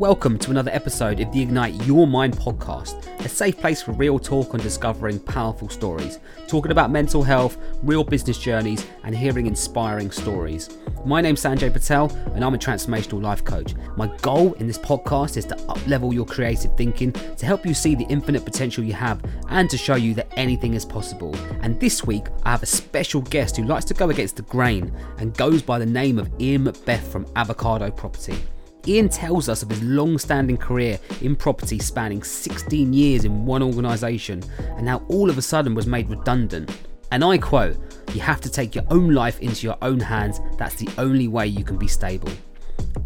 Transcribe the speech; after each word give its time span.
Welcome 0.00 0.38
to 0.38 0.50
another 0.50 0.70
episode 0.70 1.20
of 1.20 1.30
the 1.30 1.42
Ignite 1.42 1.74
Your 1.84 2.06
Mind 2.06 2.34
podcast, 2.34 3.06
a 3.22 3.28
safe 3.28 3.58
place 3.58 3.82
for 3.82 3.92
real 3.92 4.18
talk 4.18 4.54
on 4.54 4.60
discovering 4.60 5.20
powerful 5.20 5.68
stories, 5.68 6.20
talking 6.48 6.72
about 6.72 6.90
mental 6.90 7.22
health, 7.22 7.58
real 7.82 8.02
business 8.02 8.38
journeys, 8.38 8.86
and 9.04 9.14
hearing 9.14 9.46
inspiring 9.46 10.10
stories. 10.10 10.70
My 11.04 11.20
name's 11.20 11.42
Sanjay 11.42 11.70
Patel, 11.70 12.10
and 12.34 12.42
I'm 12.42 12.54
a 12.54 12.58
transformational 12.58 13.20
life 13.20 13.44
coach. 13.44 13.74
My 13.98 14.06
goal 14.22 14.54
in 14.54 14.66
this 14.66 14.78
podcast 14.78 15.36
is 15.36 15.44
to 15.44 15.54
uplevel 15.56 16.14
your 16.14 16.24
creative 16.24 16.74
thinking, 16.78 17.12
to 17.12 17.44
help 17.44 17.66
you 17.66 17.74
see 17.74 17.94
the 17.94 18.06
infinite 18.08 18.46
potential 18.46 18.82
you 18.82 18.94
have, 18.94 19.22
and 19.50 19.68
to 19.68 19.76
show 19.76 19.96
you 19.96 20.14
that 20.14 20.32
anything 20.34 20.72
is 20.72 20.86
possible. 20.86 21.36
And 21.60 21.78
this 21.78 22.06
week, 22.06 22.28
I 22.44 22.52
have 22.52 22.62
a 22.62 22.66
special 22.66 23.20
guest 23.20 23.58
who 23.58 23.64
likes 23.64 23.84
to 23.84 23.92
go 23.92 24.08
against 24.08 24.36
the 24.36 24.42
grain 24.44 24.96
and 25.18 25.36
goes 25.36 25.60
by 25.60 25.78
the 25.78 25.84
name 25.84 26.18
of 26.18 26.30
Ian 26.40 26.64
Macbeth 26.64 27.12
from 27.12 27.26
Avocado 27.36 27.90
Property. 27.90 28.38
Ian 28.86 29.08
tells 29.08 29.48
us 29.48 29.62
of 29.62 29.70
his 29.70 29.82
long 29.82 30.18
standing 30.18 30.56
career 30.56 30.98
in 31.20 31.36
property 31.36 31.78
spanning 31.78 32.22
16 32.22 32.92
years 32.92 33.24
in 33.24 33.44
one 33.44 33.62
organisation 33.62 34.42
and 34.76 34.88
how 34.88 34.98
all 35.08 35.28
of 35.28 35.38
a 35.38 35.42
sudden 35.42 35.74
was 35.74 35.86
made 35.86 36.08
redundant. 36.08 36.70
And 37.12 37.22
I 37.22 37.38
quote, 37.38 37.76
You 38.14 38.20
have 38.20 38.40
to 38.40 38.50
take 38.50 38.74
your 38.74 38.84
own 38.90 39.12
life 39.12 39.40
into 39.40 39.66
your 39.66 39.76
own 39.82 40.00
hands, 40.00 40.40
that's 40.56 40.76
the 40.76 40.88
only 40.96 41.28
way 41.28 41.46
you 41.46 41.64
can 41.64 41.76
be 41.76 41.88
stable. 41.88 42.30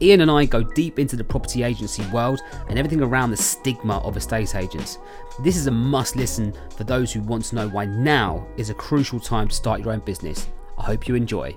Ian 0.00 0.22
and 0.22 0.30
I 0.30 0.44
go 0.44 0.62
deep 0.62 0.98
into 0.98 1.16
the 1.16 1.24
property 1.24 1.62
agency 1.62 2.04
world 2.06 2.40
and 2.68 2.78
everything 2.78 3.02
around 3.02 3.30
the 3.30 3.36
stigma 3.36 3.98
of 3.98 4.16
estate 4.16 4.54
agents. 4.54 4.98
This 5.42 5.56
is 5.56 5.66
a 5.66 5.70
must 5.70 6.16
listen 6.16 6.54
for 6.76 6.84
those 6.84 7.12
who 7.12 7.20
want 7.20 7.44
to 7.46 7.54
know 7.56 7.68
why 7.68 7.84
now 7.84 8.46
is 8.56 8.70
a 8.70 8.74
crucial 8.74 9.20
time 9.20 9.48
to 9.48 9.54
start 9.54 9.80
your 9.80 9.92
own 9.92 10.00
business. 10.00 10.48
I 10.78 10.82
hope 10.82 11.08
you 11.08 11.14
enjoy. 11.14 11.56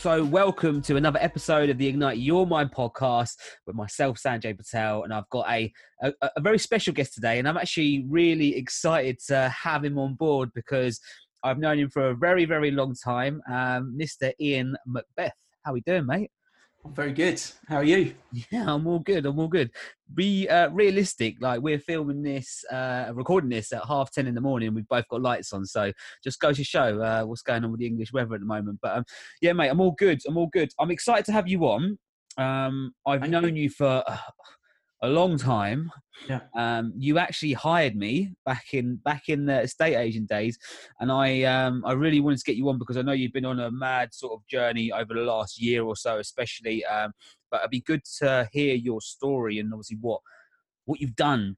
So, 0.00 0.24
welcome 0.24 0.80
to 0.84 0.96
another 0.96 1.18
episode 1.20 1.68
of 1.68 1.76
the 1.76 1.86
Ignite 1.86 2.16
Your 2.16 2.46
Mind 2.46 2.72
podcast 2.72 3.36
with 3.66 3.76
myself, 3.76 4.18
Sanjay 4.18 4.56
Patel, 4.56 5.02
and 5.02 5.12
I've 5.12 5.28
got 5.28 5.46
a, 5.50 5.70
a, 6.02 6.12
a 6.36 6.40
very 6.40 6.58
special 6.58 6.94
guest 6.94 7.12
today, 7.12 7.38
and 7.38 7.46
I'm 7.46 7.58
actually 7.58 8.06
really 8.08 8.56
excited 8.56 9.18
to 9.26 9.50
have 9.50 9.84
him 9.84 9.98
on 9.98 10.14
board 10.14 10.52
because 10.54 10.98
I've 11.42 11.58
known 11.58 11.80
him 11.80 11.90
for 11.90 12.08
a 12.08 12.16
very, 12.16 12.46
very 12.46 12.70
long 12.70 12.94
time, 12.94 13.42
um, 13.46 13.94
Mr. 14.00 14.32
Ian 14.40 14.74
Macbeth. 14.86 15.36
How 15.66 15.72
are 15.72 15.74
we 15.74 15.82
doing, 15.82 16.06
mate? 16.06 16.30
I'm 16.84 16.94
very 16.94 17.12
good. 17.12 17.42
How 17.68 17.76
are 17.76 17.84
you? 17.84 18.14
Yeah, 18.50 18.72
I'm 18.72 18.86
all 18.86 19.00
good. 19.00 19.26
I'm 19.26 19.38
all 19.38 19.48
good. 19.48 19.70
Be 20.14 20.48
uh, 20.48 20.70
realistic. 20.70 21.36
Like 21.40 21.60
we're 21.60 21.78
filming 21.78 22.22
this, 22.22 22.64
uh, 22.70 23.10
recording 23.12 23.50
this 23.50 23.72
at 23.72 23.84
half 23.84 24.10
ten 24.10 24.26
in 24.26 24.34
the 24.34 24.40
morning. 24.40 24.74
We've 24.74 24.88
both 24.88 25.06
got 25.08 25.20
lights 25.20 25.52
on, 25.52 25.66
so 25.66 25.92
just 26.24 26.40
goes 26.40 26.56
to 26.56 26.64
show 26.64 27.00
uh, 27.02 27.24
what's 27.24 27.42
going 27.42 27.64
on 27.64 27.70
with 27.70 27.80
the 27.80 27.86
English 27.86 28.12
weather 28.12 28.34
at 28.34 28.40
the 28.40 28.46
moment. 28.46 28.78
But 28.80 28.96
um, 28.96 29.04
yeah, 29.42 29.52
mate, 29.52 29.68
I'm 29.68 29.80
all 29.80 29.92
good. 29.92 30.20
I'm 30.26 30.38
all 30.38 30.48
good. 30.48 30.70
I'm 30.78 30.90
excited 30.90 31.26
to 31.26 31.32
have 31.32 31.48
you 31.48 31.64
on. 31.64 31.98
Um, 32.38 32.92
I've 33.06 33.20
Thank 33.20 33.32
known 33.32 33.56
you. 33.56 33.64
you 33.64 33.70
for 33.70 34.02
a 35.02 35.08
long 35.08 35.38
time. 35.38 35.90
Yeah. 36.28 36.40
Um, 36.54 36.92
you 36.96 37.18
actually 37.18 37.54
hired 37.54 37.96
me 37.96 38.34
back 38.44 38.74
in 38.74 38.96
back 38.96 39.28
in 39.28 39.46
the 39.46 39.60
estate 39.62 39.96
agent 39.96 40.28
days, 40.28 40.58
and 41.00 41.10
I 41.10 41.42
um, 41.44 41.82
I 41.86 41.92
really 41.92 42.20
wanted 42.20 42.38
to 42.38 42.44
get 42.44 42.56
you 42.56 42.68
on 42.68 42.78
because 42.78 42.96
I 42.96 43.02
know 43.02 43.12
you've 43.12 43.32
been 43.32 43.46
on 43.46 43.60
a 43.60 43.70
mad 43.70 44.12
sort 44.12 44.34
of 44.34 44.46
journey 44.46 44.92
over 44.92 45.14
the 45.14 45.20
last 45.20 45.60
year 45.60 45.84
or 45.84 45.96
so, 45.96 46.18
especially. 46.18 46.84
Um, 46.84 47.12
but 47.50 47.60
it'd 47.60 47.70
be 47.70 47.80
good 47.80 48.02
to 48.18 48.48
hear 48.52 48.74
your 48.74 49.00
story 49.00 49.58
and 49.58 49.72
obviously 49.72 49.98
what 50.00 50.20
what 50.84 51.00
you've 51.00 51.16
done 51.16 51.56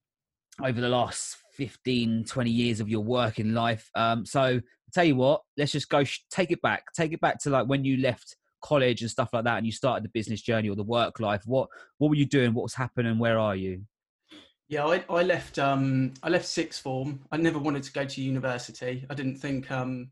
over 0.63 0.81
the 0.81 0.89
last 0.89 1.37
15 1.55 2.25
20 2.25 2.51
years 2.51 2.81
of 2.81 2.89
your 2.89 3.03
work 3.03 3.39
in 3.39 3.55
life 3.55 3.91
um 3.95 4.25
so 4.25 4.61
tell 4.93 5.05
you 5.05 5.17
what 5.17 5.43
let's 5.57 5.73
just 5.73 5.89
go 5.89 6.05
sh- 6.05 6.21
take 6.31 6.51
it 6.51 6.61
back 6.63 6.85
take 6.95 7.13
it 7.13 7.21
back 7.21 7.39
to 7.39 7.51
like 7.51 7.67
when 7.67 7.85
you 7.85 7.97
left 7.99 8.37
college 8.63 9.03
and 9.03 9.11
stuff 9.11 9.31
like 9.33 9.45
that 9.45 9.59
and 9.59 9.67
you 9.67 9.73
started 9.73 10.05
the 10.05 10.11
business 10.11 10.41
journey 10.41 10.69
or 10.69 10.77
the 10.77 10.83
work 10.83 11.21
life 11.21 11.43
what 11.45 11.69
what 11.99 12.09
were 12.09 12.17
you 12.17 12.27
doing 12.27 12.55
what 12.55 12.63
was 12.63 12.75
happening 12.75 13.19
where 13.19 13.39
are 13.39 13.57
you 13.57 13.85
Yeah, 14.73 14.87
I, 14.87 15.05
I 15.11 15.23
left. 15.23 15.59
Um, 15.59 16.15
I 16.23 16.31
left 16.31 16.47
sixth 16.47 16.81
form. 16.81 17.21
I 17.31 17.37
never 17.37 17.59
wanted 17.59 17.83
to 17.83 17.93
go 17.93 18.07
to 18.07 18.23
university. 18.23 19.05
I 19.11 19.15
didn't 19.15 19.37
think. 19.37 19.71
Um, 19.71 20.11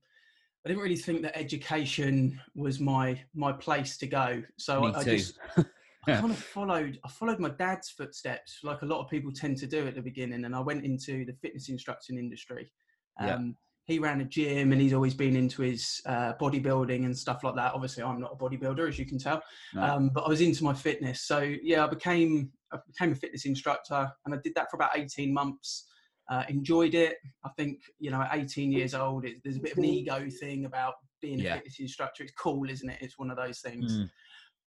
I 0.64 0.68
didn't 0.68 0.82
really 0.82 0.96
think 0.96 1.22
that 1.22 1.34
education 1.34 2.38
was 2.54 2.78
my 2.78 3.18
my 3.34 3.52
place 3.52 3.96
to 3.96 4.06
go. 4.06 4.42
So 4.58 4.84
I, 4.84 4.98
I 4.98 5.04
just 5.04 5.38
I 5.56 5.64
kind 6.12 6.30
of 6.30 6.38
followed. 6.38 6.98
I 7.02 7.08
followed 7.08 7.40
my 7.40 7.48
dad's 7.48 7.88
footsteps, 7.88 8.58
like 8.62 8.82
a 8.82 8.84
lot 8.84 9.00
of 9.00 9.08
people 9.08 9.32
tend 9.32 9.56
to 9.58 9.66
do 9.66 9.86
at 9.86 9.94
the 9.94 10.02
beginning. 10.02 10.44
And 10.44 10.54
I 10.54 10.60
went 10.60 10.84
into 10.84 11.24
the 11.24 11.32
fitness 11.40 11.70
instruction 11.70 12.18
industry. 12.18 12.70
Yeah. 13.18 13.36
Um, 13.36 13.56
He 13.90 13.98
ran 13.98 14.20
a 14.20 14.24
gym, 14.24 14.72
and 14.72 14.80
he's 14.80 14.92
always 14.92 15.14
been 15.14 15.34
into 15.34 15.62
his 15.62 16.00
uh, 16.06 16.34
bodybuilding 16.40 17.04
and 17.04 17.16
stuff 17.16 17.42
like 17.42 17.56
that. 17.56 17.74
Obviously, 17.74 18.02
I'm 18.02 18.20
not 18.20 18.32
a 18.32 18.36
bodybuilder, 18.36 18.88
as 18.88 18.98
you 18.98 19.04
can 19.06 19.18
tell. 19.18 19.42
No. 19.74 19.82
um, 19.82 20.10
but 20.14 20.22
I 20.22 20.28
was 20.28 20.40
into 20.40 20.62
my 20.64 20.72
fitness. 20.74 21.22
So 21.22 21.40
yeah, 21.62 21.84
I 21.84 21.88
became 21.88 22.50
I 22.72 22.78
became 22.86 23.12
a 23.12 23.16
fitness 23.16 23.44
instructor, 23.46 24.08
and 24.24 24.34
I 24.34 24.38
did 24.44 24.54
that 24.54 24.70
for 24.70 24.76
about 24.76 24.96
eighteen 24.96 25.34
months. 25.34 25.86
Uh, 26.30 26.44
enjoyed 26.48 26.94
it. 26.94 27.16
I 27.44 27.50
think 27.56 27.80
you 27.98 28.10
know, 28.12 28.22
at 28.22 28.30
eighteen 28.34 28.70
years 28.70 28.94
old, 28.94 29.24
it, 29.24 29.36
there's 29.42 29.56
a 29.56 29.60
bit 29.60 29.72
of 29.72 29.78
an 29.78 29.84
ego 29.84 30.28
thing 30.40 30.64
about 30.66 30.94
being 31.20 31.40
a 31.40 31.54
fitness 31.56 31.80
instructor. 31.80 32.22
It's 32.22 32.32
cool, 32.38 32.70
isn't 32.70 32.88
it? 32.88 32.98
It's 33.00 33.18
one 33.18 33.30
of 33.30 33.36
those 33.36 33.58
things. 33.60 33.98
Mm, 33.98 34.10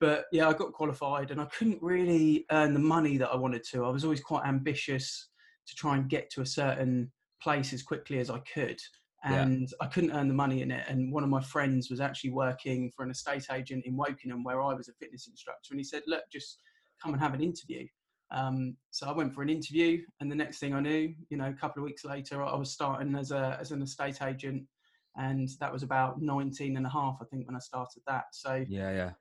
But 0.01 0.25
yeah, 0.33 0.49
I 0.49 0.53
got 0.53 0.73
qualified, 0.73 1.31
and 1.31 1.39
I 1.39 1.45
couldn't 1.45 1.81
really 1.81 2.45
earn 2.51 2.73
the 2.73 2.79
money 2.81 3.15
that 3.17 3.29
I 3.29 3.37
wanted 3.37 3.63
to. 3.71 3.85
I 3.85 3.89
was 3.89 4.03
always 4.03 4.21
quite 4.21 4.45
ambitious 4.45 5.29
to 5.67 5.75
try 5.75 5.95
and 5.95 6.09
get 6.09 6.29
to 6.31 6.41
a 6.41 6.45
certain 6.45 7.09
place 7.41 7.71
as 7.73 7.81
quickly 7.83 8.19
as 8.19 8.29
I 8.29 8.39
could. 8.53 8.79
Yeah. 9.23 9.41
And 9.41 9.69
I 9.79 9.87
couldn't 9.87 10.11
earn 10.11 10.27
the 10.27 10.33
money 10.33 10.61
in 10.61 10.71
it. 10.71 10.85
And 10.89 11.13
one 11.13 11.23
of 11.23 11.29
my 11.29 11.41
friends 11.41 11.89
was 11.89 12.01
actually 12.01 12.31
working 12.31 12.91
for 12.95 13.03
an 13.03 13.11
estate 13.11 13.47
agent 13.51 13.85
in 13.85 13.97
Wokingham, 13.97 14.43
where 14.43 14.61
I 14.61 14.73
was 14.73 14.89
a 14.89 14.93
fitness 14.93 15.27
instructor. 15.27 15.69
And 15.71 15.79
he 15.79 15.83
said, 15.83 16.03
"Look, 16.07 16.23
just 16.31 16.59
come 17.01 17.13
and 17.13 17.21
have 17.21 17.33
an 17.33 17.41
interview." 17.41 17.87
Um, 18.31 18.75
so 18.91 19.07
I 19.07 19.11
went 19.11 19.33
for 19.33 19.41
an 19.41 19.49
interview, 19.49 20.01
and 20.19 20.31
the 20.31 20.35
next 20.35 20.59
thing 20.59 20.73
I 20.73 20.79
knew, 20.79 21.13
you 21.29 21.37
know, 21.37 21.49
a 21.49 21.53
couple 21.53 21.81
of 21.81 21.85
weeks 21.85 22.03
later, 22.03 22.43
I 22.43 22.55
was 22.55 22.71
starting 22.71 23.15
as 23.15 23.31
a 23.31 23.57
as 23.61 23.71
an 23.71 23.81
estate 23.81 24.21
agent, 24.21 24.63
and 25.15 25.49
that 25.59 25.71
was 25.71 25.83
about 25.83 26.21
19 26.21 26.75
and 26.75 26.85
a 26.85 26.89
half, 26.89 27.17
I 27.21 27.25
think, 27.25 27.47
when 27.47 27.55
I 27.55 27.59
started 27.59 28.01
that. 28.07 28.25
So 28.33 28.65
yeah 28.67 28.91
yeah 28.91 29.11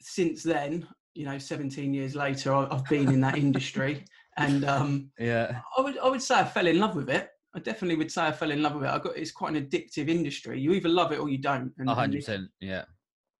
since 0.00 0.42
then, 0.42 0.86
you 1.14 1.24
know, 1.24 1.38
17 1.38 1.92
years 1.92 2.14
later, 2.14 2.54
I've 2.54 2.84
been 2.86 3.08
in 3.12 3.20
that 3.20 3.36
industry, 3.36 4.04
and 4.36 4.64
um, 4.64 5.10
yeah 5.18 5.60
I 5.76 5.80
would 5.80 5.98
I 5.98 6.08
would 6.08 6.22
say 6.22 6.36
I 6.36 6.44
fell 6.44 6.66
in 6.66 6.78
love 6.78 6.96
with 6.96 7.10
it. 7.10 7.28
I 7.54 7.58
definitely 7.58 7.96
would 7.96 8.12
say 8.12 8.22
I 8.26 8.32
fell 8.32 8.50
in 8.50 8.62
love 8.62 8.76
with 8.76 8.84
it. 8.84 8.90
I 8.90 8.98
got 8.98 9.16
it's 9.16 9.32
quite 9.32 9.54
an 9.54 9.66
addictive 9.66 10.08
industry. 10.08 10.60
You 10.60 10.72
either 10.72 10.88
love 10.88 11.12
it 11.12 11.18
or 11.18 11.28
you 11.28 11.38
don't. 11.38 11.72
And 11.78 11.88
hundred 11.88 12.18
percent 12.20 12.48
yeah 12.60 12.84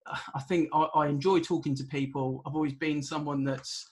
I 0.34 0.40
think 0.40 0.68
I, 0.72 0.88
I 0.94 1.06
enjoy 1.08 1.40
talking 1.40 1.74
to 1.76 1.84
people. 1.84 2.42
I've 2.46 2.54
always 2.54 2.74
been 2.74 3.02
someone 3.02 3.44
that's 3.44 3.86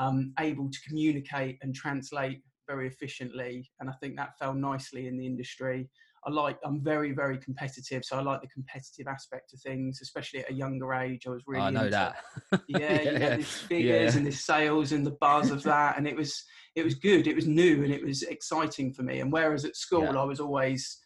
um, 0.00 0.32
able 0.40 0.70
to 0.70 0.78
communicate 0.88 1.58
and 1.62 1.74
translate 1.74 2.42
very 2.68 2.86
efficiently, 2.88 3.70
and 3.80 3.90
I 3.90 3.92
think 4.00 4.16
that 4.16 4.38
fell 4.38 4.54
nicely 4.54 5.06
in 5.06 5.16
the 5.18 5.26
industry. 5.26 5.88
I 6.24 6.30
like. 6.30 6.56
I'm 6.64 6.82
very, 6.82 7.12
very 7.12 7.36
competitive, 7.38 8.04
so 8.04 8.16
I 8.16 8.22
like 8.22 8.40
the 8.40 8.48
competitive 8.48 9.08
aspect 9.08 9.52
of 9.52 9.60
things, 9.60 9.98
especially 10.02 10.40
at 10.40 10.50
a 10.50 10.54
younger 10.54 10.94
age. 10.94 11.26
I 11.26 11.30
was 11.30 11.42
really. 11.46 11.64
i 11.64 11.70
know 11.70 11.80
into, 11.86 11.90
that 11.90 12.16
Yeah, 12.68 13.02
you 13.02 13.10
Yeah, 13.12 13.18
know, 13.18 13.28
yeah. 13.28 13.36
these 13.36 13.48
figures 13.48 14.14
Yeah. 14.14 14.18
and 14.18 14.26
this 14.26 14.44
sales 14.44 14.92
and 14.92 15.04
the 15.04 15.16
buzz 15.20 15.50
of 15.50 15.62
that, 15.64 15.98
and 15.98 16.06
it 16.06 16.16
was 16.16 16.44
it 16.74 16.84
was 16.84 16.94
good. 16.94 17.26
It 17.26 17.36
was 17.36 17.46
new 17.46 17.84
and 17.84 17.92
it 17.92 18.04
was 18.04 18.22
exciting 18.22 18.92
for 18.92 19.02
me. 19.02 19.20
And 19.20 19.32
whereas 19.32 19.64
at 19.64 19.76
school, 19.76 20.02
Yeah. 20.04 20.20
I 20.20 20.24
was 20.24 20.40
always 20.40 20.98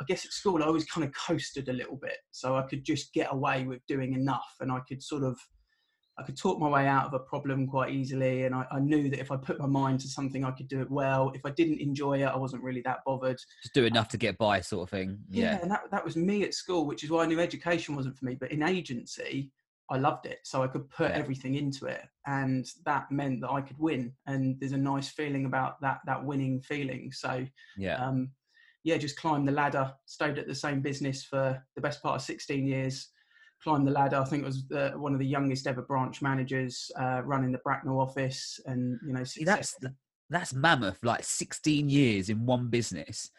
I 0.00 0.04
guess 0.06 0.24
at 0.24 0.32
school 0.32 0.62
I 0.62 0.66
always 0.66 0.86
kind 0.86 1.06
of 1.06 1.12
coasted 1.12 1.68
a 1.68 1.74
little 1.74 1.96
bit, 1.96 2.16
so 2.30 2.56
I 2.56 2.62
could 2.62 2.84
just 2.84 3.12
get 3.12 3.28
away 3.30 3.64
with 3.64 3.84
doing 3.86 4.14
enough, 4.14 4.54
and 4.60 4.72
I 4.72 4.80
could 4.88 5.02
sort 5.02 5.22
of, 5.22 5.38
I 6.18 6.22
could 6.22 6.38
talk 6.38 6.58
my 6.58 6.70
way 6.70 6.86
out 6.86 7.04
of 7.04 7.12
a 7.12 7.18
problem 7.18 7.66
quite 7.66 7.92
easily, 7.92 8.44
and 8.44 8.54
I, 8.54 8.64
I 8.72 8.80
knew 8.80 9.10
that 9.10 9.20
if 9.20 9.30
I 9.30 9.36
put 9.36 9.58
my 9.58 9.66
mind 9.66 10.00
to 10.00 10.08
something, 10.08 10.42
I 10.42 10.52
could 10.52 10.68
do 10.68 10.80
it 10.80 10.90
well. 10.90 11.30
If 11.34 11.42
I 11.44 11.50
didn't 11.50 11.82
enjoy 11.82 12.22
it, 12.22 12.24
I 12.24 12.36
wasn't 12.36 12.62
really 12.62 12.80
that 12.86 13.00
bothered. 13.04 13.38
just 13.62 13.74
do 13.74 13.84
enough 13.84 14.08
to 14.08 14.16
get 14.16 14.38
by 14.38 14.62
sort 14.62 14.84
of 14.84 14.90
thing 14.90 15.18
Yeah, 15.28 15.42
yeah 15.42 15.58
and 15.60 15.70
that 15.70 15.82
that 15.90 16.02
was 16.02 16.16
me 16.16 16.44
at 16.44 16.54
school, 16.54 16.86
which 16.86 17.04
is 17.04 17.10
why 17.10 17.24
I 17.24 17.26
knew 17.26 17.38
education 17.38 17.94
wasn't 17.94 18.16
for 18.16 18.24
me. 18.24 18.36
But 18.40 18.52
in 18.52 18.62
agency, 18.62 19.50
I 19.90 19.98
loved 19.98 20.26
it, 20.26 20.38
so 20.44 20.62
I 20.62 20.68
could 20.68 20.88
put 20.88 21.10
everything 21.10 21.56
into 21.56 21.86
it, 21.86 22.02
and 22.26 22.66
that 22.84 23.10
meant 23.10 23.40
that 23.40 23.50
I 23.50 23.60
could 23.60 23.78
win. 23.78 24.12
And 24.26 24.58
there's 24.60 24.72
a 24.72 24.78
nice 24.78 25.08
feeling 25.08 25.46
about 25.46 25.80
that 25.80 25.98
that 26.06 26.24
winning 26.24 26.60
feeling. 26.62 27.10
So 27.12 27.44
yeah 27.76 27.96
um, 27.96 28.30
yeah, 28.84 28.96
just 28.96 29.16
climbed 29.16 29.46
the 29.46 29.52
ladder. 29.52 29.92
Stayed 30.06 30.38
at 30.38 30.46
the 30.46 30.54
same 30.54 30.80
business 30.80 31.24
for 31.24 31.62
the 31.74 31.80
best 31.80 32.02
part 32.02 32.16
of 32.16 32.22
16 32.22 32.66
years. 32.66 33.08
Climbed 33.62 33.86
the 33.86 33.92
ladder. 33.92 34.16
I 34.16 34.24
think 34.24 34.42
it 34.42 34.46
was 34.46 34.66
the, 34.68 34.92
one 34.96 35.12
of 35.12 35.18
the 35.18 35.26
youngest 35.26 35.66
ever 35.66 35.82
branch 35.82 36.22
managers 36.22 36.90
uh, 36.98 37.20
running 37.24 37.52
the 37.52 37.58
Bracknell 37.58 38.00
office, 38.00 38.58
and 38.64 38.98
you 39.06 39.12
know, 39.12 39.24
See, 39.24 39.44
that's 39.44 39.76
that's 40.30 40.54
mammoth 40.54 40.98
like 41.02 41.24
16 41.24 41.90
years 41.90 42.30
in 42.30 42.46
one 42.46 42.68
business 42.68 43.30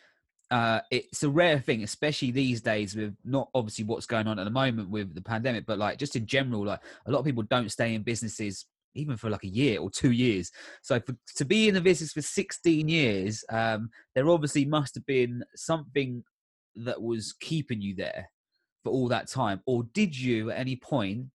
uh 0.52 0.82
it's 0.92 1.24
a 1.24 1.30
rare 1.30 1.60
thing 1.60 1.84
especially 1.84 2.32
these 2.32 2.62
days 2.62 2.96
with 2.96 3.16
not 3.24 3.50
obviously 3.56 3.86
what's 3.86 4.06
going 4.06 4.28
on 4.28 4.38
at 4.38 4.44
the 4.44 4.52
moment 4.52 4.90
with 4.90 5.16
the 5.16 5.22
pandemic 5.22 5.66
but 5.66 5.80
like 5.80 5.98
just 5.98 6.16
in 6.16 6.26
general 6.26 6.66
like 6.66 6.80
a 7.06 7.12
lot 7.12 7.20
of 7.20 7.26
people 7.26 7.44
don't 7.44 7.72
stay 7.72 7.96
in 7.96 8.04
businesses 8.04 8.66
even 8.94 9.16
for 9.16 9.30
like 9.30 9.46
a 9.46 9.48
year 9.48 9.80
or 9.80 9.90
two 9.90 10.12
years. 10.12 10.52
So 10.82 11.00
for, 11.00 11.16
to 11.38 11.46
be 11.46 11.70
in 11.70 11.74
the 11.74 11.80
business 11.80 12.12
for 12.12 12.22
16 12.22 12.88
years 12.88 13.44
um 13.50 13.90
there 14.14 14.30
obviously 14.30 14.66
must 14.66 14.96
have 14.96 15.06
been 15.06 15.44
something 15.56 16.24
that 16.76 17.02
was 17.02 17.34
keeping 17.40 17.82
you 17.82 17.96
there 17.96 18.30
for 18.84 18.92
all 18.92 19.08
that 19.10 19.28
time. 19.28 19.62
Or 19.66 19.84
did 19.94 20.18
you 20.18 20.52
at 20.52 20.60
any 20.60 20.76
point 20.76 21.28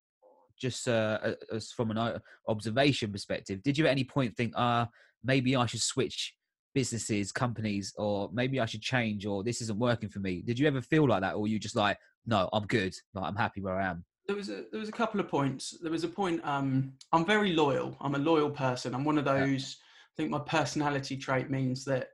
just 0.58 0.88
uh, 0.88 1.34
as 1.52 1.70
from 1.70 1.90
an 1.90 1.98
uh, 1.98 2.18
observation 2.48 3.12
perspective, 3.12 3.62
did 3.62 3.76
you 3.76 3.86
at 3.86 3.90
any 3.90 4.04
point 4.04 4.36
think, 4.36 4.52
ah, 4.56 4.82
uh, 4.82 4.86
maybe 5.22 5.54
I 5.54 5.66
should 5.66 5.82
switch 5.82 6.34
businesses, 6.76 7.32
companies, 7.32 7.94
or 7.96 8.28
maybe 8.34 8.60
I 8.60 8.66
should 8.66 8.82
change, 8.82 9.24
or 9.24 9.42
this 9.42 9.62
isn't 9.62 9.78
working 9.78 10.10
for 10.10 10.18
me? 10.18 10.42
Did 10.42 10.58
you 10.58 10.66
ever 10.66 10.82
feel 10.82 11.08
like 11.08 11.22
that, 11.22 11.34
or 11.34 11.48
you 11.48 11.58
just 11.58 11.74
like, 11.74 11.96
no, 12.26 12.50
I'm 12.52 12.66
good, 12.66 12.94
like 13.14 13.24
I'm 13.24 13.34
happy 13.34 13.62
where 13.62 13.80
I 13.80 13.86
am? 13.86 14.04
There 14.26 14.36
was 14.36 14.50
a 14.50 14.64
there 14.70 14.80
was 14.80 14.90
a 14.90 14.98
couple 15.02 15.18
of 15.18 15.28
points. 15.28 15.74
There 15.80 15.90
was 15.90 16.04
a 16.04 16.08
point. 16.08 16.42
Um, 16.44 16.92
I'm 17.12 17.24
very 17.24 17.54
loyal. 17.54 17.96
I'm 18.02 18.14
a 18.14 18.18
loyal 18.18 18.50
person. 18.50 18.94
I'm 18.94 19.04
one 19.04 19.16
of 19.16 19.24
those. 19.24 19.64
Yeah. 19.64 20.12
I 20.12 20.14
think 20.16 20.30
my 20.30 20.40
personality 20.58 21.16
trait 21.16 21.48
means 21.50 21.84
that 21.86 22.08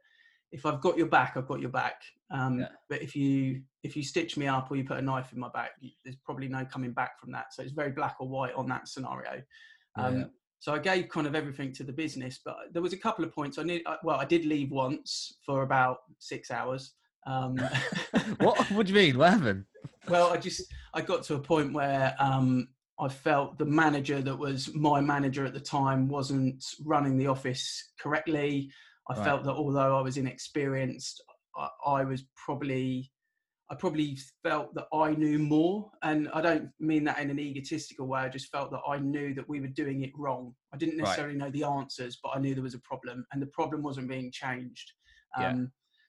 if 0.52 0.64
I've 0.64 0.80
got 0.80 0.96
your 0.96 1.08
back, 1.08 1.36
I've 1.36 1.48
got 1.48 1.60
your 1.60 1.70
back. 1.70 1.96
Um, 2.30 2.60
yeah. 2.60 2.68
But 2.88 3.02
if 3.02 3.16
you 3.16 3.62
if 3.82 3.96
you 3.96 4.04
stitch 4.04 4.36
me 4.36 4.46
up 4.46 4.70
or 4.70 4.76
you 4.76 4.84
put 4.84 4.98
a 4.98 5.02
knife 5.02 5.32
in 5.32 5.40
my 5.40 5.48
back, 5.48 5.70
there's 6.04 6.20
probably 6.24 6.48
no 6.48 6.64
coming 6.64 6.92
back 6.92 7.18
from 7.18 7.32
that. 7.32 7.46
So 7.52 7.62
it's 7.62 7.72
very 7.72 7.90
black 7.90 8.16
or 8.20 8.28
white 8.28 8.54
on 8.54 8.68
that 8.68 8.86
scenario. 8.86 9.42
Um, 9.96 10.18
yeah. 10.18 10.24
So 10.62 10.72
I 10.72 10.78
gave 10.78 11.08
kind 11.08 11.26
of 11.26 11.34
everything 11.34 11.72
to 11.72 11.82
the 11.82 11.92
business, 11.92 12.38
but 12.44 12.54
there 12.70 12.82
was 12.82 12.92
a 12.92 12.96
couple 12.96 13.24
of 13.24 13.34
points 13.34 13.58
I 13.58 13.64
need. 13.64 13.82
Well, 14.04 14.20
I 14.20 14.24
did 14.24 14.44
leave 14.44 14.70
once 14.70 15.38
for 15.44 15.64
about 15.64 15.96
six 16.20 16.52
hours. 16.52 16.94
Um, 17.26 17.56
what? 18.38 18.56
What 18.70 18.86
do 18.86 18.92
you 18.92 18.98
mean? 19.00 19.18
What 19.18 19.32
happened? 19.32 19.64
Well, 20.08 20.32
I 20.32 20.36
just 20.36 20.62
I 20.94 21.00
got 21.00 21.24
to 21.24 21.34
a 21.34 21.40
point 21.40 21.72
where 21.72 22.14
um, 22.20 22.68
I 23.00 23.08
felt 23.08 23.58
the 23.58 23.64
manager 23.64 24.22
that 24.22 24.38
was 24.38 24.72
my 24.72 25.00
manager 25.00 25.44
at 25.44 25.52
the 25.52 25.58
time 25.58 26.06
wasn't 26.06 26.64
running 26.84 27.18
the 27.18 27.26
office 27.26 27.90
correctly. 27.98 28.70
I 29.10 29.16
right. 29.16 29.24
felt 29.24 29.42
that 29.42 29.54
although 29.54 29.98
I 29.98 30.00
was 30.00 30.16
inexperienced, 30.16 31.24
I, 31.56 31.68
I, 31.84 32.04
was 32.04 32.22
probably 32.36 33.10
I 33.72 33.74
probably 33.74 34.18
felt 34.42 34.74
that 34.74 34.86
I 34.92 35.14
knew 35.14 35.38
more, 35.38 35.90
and 36.02 36.28
I 36.34 36.42
don't 36.42 36.68
mean 36.78 37.04
that 37.04 37.18
in 37.18 37.30
an 37.30 37.38
egotistical 37.38 38.06
way. 38.06 38.20
I 38.20 38.28
just 38.28 38.50
felt 38.50 38.70
that 38.70 38.82
I 38.86 38.98
knew 38.98 39.32
that 39.32 39.48
we 39.48 39.60
were 39.60 39.68
doing 39.68 40.02
it 40.02 40.10
wrong. 40.14 40.54
I 40.74 40.76
didn't 40.76 40.98
necessarily 40.98 41.38
right. 41.38 41.46
know 41.46 41.50
the 41.50 41.64
answers, 41.64 42.18
but 42.22 42.32
I 42.34 42.38
knew 42.38 42.52
there 42.54 42.62
was 42.62 42.74
a 42.74 42.80
problem, 42.80 43.24
and 43.32 43.40
the 43.40 43.46
problem 43.46 43.82
wasn't 43.82 44.10
being 44.10 44.30
changed. 44.30 44.92
Um, 45.38 45.42
yeah. 45.42 45.64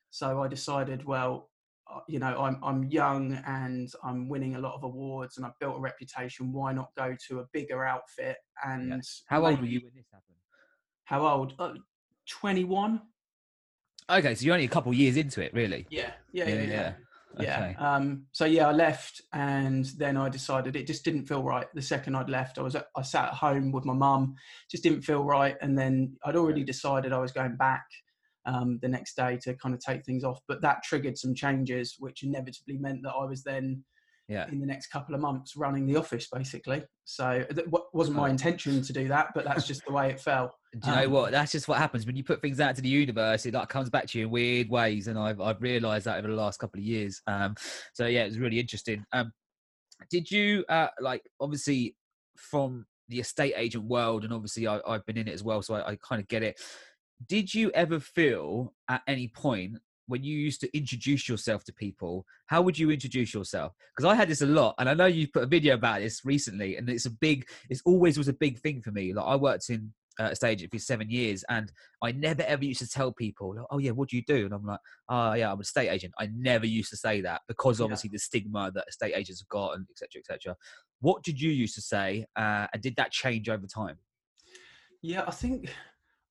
So 0.09 0.43
I 0.43 0.49
decided, 0.49 1.05
well, 1.05 1.51
uh, 1.89 2.01
you 2.09 2.19
know, 2.19 2.37
I'm 2.37 2.59
I'm 2.61 2.83
young 2.83 3.41
and 3.47 3.89
I'm 4.03 4.27
winning 4.27 4.55
a 4.55 4.59
lot 4.59 4.75
of 4.75 4.83
awards, 4.83 5.37
and 5.37 5.45
I've 5.45 5.57
built 5.61 5.77
a 5.77 5.79
reputation. 5.79 6.51
Why 6.51 6.73
not 6.73 6.89
go 6.97 7.15
to 7.29 7.39
a 7.39 7.45
bigger 7.53 7.85
outfit? 7.85 8.35
And 8.65 8.89
yeah. 8.89 8.99
how 9.27 9.45
old 9.45 9.61
were 9.61 9.67
you 9.67 9.79
when 9.79 9.93
this 9.95 10.07
happened? 10.11 10.37
How 11.05 11.25
old? 11.25 11.53
Uh, 11.57 11.75
21. 12.27 13.01
Okay, 14.09 14.35
so 14.35 14.43
you're 14.43 14.53
only 14.53 14.65
a 14.65 14.69
couple 14.69 14.93
years 14.93 15.15
into 15.15 15.41
it, 15.41 15.53
really. 15.53 15.87
Yeah, 15.89 16.11
yeah, 16.33 16.49
yeah, 16.49 16.53
yeah. 16.55 16.67
yeah. 16.67 16.93
Okay. 17.35 17.45
yeah. 17.45 17.73
Um, 17.95 18.25
so 18.31 18.45
yeah, 18.45 18.67
I 18.67 18.71
left, 18.71 19.21
and 19.33 19.85
then 19.97 20.17
I 20.17 20.29
decided 20.29 20.75
it 20.75 20.87
just 20.87 21.03
didn't 21.03 21.25
feel 21.25 21.43
right. 21.43 21.67
The 21.73 21.81
second 21.81 22.15
I'd 22.15 22.29
left, 22.29 22.59
I 22.59 22.61
was 22.61 22.75
at, 22.75 22.87
I 22.95 23.01
sat 23.01 23.29
at 23.29 23.33
home 23.33 23.71
with 23.71 23.85
my 23.85 23.93
mum, 23.93 24.35
just 24.69 24.83
didn't 24.83 25.01
feel 25.01 25.23
right, 25.23 25.55
and 25.61 25.77
then 25.77 26.15
I'd 26.25 26.35
already 26.35 26.63
decided 26.63 27.11
I 27.11 27.19
was 27.19 27.31
going 27.31 27.55
back 27.55 27.85
um, 28.45 28.79
the 28.81 28.87
next 28.87 29.15
day 29.15 29.37
to 29.43 29.55
kind 29.55 29.73
of 29.73 29.81
take 29.81 30.05
things 30.05 30.23
off. 30.23 30.39
But 30.47 30.61
that 30.61 30.83
triggered 30.83 31.17
some 31.17 31.33
changes, 31.33 31.95
which 31.99 32.23
inevitably 32.23 32.77
meant 32.77 33.01
that 33.03 33.13
I 33.13 33.25
was 33.25 33.43
then 33.43 33.83
yeah. 34.27 34.47
in 34.49 34.59
the 34.59 34.65
next 34.65 34.87
couple 34.87 35.15
of 35.15 35.21
months 35.21 35.55
running 35.55 35.85
the 35.85 35.95
office 35.95 36.27
basically. 36.31 36.83
So 37.05 37.45
it 37.49 37.65
wasn't 37.93 38.17
my 38.17 38.29
intention 38.29 38.81
to 38.81 38.93
do 38.93 39.07
that, 39.09 39.29
but 39.35 39.45
that's 39.45 39.67
just 39.67 39.85
the 39.85 39.93
way 39.93 40.09
it 40.09 40.19
fell. 40.19 40.55
Do 40.79 40.89
you 40.89 40.95
know 40.95 41.05
um, 41.05 41.11
what? 41.11 41.31
That's 41.31 41.51
just 41.51 41.67
what 41.67 41.77
happens 41.77 42.07
when 42.07 42.15
you 42.15 42.23
put 42.23 42.41
things 42.41 42.59
out 42.59 42.75
to 42.75 42.81
the 42.81 42.89
universe. 42.89 43.45
It 43.45 43.53
like 43.53 43.69
comes 43.69 43.91
back 43.91 44.07
to 44.07 44.17
you 44.17 44.25
in 44.25 44.31
weird 44.31 44.69
ways, 44.69 45.07
and 45.07 45.19
I've 45.19 45.39
I've 45.39 45.61
realised 45.61 46.05
that 46.05 46.17
over 46.17 46.27
the 46.27 46.33
last 46.33 46.59
couple 46.59 46.79
of 46.79 46.85
years. 46.85 47.21
Um, 47.27 47.55
so 47.93 48.07
yeah, 48.07 48.23
it 48.23 48.29
was 48.29 48.39
really 48.39 48.59
interesting. 48.59 49.05
Um, 49.13 49.31
did 50.09 50.31
you 50.31 50.65
uh, 50.69 50.87
like 50.99 51.23
obviously 51.39 51.95
from 52.37 52.87
the 53.07 53.19
estate 53.19 53.53
agent 53.55 53.85
world, 53.85 54.23
and 54.23 54.33
obviously 54.33 54.67
I, 54.67 54.79
have 54.87 55.05
been 55.05 55.17
in 55.17 55.27
it 55.27 55.33
as 55.33 55.43
well, 55.43 55.61
so 55.61 55.75
I, 55.75 55.91
I 55.91 55.97
kind 55.97 56.21
of 56.21 56.27
get 56.27 56.41
it. 56.41 56.59
Did 57.27 57.53
you 57.53 57.69
ever 57.71 57.99
feel 57.99 58.73
at 58.89 59.03
any 59.07 59.27
point 59.27 59.77
when 60.07 60.23
you 60.23 60.37
used 60.37 60.59
to 60.61 60.77
introduce 60.77 61.29
yourself 61.29 61.63
to 61.63 61.73
people, 61.73 62.25
how 62.47 62.61
would 62.61 62.77
you 62.77 62.91
introduce 62.91 63.33
yourself? 63.33 63.73
Because 63.95 64.11
I 64.11 64.15
had 64.15 64.27
this 64.27 64.41
a 64.41 64.45
lot, 64.45 64.75
and 64.79 64.89
I 64.89 64.93
know 64.93 65.05
you 65.05 65.27
put 65.27 65.43
a 65.43 65.47
video 65.47 65.75
about 65.75 66.01
this 66.01 66.25
recently, 66.25 66.77
and 66.77 66.89
it's 66.89 67.05
a 67.05 67.11
big, 67.11 67.47
it's 67.69 67.81
always 67.85 68.17
was 68.17 68.27
a 68.27 68.33
big 68.33 68.59
thing 68.59 68.81
for 68.81 68.91
me. 68.91 69.13
Like 69.13 69.25
I 69.25 69.35
worked 69.35 69.69
in 69.69 69.93
uh, 70.19 70.33
stage 70.33 70.67
for 70.69 70.79
seven 70.79 71.09
years, 71.09 71.43
and 71.49 71.71
I 72.01 72.11
never 72.11 72.43
ever 72.43 72.63
used 72.63 72.81
to 72.81 72.89
tell 72.89 73.11
people, 73.11 73.55
"Oh 73.71 73.77
yeah, 73.77 73.91
what 73.91 74.09
do 74.09 74.15
you 74.15 74.23
do?" 74.25 74.45
And 74.45 74.53
I'm 74.53 74.65
like, 74.65 74.79
"Oh 75.09 75.33
yeah, 75.33 75.51
I'm 75.51 75.59
a 75.59 75.63
state 75.63 75.89
agent." 75.89 76.13
I 76.19 76.29
never 76.35 76.65
used 76.65 76.89
to 76.91 76.97
say 76.97 77.21
that 77.21 77.41
because 77.47 77.81
obviously 77.81 78.09
yeah. 78.09 78.15
the 78.15 78.19
stigma 78.19 78.71
that 78.75 78.85
estate 78.87 79.13
agents 79.15 79.41
have 79.41 79.49
got, 79.49 79.75
and 79.75 79.85
etc. 79.89 80.19
etc. 80.19 80.55
What 80.99 81.23
did 81.23 81.39
you 81.39 81.51
used 81.51 81.75
to 81.75 81.81
say, 81.81 82.25
uh, 82.35 82.67
and 82.73 82.81
did 82.81 82.95
that 82.97 83.11
change 83.11 83.49
over 83.49 83.67
time? 83.67 83.97
Yeah, 85.01 85.23
I 85.27 85.31
think, 85.31 85.73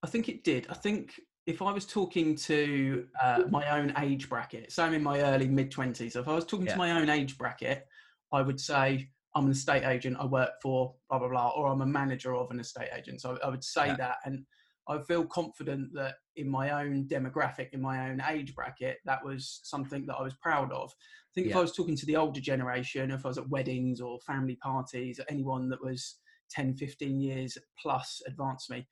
I 0.03 0.07
think 0.07 0.29
it 0.29 0.45
did. 0.45 0.67
I 0.71 0.75
think 0.75 1.21
if 1.47 1.61
I 1.61 1.73
was 1.73 1.85
talking 1.85 2.35
to 2.37 3.07
uh, 3.23 3.43
my 3.51 3.79
own 3.79 3.93
age 3.99 4.29
bracket, 4.29 4.73
so 4.73 4.85
I'm 4.85 4.95
in 4.95 5.03
my 5.03 5.21
early 5.21 5.49
mid 5.49 5.71
twenties. 5.71 6.17
If 6.17 6.29
I 6.29 6.35
was 6.35 6.45
talking 6.45 6.67
yeah. 6.67 6.73
to 6.73 6.79
my 6.79 6.93
own 6.93 7.11
age 7.11 7.37
bracket, 7.37 7.87
I 8.33 8.43
would 8.43 8.61
say 8.61 9.11
I'm 9.35 9.47
an 9.47 9.53
estate 9.53 9.85
agent. 9.85 10.17
I 10.21 10.27
work 10.27 10.51
for 10.63 10.95
blah 11.09 11.19
blah 11.19 11.29
blah, 11.29 11.51
or 11.51 11.69
I'm 11.69 11.81
a 11.81 11.87
manager 11.87 12.35
of 12.35 12.51
an 12.51 12.61
estate 12.61 12.91
agent. 12.97 13.21
So 13.21 13.39
I 13.43 13.49
would 13.49 13.65
say 13.65 13.89
yeah. 13.89 13.97
that, 13.97 14.17
and 14.25 14.45
I 14.89 14.99
feel 14.99 15.25
confident 15.25 15.93
that 15.95 16.17
in 16.37 16.51
my 16.51 16.83
own 16.83 17.07
demographic, 17.07 17.69
in 17.73 17.81
my 17.81 18.11
own 18.11 18.23
age 18.29 18.55
bracket, 18.55 18.99
that 19.05 19.25
was 19.25 19.61
something 19.65 20.07
that 20.07 20.17
I 20.17 20.23
was 20.23 20.35
proud 20.43 20.73
of. 20.73 20.91
I 20.91 21.33
think 21.35 21.47
yeah. 21.47 21.53
if 21.53 21.57
I 21.57 21.63
was 21.63 21.73
talking 21.73 21.97
to 21.97 22.07
the 22.07 22.17
older 22.17 22.41
generation, 22.41 23.11
if 23.11 23.25
I 23.25 23.29
was 23.29 23.39
at 23.39 23.49
weddings 23.49 24.01
or 24.01 24.19
family 24.21 24.57
parties, 24.57 25.19
or 25.19 25.25
anyone 25.29 25.69
that 25.71 25.83
was 25.83 26.17
10, 26.51 26.75
15 26.75 27.21
years 27.21 27.57
plus 27.81 28.21
advanced 28.27 28.71
me, 28.71 28.87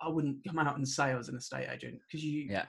I 0.00 0.08
wouldn't 0.08 0.44
come 0.46 0.58
out 0.58 0.76
and 0.76 0.86
say 0.86 1.04
I 1.04 1.16
was 1.16 1.28
an 1.28 1.36
estate 1.36 1.68
agent 1.72 1.98
because 2.06 2.24
you. 2.24 2.46
Yeah. 2.48 2.66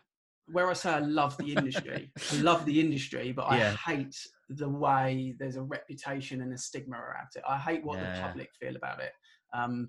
Where 0.48 0.70
I 0.70 0.74
say 0.74 0.92
I 0.92 1.00
love 1.00 1.38
the 1.38 1.54
industry, 1.54 2.12
I 2.34 2.36
love 2.38 2.66
the 2.66 2.80
industry, 2.80 3.32
but 3.32 3.44
I 3.44 3.58
yeah. 3.58 3.76
hate 3.76 4.16
the 4.50 4.70
way 4.70 5.36
there's 5.40 5.56
a 5.56 5.64
reputation 5.64 6.42
and 6.42 6.54
a 6.54 6.58
stigma 6.58 6.98
around 6.98 7.28
it. 7.36 7.44
I 7.48 7.58
hate 7.58 7.84
what 7.84 7.98
yeah. 7.98 8.16
the 8.16 8.22
public 8.22 8.50
feel 8.60 8.76
about 8.76 9.02
it. 9.02 9.14
Um, 9.54 9.88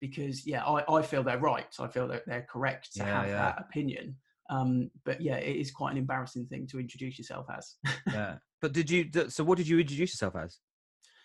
because 0.00 0.46
yeah, 0.46 0.64
I, 0.64 0.82
I 0.90 1.02
feel 1.02 1.22
they're 1.22 1.38
right. 1.38 1.66
I 1.78 1.86
feel 1.86 2.08
that 2.08 2.22
they're 2.26 2.46
correct 2.50 2.94
to 2.94 3.00
yeah, 3.00 3.22
have 3.22 3.28
that 3.28 3.60
opinion. 3.60 4.16
Um, 4.48 4.90
but 5.04 5.20
yeah, 5.20 5.36
it 5.36 5.56
is 5.56 5.70
quite 5.70 5.92
an 5.92 5.98
embarrassing 5.98 6.46
thing 6.46 6.66
to 6.68 6.80
introduce 6.80 7.18
yourself 7.18 7.46
as. 7.56 7.76
yeah. 8.12 8.36
But 8.60 8.72
did 8.72 8.90
you? 8.90 9.08
So 9.28 9.44
what 9.44 9.58
did 9.58 9.68
you 9.68 9.78
introduce 9.78 10.12
yourself 10.12 10.36
as? 10.36 10.58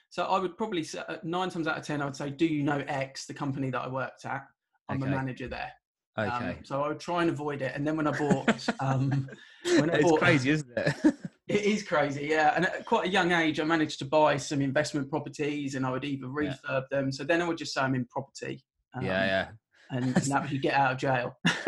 So 0.09 0.23
I 0.23 0.39
would 0.39 0.57
probably 0.57 0.83
say 0.83 0.99
uh, 1.07 1.17
nine 1.23 1.49
times 1.49 1.67
out 1.67 1.77
of 1.77 1.85
ten, 1.85 2.01
I 2.01 2.05
would 2.05 2.15
say, 2.15 2.29
"Do 2.29 2.45
you 2.45 2.63
know 2.63 2.83
X, 2.87 3.25
the 3.25 3.33
company 3.33 3.69
that 3.71 3.81
I 3.81 3.87
worked 3.87 4.25
at?" 4.25 4.45
I'm 4.87 5.01
okay. 5.01 5.11
a 5.11 5.15
manager 5.15 5.47
there. 5.47 5.71
Okay. 6.17 6.29
Um, 6.29 6.55
so 6.63 6.81
I 6.81 6.87
would 6.87 6.99
try 6.99 7.21
and 7.21 7.29
avoid 7.29 7.61
it. 7.61 7.73
And 7.75 7.85
then 7.85 7.97
when 7.97 8.07
I 8.07 8.17
bought, 8.17 8.67
um, 8.79 9.29
when 9.63 9.89
I 9.89 9.95
it's 9.95 10.09
bought, 10.09 10.19
crazy, 10.19 10.49
isn't 10.51 10.77
it? 10.77 10.95
it 11.47 11.61
is 11.61 11.83
crazy, 11.83 12.27
yeah. 12.29 12.53
And 12.55 12.65
at 12.65 12.85
quite 12.85 13.07
a 13.07 13.09
young 13.09 13.31
age, 13.31 13.59
I 13.59 13.63
managed 13.63 13.99
to 13.99 14.05
buy 14.05 14.37
some 14.37 14.61
investment 14.61 15.09
properties, 15.09 15.75
and 15.75 15.85
I 15.85 15.91
would 15.91 16.05
either 16.05 16.27
refurb 16.27 16.57
yeah. 16.69 16.81
them. 16.89 17.11
So 17.11 17.23
then 17.23 17.41
I 17.41 17.47
would 17.47 17.57
just 17.57 17.73
say 17.73 17.81
I'm 17.81 17.95
in 17.95 18.05
property. 18.05 18.63
Um, 18.93 19.05
yeah, 19.05 19.25
yeah. 19.25 19.47
And, 19.91 20.05
and 20.05 20.15
that 20.15 20.41
was 20.41 20.51
you 20.51 20.59
get 20.59 20.73
out 20.73 20.93
of 20.93 20.97
jail. 20.97 21.37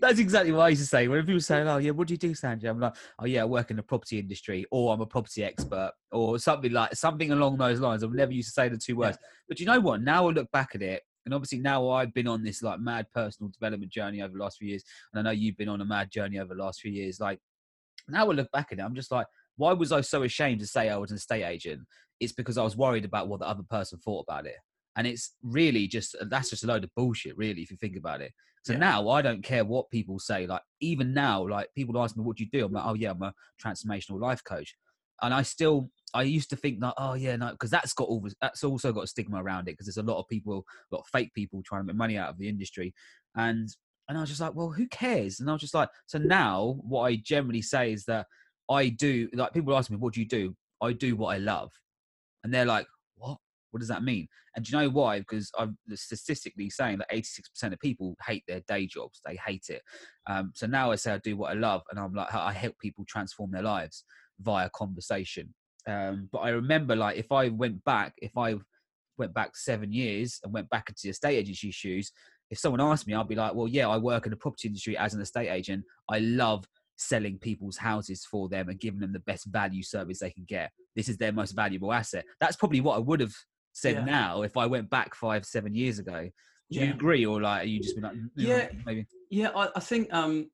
That's 0.00 0.18
exactly 0.18 0.50
what 0.50 0.62
I 0.62 0.68
used 0.70 0.82
to 0.82 0.88
say. 0.88 1.06
When 1.06 1.24
people 1.24 1.40
say, 1.40 1.60
"Oh, 1.60 1.76
yeah, 1.76 1.92
what 1.92 2.08
do 2.08 2.14
you 2.14 2.18
do, 2.18 2.32
Sanjay?" 2.32 2.68
I'm 2.68 2.80
like, 2.80 2.96
"Oh, 3.18 3.26
yeah, 3.26 3.42
I 3.42 3.44
work 3.44 3.70
in 3.70 3.76
the 3.76 3.82
property 3.82 4.18
industry, 4.18 4.64
or 4.72 4.92
I'm 4.92 5.00
a 5.00 5.06
property 5.06 5.44
expert, 5.44 5.92
or 6.10 6.38
something 6.38 6.72
like 6.72 6.96
something 6.96 7.30
along 7.30 7.58
those 7.58 7.78
lines." 7.78 8.02
I've 8.02 8.12
never 8.12 8.32
used 8.32 8.48
to 8.48 8.52
say 8.52 8.68
the 8.68 8.78
two 8.78 8.96
words. 8.96 9.18
Yeah. 9.20 9.28
But 9.48 9.60
you 9.60 9.66
know 9.66 9.78
what? 9.78 10.02
Now 10.02 10.26
I 10.26 10.32
look 10.32 10.50
back 10.50 10.70
at 10.74 10.82
it, 10.82 11.02
and 11.24 11.34
obviously 11.34 11.58
now 11.58 11.88
I've 11.90 12.14
been 12.14 12.28
on 12.28 12.42
this 12.42 12.62
like 12.62 12.80
mad 12.80 13.06
personal 13.12 13.50
development 13.50 13.92
journey 13.92 14.22
over 14.22 14.32
the 14.32 14.42
last 14.42 14.58
few 14.58 14.68
years, 14.68 14.84
and 15.12 15.20
I 15.20 15.22
know 15.22 15.36
you've 15.36 15.56
been 15.56 15.68
on 15.68 15.80
a 15.80 15.84
mad 15.84 16.10
journey 16.10 16.38
over 16.38 16.54
the 16.54 16.62
last 16.62 16.80
few 16.80 16.92
years. 16.92 17.20
Like 17.20 17.38
now 18.08 18.30
I 18.30 18.32
look 18.32 18.50
back 18.52 18.68
at 18.70 18.78
it, 18.78 18.82
I'm 18.82 18.94
just 18.94 19.10
like, 19.10 19.26
why 19.56 19.72
was 19.72 19.92
I 19.92 20.00
so 20.00 20.22
ashamed 20.22 20.60
to 20.60 20.66
say 20.66 20.88
I 20.88 20.96
was 20.96 21.10
an 21.10 21.16
estate 21.16 21.44
agent? 21.44 21.82
It's 22.20 22.32
because 22.32 22.58
I 22.58 22.64
was 22.64 22.76
worried 22.76 23.04
about 23.04 23.28
what 23.28 23.40
the 23.40 23.48
other 23.48 23.62
person 23.68 23.98
thought 23.98 24.24
about 24.28 24.46
it. 24.46 24.56
And 24.96 25.06
it's 25.06 25.34
really 25.42 25.88
just 25.88 26.14
uh, 26.20 26.26
that's 26.28 26.50
just 26.50 26.64
a 26.64 26.66
load 26.66 26.84
of 26.84 26.90
bullshit, 26.94 27.36
really, 27.36 27.62
if 27.62 27.70
you 27.70 27.76
think 27.76 27.96
about 27.96 28.20
it. 28.20 28.32
So 28.64 28.72
yeah. 28.72 28.78
now 28.78 29.08
I 29.10 29.22
don't 29.22 29.42
care 29.42 29.64
what 29.64 29.90
people 29.90 30.18
say. 30.18 30.46
Like 30.46 30.62
even 30.80 31.12
now, 31.12 31.46
like 31.46 31.68
people 31.74 32.00
ask 32.00 32.16
me, 32.16 32.22
"What 32.22 32.36
do 32.36 32.44
you 32.44 32.50
do?" 32.50 32.64
I'm 32.64 32.72
like, 32.72 32.86
"Oh 32.86 32.94
yeah, 32.94 33.10
I'm 33.10 33.22
a 33.22 33.34
transformational 33.62 34.20
life 34.20 34.42
coach." 34.44 34.76
And 35.20 35.34
I 35.34 35.42
still 35.42 35.90
I 36.14 36.22
used 36.22 36.48
to 36.50 36.56
think 36.56 36.80
that, 36.80 36.94
oh 36.96 37.14
yeah, 37.14 37.34
no, 37.34 37.50
because 37.50 37.70
that's 37.70 37.92
got 37.92 38.08
all 38.08 38.26
that's 38.40 38.62
also 38.62 38.92
got 38.92 39.04
a 39.04 39.08
stigma 39.08 39.42
around 39.42 39.62
it 39.62 39.72
because 39.72 39.86
there's 39.86 40.04
a 40.04 40.10
lot 40.10 40.20
of 40.20 40.28
people, 40.28 40.64
a 40.90 40.94
lot 40.94 41.00
of 41.00 41.08
fake 41.08 41.34
people 41.34 41.60
trying 41.64 41.82
to 41.82 41.86
make 41.86 41.96
money 41.96 42.16
out 42.16 42.30
of 42.30 42.38
the 42.38 42.48
industry, 42.48 42.94
and 43.34 43.68
and 44.08 44.16
I 44.16 44.20
was 44.20 44.30
just 44.30 44.40
like, 44.40 44.54
well, 44.54 44.70
who 44.70 44.86
cares? 44.88 45.40
And 45.40 45.48
I 45.48 45.52
was 45.52 45.62
just 45.62 45.74
like, 45.74 45.88
so 46.06 46.18
now 46.18 46.76
what 46.82 47.02
I 47.02 47.16
generally 47.16 47.62
say 47.62 47.92
is 47.92 48.04
that 48.04 48.26
I 48.70 48.90
do 48.90 49.28
like 49.34 49.52
people 49.52 49.76
ask 49.76 49.90
me, 49.90 49.96
what 49.96 50.14
do 50.14 50.20
you 50.20 50.28
do? 50.28 50.54
I 50.80 50.92
do 50.92 51.16
what 51.16 51.34
I 51.34 51.38
love, 51.38 51.72
and 52.44 52.54
they're 52.54 52.64
like, 52.64 52.86
what? 53.16 53.38
What 53.72 53.80
does 53.80 53.88
that 53.88 54.04
mean? 54.04 54.28
And 54.54 54.64
do 54.64 54.70
you 54.70 54.82
know 54.84 54.90
why? 54.90 55.18
Because 55.18 55.50
I'm 55.58 55.76
statistically 55.94 56.70
saying 56.70 56.98
that 56.98 57.10
86% 57.10 57.72
of 57.72 57.80
people 57.80 58.14
hate 58.24 58.44
their 58.46 58.60
day 58.68 58.86
jobs. 58.86 59.20
They 59.26 59.34
hate 59.44 59.64
it. 59.68 59.82
Um, 60.28 60.52
so 60.54 60.68
now 60.68 60.92
I 60.92 60.94
say 60.94 61.12
I 61.12 61.18
do 61.18 61.36
what 61.36 61.50
I 61.50 61.54
love, 61.54 61.82
and 61.90 61.98
I'm 61.98 62.14
like 62.14 62.32
I 62.32 62.52
help 62.52 62.78
people 62.78 63.04
transform 63.08 63.50
their 63.50 63.62
lives 63.62 64.04
via 64.40 64.70
conversation. 64.70 65.52
Um, 65.86 66.28
but 66.32 66.38
I 66.38 66.50
remember 66.50 66.96
like 66.96 67.16
if 67.16 67.30
I 67.30 67.48
went 67.48 67.84
back, 67.84 68.14
if 68.18 68.36
I 68.36 68.56
went 69.18 69.34
back 69.34 69.56
seven 69.56 69.92
years 69.92 70.40
and 70.42 70.52
went 70.52 70.68
back 70.70 70.88
into 70.88 71.00
the 71.04 71.10
estate 71.10 71.36
agency 71.36 71.70
shoes, 71.70 72.10
if 72.50 72.58
someone 72.58 72.80
asked 72.80 73.06
me, 73.06 73.14
I'd 73.14 73.28
be 73.28 73.34
like, 73.34 73.54
well, 73.54 73.68
yeah, 73.68 73.88
I 73.88 73.96
work 73.96 74.26
in 74.26 74.30
the 74.30 74.36
property 74.36 74.68
industry 74.68 74.96
as 74.96 75.14
an 75.14 75.20
estate 75.20 75.48
agent. 75.48 75.84
I 76.10 76.18
love 76.20 76.64
selling 76.96 77.38
people's 77.38 77.76
houses 77.76 78.24
for 78.24 78.48
them 78.48 78.68
and 78.68 78.78
giving 78.78 79.00
them 79.00 79.12
the 79.12 79.18
best 79.20 79.46
value 79.46 79.82
service 79.82 80.20
they 80.20 80.30
can 80.30 80.44
get. 80.46 80.70
This 80.94 81.08
is 81.08 81.16
their 81.16 81.32
most 81.32 81.52
valuable 81.52 81.92
asset. 81.92 82.24
That's 82.40 82.56
probably 82.56 82.80
what 82.80 82.96
I 82.96 83.00
would 83.00 83.20
have 83.20 83.34
said 83.72 83.96
Yeah. 83.96 84.04
now 84.04 84.42
if 84.42 84.56
I 84.56 84.66
went 84.66 84.88
back 84.90 85.14
five, 85.14 85.44
seven 85.44 85.74
years 85.74 85.98
ago. 85.98 86.28
Do 86.70 86.80
you 86.80 86.92
agree, 86.92 87.24
or 87.24 87.40
like 87.40 87.62
are 87.62 87.66
you 87.66 87.78
just 87.78 87.94
been 87.94 88.04
like, 88.04 88.14
"Mm, 88.14 88.30
Yeah. 88.36 88.68
maybe? 88.84 89.06
Yeah, 89.30 89.50
I, 89.50 89.68
I 89.76 89.80
think 89.80 90.12
um, 90.12 90.50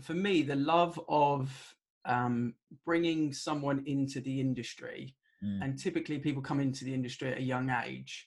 for 0.00 0.12
me, 0.12 0.42
the 0.42 0.56
love 0.56 1.00
of 1.08 1.75
um, 2.06 2.54
bringing 2.84 3.32
someone 3.32 3.82
into 3.86 4.20
the 4.20 4.40
industry, 4.40 5.14
Mm. 5.44 5.62
and 5.62 5.78
typically 5.78 6.18
people 6.18 6.40
come 6.40 6.60
into 6.60 6.84
the 6.86 6.94
industry 6.94 7.30
at 7.30 7.36
a 7.36 7.42
young 7.42 7.68
age, 7.68 8.26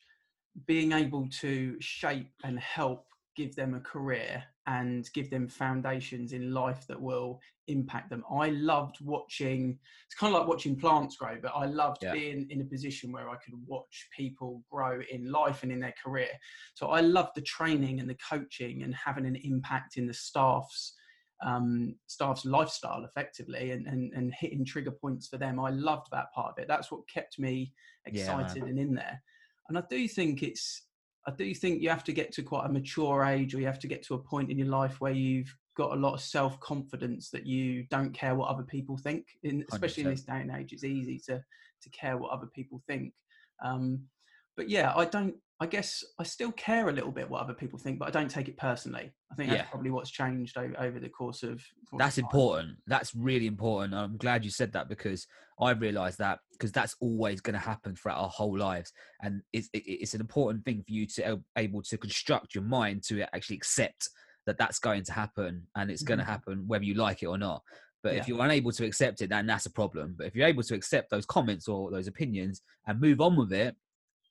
being 0.68 0.92
able 0.92 1.28
to 1.42 1.76
shape 1.82 2.32
and 2.44 2.60
help 2.60 3.08
give 3.36 3.56
them 3.56 3.74
a 3.74 3.80
career 3.80 4.44
and 4.68 5.10
give 5.14 5.30
them 5.32 5.48
foundations 5.48 6.34
in 6.34 6.54
life 6.54 6.86
that 6.88 7.02
will 7.02 7.40
impact 7.68 8.10
them. 8.12 8.24
I 8.30 8.50
loved 8.50 8.98
watching, 9.02 9.80
it's 10.06 10.16
kind 10.16 10.34
of 10.34 10.40
like 10.40 10.48
watching 10.48 10.76
plants 10.76 11.16
grow, 11.16 11.40
but 11.42 11.54
I 11.56 11.66
loved 11.66 12.04
Yeah. 12.04 12.12
being 12.14 12.48
in 12.52 12.62
a 12.62 12.66
position 12.66 13.12
where 13.12 13.30
I 13.30 13.38
could 13.38 13.56
watch 13.66 14.08
people 14.16 14.64
grow 14.70 15.02
in 15.10 15.32
life 15.32 15.64
and 15.64 15.72
in 15.72 15.80
their 15.80 15.96
career. 16.04 16.30
So 16.76 16.90
I 16.90 17.02
loved 17.02 17.34
the 17.36 17.42
training 17.42 18.00
and 18.00 18.10
the 18.10 18.18
coaching 18.30 18.84
and 18.84 18.94
having 18.94 19.26
an 19.26 19.38
impact 19.38 19.98
in 19.98 20.06
the 20.06 20.14
staff's 20.14 20.96
um, 21.42 21.96
staff's 22.08 22.46
lifestyle 22.46 23.06
effectively 23.06 23.72
and, 23.72 23.88
and 23.88 24.14
and 24.14 24.34
hitting 24.34 24.66
trigger 24.66 24.92
points 24.92 25.28
for 25.28 25.38
them. 25.38 25.60
I 25.60 25.70
loved 25.70 26.08
that 26.12 26.32
part 26.34 26.52
of 26.52 26.60
it. 26.62 26.68
That's 26.68 26.92
what 26.92 27.08
kept 27.08 27.40
me 27.40 27.72
Yeah, 28.06 28.14
excited 28.14 28.64
and 28.64 28.80
in 28.80 28.94
there. 28.94 29.22
And 29.68 29.78
I 29.78 29.84
do 29.90 30.08
think 30.08 30.44
it's 30.44 30.84
I 31.28 31.32
do 31.32 31.54
think 31.54 31.82
you 31.82 31.90
have 31.90 32.04
to 32.06 32.14
get 32.14 32.32
to 32.34 32.44
quite 32.44 32.66
a 32.66 32.72
mature 32.72 33.24
age 33.26 33.54
or 33.54 33.60
you 33.60 33.68
have 33.68 33.80
to 33.80 33.88
get 33.88 34.04
to 34.04 34.16
a 34.16 34.20
point 34.20 34.50
in 34.50 34.58
your 34.58 34.68
life 34.68 35.00
where 35.00 35.12
you've 35.12 35.54
got 35.78 35.94
a 35.94 36.00
lot 36.00 36.14
of 36.14 36.22
self 36.22 36.60
confidence 36.60 37.30
that 37.30 37.46
you 37.46 37.84
don't 37.90 38.14
care 38.14 38.36
what 38.36 38.50
other 38.50 38.64
people 38.64 38.98
think. 38.98 39.26
In, 39.44 39.64
especially 39.72 40.04
in 40.04 40.10
100%. 40.10 40.12
this 40.12 40.24
day 40.24 40.42
and 40.42 40.52
age, 40.52 40.74
it's 40.74 40.84
easy 40.84 41.20
to 41.28 41.42
to 41.82 41.90
care 41.92 42.18
what 42.18 42.32
other 42.32 42.48
people 42.48 42.82
think. 42.88 43.14
Um, 43.64 44.02
but 44.58 44.70
yeah, 44.70 44.94
I 44.96 45.06
don't. 45.06 45.36
I 45.62 45.66
guess 45.66 46.06
I 46.18 46.24
still 46.24 46.54
care 46.54 46.88
a 46.88 46.94
little 46.94 47.12
bit 47.12 47.30
what 47.30 47.42
other 47.42 47.54
people 47.54 47.78
think, 47.78 48.00
but 48.00 48.08
I 48.08 48.12
don't 48.12 48.32
take 48.32 48.48
it 48.48 48.56
personally. 48.56 49.12
I 49.30 49.36
think 49.36 49.50
that's 49.50 49.64
Yeah. 49.64 49.70
probably 49.70 49.92
what's 49.92 50.10
changed 50.10 50.58
over, 50.58 50.74
over 50.80 51.00
the 51.02 51.10
course 51.10 51.44
of. 51.44 51.62
course 51.90 52.00
That's 52.00 52.18
of 52.18 52.24
important. 52.24 52.78
That's 52.88 53.14
really 53.14 53.46
important. 53.46 53.94
I'm 53.94 54.16
glad 54.16 54.46
you 54.46 54.52
said 54.52 54.72
that 54.72 54.88
because 54.88 55.28
I 55.60 55.72
realised 55.72 56.18
that 56.20 56.40
because 56.54 56.72
that's 56.72 56.96
always 57.02 57.42
going 57.42 57.56
to 57.56 57.60
happen 57.60 57.94
throughout 57.94 58.20
our 58.20 58.30
whole 58.30 58.58
lives, 58.58 58.94
and 59.22 59.42
it's 59.52 59.68
it, 59.74 59.80
it's 59.86 60.14
an 60.14 60.22
important 60.22 60.64
thing 60.64 60.82
for 60.88 60.94
you 60.94 61.06
to 61.08 61.42
able 61.58 61.82
to 61.82 61.98
construct 61.98 62.56
your 62.56 62.64
mind 62.64 63.04
to 63.10 63.24
actually 63.36 63.58
accept 63.58 64.08
that 64.46 64.58
that's 64.58 64.80
going 64.80 65.04
to 65.04 65.12
happen 65.14 65.68
and 65.76 65.92
it's 65.92 66.04
going 66.04 66.20
to 66.20 66.24
Mhm. 66.24 66.28
happen 66.30 66.64
whether 66.68 66.86
you 66.86 66.94
like 66.94 67.22
it 67.22 67.28
or 67.28 67.38
not. 67.38 67.62
But 68.02 68.16
if 68.16 68.30
you're 68.30 68.42
unable 68.42 68.72
to 68.72 68.86
accept 68.86 69.22
it, 69.22 69.30
then 69.30 69.46
that's 69.46 69.66
a 69.66 69.72
problem. 69.72 70.16
But 70.18 70.28
if 70.28 70.36
you're 70.36 70.48
able 70.48 70.64
to 70.64 70.74
accept 70.74 71.10
those 71.10 71.26
comments 71.26 71.68
or 71.68 71.92
those 71.92 72.08
opinions 72.08 72.62
and 72.88 73.02
move 73.02 73.20
on 73.20 73.36
with 73.36 73.52
it, 73.52 73.76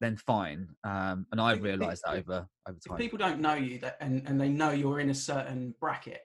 then 0.01 0.17
fine. 0.17 0.69
Um, 0.85 1.27
and 1.33 1.41
I've 1.41 1.59
If- 1.59 1.65
if- 1.65 1.65
realised 1.65 2.03
that 2.07 2.17
if- 2.19 2.29
over 2.29 2.49
over 2.69 2.77
If 2.79 2.85
time. 2.85 2.99
people 2.99 3.19
don't 3.19 3.41
know 3.41 3.55
you 3.55 3.79
that 3.81 3.97
and, 4.01 4.27
and 4.29 4.41
they 4.41 4.49
know 4.49 4.71
you're 4.71 5.01
in 5.01 5.11
a 5.11 5.15
certain 5.15 5.75
bracket, 5.81 6.21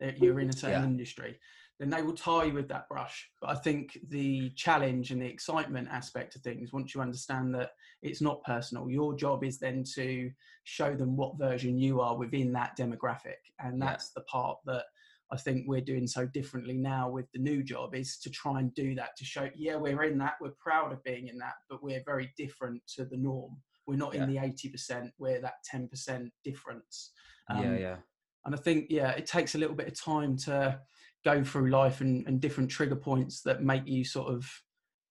that 0.00 0.18
you're 0.18 0.40
in 0.40 0.50
a 0.50 0.52
certain 0.52 0.82
Yeah. 0.82 0.88
industry, 0.88 1.40
then 1.78 1.90
they 1.90 2.02
will 2.02 2.14
tie 2.14 2.44
you 2.44 2.52
with 2.54 2.68
that 2.68 2.88
brush. 2.88 3.30
But 3.40 3.50
I 3.50 3.54
think 3.54 3.98
the 4.08 4.50
challenge 4.50 5.10
and 5.10 5.20
the 5.20 5.26
excitement 5.26 5.88
aspect 5.90 6.36
of 6.36 6.42
things, 6.42 6.72
once 6.72 6.94
you 6.94 7.00
understand 7.00 7.54
that 7.54 7.72
it's 8.02 8.20
not 8.22 8.42
personal, 8.44 8.90
your 8.90 9.14
job 9.16 9.42
is 9.44 9.58
then 9.58 9.84
to 9.94 10.30
show 10.64 10.94
them 10.94 11.16
what 11.16 11.38
version 11.38 11.78
you 11.78 12.00
are 12.00 12.16
within 12.16 12.52
that 12.52 12.76
demographic. 12.78 13.36
And 13.58 13.78
Yeah. 13.78 13.86
that's 13.86 14.10
the 14.10 14.22
part 14.22 14.58
that 14.66 14.86
I 15.32 15.36
think 15.36 15.64
we're 15.66 15.80
doing 15.80 16.06
so 16.06 16.26
differently 16.26 16.76
now 16.76 17.10
with 17.10 17.26
the 17.32 17.40
new 17.40 17.62
job 17.62 17.94
is 17.94 18.18
to 18.18 18.30
try 18.30 18.60
and 18.60 18.72
do 18.74 18.94
that 18.94 19.16
to 19.16 19.24
show, 19.24 19.48
yeah, 19.56 19.74
we're 19.76 20.04
in 20.04 20.18
that, 20.18 20.34
we're 20.40 20.54
proud 20.58 20.92
of 20.92 21.02
being 21.02 21.28
in 21.28 21.38
that, 21.38 21.54
but 21.68 21.82
we're 21.82 22.02
very 22.04 22.32
different 22.36 22.80
to 22.96 23.04
the 23.04 23.16
norm. 23.16 23.56
We're 23.86 23.96
not 23.96 24.14
in 24.14 24.28
the 24.28 24.36
80%, 24.36 25.10
we're 25.18 25.40
that 25.40 25.54
10% 25.72 26.30
difference. 26.44 27.12
yeah, 27.50 27.56
Um, 27.56 27.78
yeah, 27.78 27.96
And 28.44 28.54
I 28.54 28.58
think, 28.58 28.86
yeah, 28.88 29.10
it 29.10 29.26
takes 29.26 29.54
a 29.54 29.58
little 29.58 29.76
bit 29.76 29.88
of 29.88 30.00
time 30.00 30.36
to 30.38 30.80
go 31.24 31.42
through 31.42 31.70
life 31.70 32.00
and, 32.00 32.26
and 32.26 32.40
different 32.40 32.70
trigger 32.70 32.96
points 32.96 33.42
that 33.42 33.62
make 33.62 33.86
you 33.86 34.04
sort 34.04 34.32
of 34.32 34.48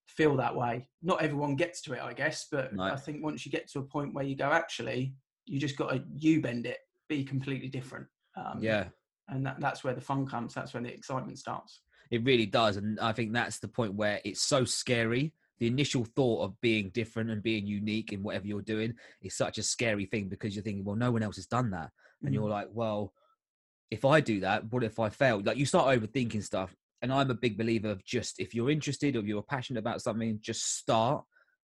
feel 0.08 0.38
that 0.38 0.56
way. 0.56 0.88
Not 1.02 1.22
everyone 1.22 1.56
gets 1.56 1.82
to 1.84 1.94
it, 1.94 2.02
I 2.02 2.14
guess, 2.14 2.48
but 2.50 2.74
No. 2.74 2.84
I 2.84 2.96
think 2.96 3.24
once 3.24 3.46
you 3.46 3.52
get 3.52 3.70
to 3.72 3.80
a 3.80 3.84
point 3.84 4.14
where 4.14 4.24
you 4.24 4.36
go, 4.36 4.50
actually, 4.50 5.14
you 5.46 5.60
just 5.60 5.76
got 5.78 5.90
to 5.92 6.04
you 6.16 6.42
bend 6.42 6.66
it, 6.66 6.80
be 7.10 7.24
completely 7.24 7.68
different. 7.68 8.08
Um, 8.38 8.60
yeah. 8.62 8.86
And 9.28 9.46
that, 9.46 9.60
that's 9.60 9.84
where 9.84 9.94
the 9.94 10.02
fun 10.02 10.26
comes. 10.26 10.54
That's 10.54 10.74
when 10.74 10.84
the 10.84 10.94
excitement 10.94 11.40
starts. 11.40 11.82
It 12.12 12.24
really 12.24 12.46
does. 12.46 12.78
And 12.78 13.00
I 13.00 13.12
think 13.12 13.34
that's 13.34 13.60
the 13.60 13.68
point 13.68 13.96
where 13.96 14.22
it's 14.24 14.42
so 14.42 14.66
scary. 14.66 15.34
The 15.60 15.68
initial 15.68 16.06
thought 16.06 16.44
of 16.44 16.62
being 16.62 16.90
different 16.90 17.30
and 17.32 17.42
being 17.42 17.66
unique 17.66 18.14
in 18.14 18.22
whatever 18.22 18.46
you're 18.46 18.62
doing 18.62 18.94
is 19.22 19.36
such 19.36 19.58
a 19.58 19.64
scary 19.64 20.06
thing 20.06 20.28
because 20.28 20.56
you're 20.56 20.64
thinking, 20.64 20.84
well, 20.84 20.96
no 20.96 21.12
one 21.12 21.24
else 21.24 21.38
has 21.38 21.48
done 21.48 21.72
that. 21.72 21.92
And 22.22 22.32
Mm. 22.32 22.34
you're 22.34 22.50
like, 22.50 22.68
well, 22.72 23.14
if 23.90 24.06
I 24.06 24.20
do 24.20 24.42
that, 24.42 24.72
what 24.72 24.84
if 24.84 25.00
I 25.00 25.10
fail? 25.10 25.42
Like 25.44 25.58
you 25.58 25.66
start 25.66 25.98
overthinking 25.98 26.44
stuff. 26.44 26.76
And 27.02 27.14
I'm 27.14 27.30
a 27.32 27.36
big 27.36 27.58
believer 27.58 27.90
of 27.90 28.04
just 28.04 28.40
if 28.40 28.54
you're 28.54 28.72
interested 28.72 29.16
or 29.16 29.22
you're 29.22 29.44
passionate 29.44 29.80
about 29.80 30.02
something, 30.02 30.40
just 30.42 30.78
start. 30.78 31.24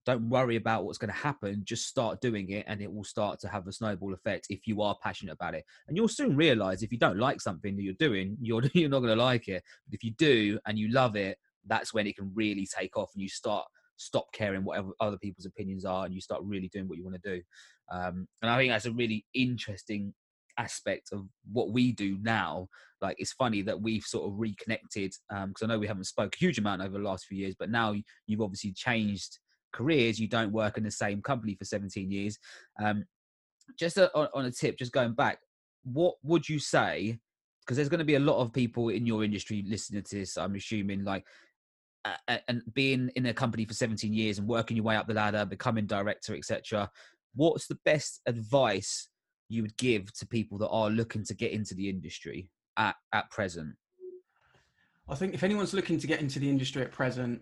Don't 0.07 0.29
worry 0.29 0.55
about 0.55 0.85
what's 0.85 0.97
going 0.97 1.11
to 1.11 1.19
happen. 1.19 1.63
Just 1.65 1.85
start 1.85 2.21
doing 2.21 2.49
it, 2.51 2.63
and 2.69 2.81
it 2.81 2.89
will 2.89 3.03
start 3.03 3.41
to 3.41 3.49
have 3.49 3.67
a 3.67 3.73
snowball 3.73 4.13
effect 4.13 4.47
if 4.49 4.65
you 4.65 4.81
are 4.81 4.95
passionate 5.03 5.33
about 5.33 5.53
it. 5.53 5.65
And 5.89 5.97
you'll 5.97 6.07
soon 6.07 6.33
realize 6.33 6.81
if 6.81 6.93
you 6.93 6.97
don't 6.97 7.19
like 7.19 7.41
something 7.41 7.75
that 7.75 7.83
you're 7.83 7.93
doing, 7.95 8.37
you're 8.41 8.63
you're 8.73 8.89
not 8.89 8.99
going 8.99 9.17
to 9.17 9.21
like 9.21 9.49
it. 9.49 9.61
But 9.85 9.95
if 9.95 10.05
you 10.05 10.11
do 10.11 10.59
and 10.65 10.79
you 10.79 10.93
love 10.93 11.17
it, 11.17 11.37
that's 11.65 11.93
when 11.93 12.07
it 12.07 12.15
can 12.15 12.31
really 12.33 12.65
take 12.65 12.95
off, 12.95 13.11
and 13.13 13.21
you 13.21 13.27
start 13.27 13.65
stop 13.97 14.31
caring 14.31 14.63
whatever 14.63 14.91
other 15.01 15.17
people's 15.17 15.45
opinions 15.45 15.83
are, 15.83 16.05
and 16.05 16.13
you 16.13 16.21
start 16.21 16.41
really 16.45 16.69
doing 16.69 16.87
what 16.87 16.97
you 16.97 17.03
want 17.03 17.21
to 17.21 17.35
do. 17.35 17.41
Um, 17.91 18.29
and 18.41 18.49
I 18.49 18.57
think 18.57 18.71
that's 18.71 18.85
a 18.85 18.93
really 18.93 19.25
interesting 19.33 20.13
aspect 20.57 21.09
of 21.11 21.27
what 21.51 21.71
we 21.71 21.91
do 21.91 22.17
now. 22.21 22.69
Like 23.01 23.17
it's 23.19 23.33
funny 23.33 23.61
that 23.63 23.81
we've 23.81 24.03
sort 24.03 24.31
of 24.31 24.39
reconnected 24.39 25.13
because 25.29 25.63
I 25.63 25.65
know 25.65 25.79
we 25.79 25.87
haven't 25.87 26.05
spoke 26.05 26.33
a 26.33 26.39
huge 26.39 26.59
amount 26.59 26.81
over 26.81 26.97
the 26.97 27.03
last 27.03 27.25
few 27.25 27.37
years, 27.37 27.55
but 27.59 27.69
now 27.69 27.93
you've 28.25 28.41
obviously 28.41 28.71
changed 28.71 29.39
careers. 29.73 30.19
You 30.19 30.27
don't 30.27 30.51
work 30.51 30.77
in 30.77 30.83
the 30.83 30.91
same 30.91 31.21
company 31.21 31.55
for 31.55 31.65
17 31.65 32.11
years. 32.11 32.37
Um, 32.81 33.05
just 33.77 33.97
a, 33.97 34.15
on, 34.15 34.45
a 34.45 34.51
tip, 34.51 34.77
just 34.77 34.91
going 34.91 35.13
back, 35.13 35.39
what 35.83 36.15
would 36.23 36.47
you 36.47 36.59
say? 36.59 37.19
Because 37.61 37.77
there's 37.77 37.89
going 37.89 37.99
to 37.99 38.05
be 38.05 38.15
a 38.15 38.19
lot 38.19 38.39
of 38.39 38.53
people 38.53 38.89
in 38.89 39.05
your 39.05 39.23
industry 39.23 39.63
listening 39.67 40.03
to 40.03 40.15
this. 40.15 40.37
I'm 40.37 40.55
assuming 40.55 41.03
like. 41.03 41.25
Uh, 42.05 42.37
and 42.47 42.61
being 42.73 43.11
in 43.17 43.25
a 43.25 43.33
company 43.33 43.65
for 43.65 43.73
17 43.73 44.13
years 44.13 44.39
and 44.39 44.47
working 44.47 44.77
your 44.77 44.85
way 44.85 44.95
up 44.95 45.07
the 45.07 45.13
ladder, 45.13 45.43
becoming 45.43 45.85
director, 45.85 46.37
etc. 46.37 46.89
What's 47.35 47.67
the 47.67 47.77
best 47.83 48.21
advice 48.25 49.09
you 49.49 49.61
would 49.61 49.75
give 49.75 50.13
to 50.13 50.25
people 50.25 50.57
that 50.59 50.69
are 50.69 50.89
looking 50.89 51.25
to 51.25 51.33
get 51.33 51.51
into 51.51 51.75
the 51.75 51.89
industry 51.89 52.49
at, 52.77 52.95
at 53.11 53.29
present? 53.29 53.75
I 55.09 55.15
think 55.15 55.33
if 55.33 55.43
anyone's 55.43 55.73
looking 55.73 55.99
to 55.99 56.07
get 56.07 56.19
into 56.19 56.39
the 56.39 56.49
industry 56.49 56.81
at 56.81 56.91
present, 56.91 57.41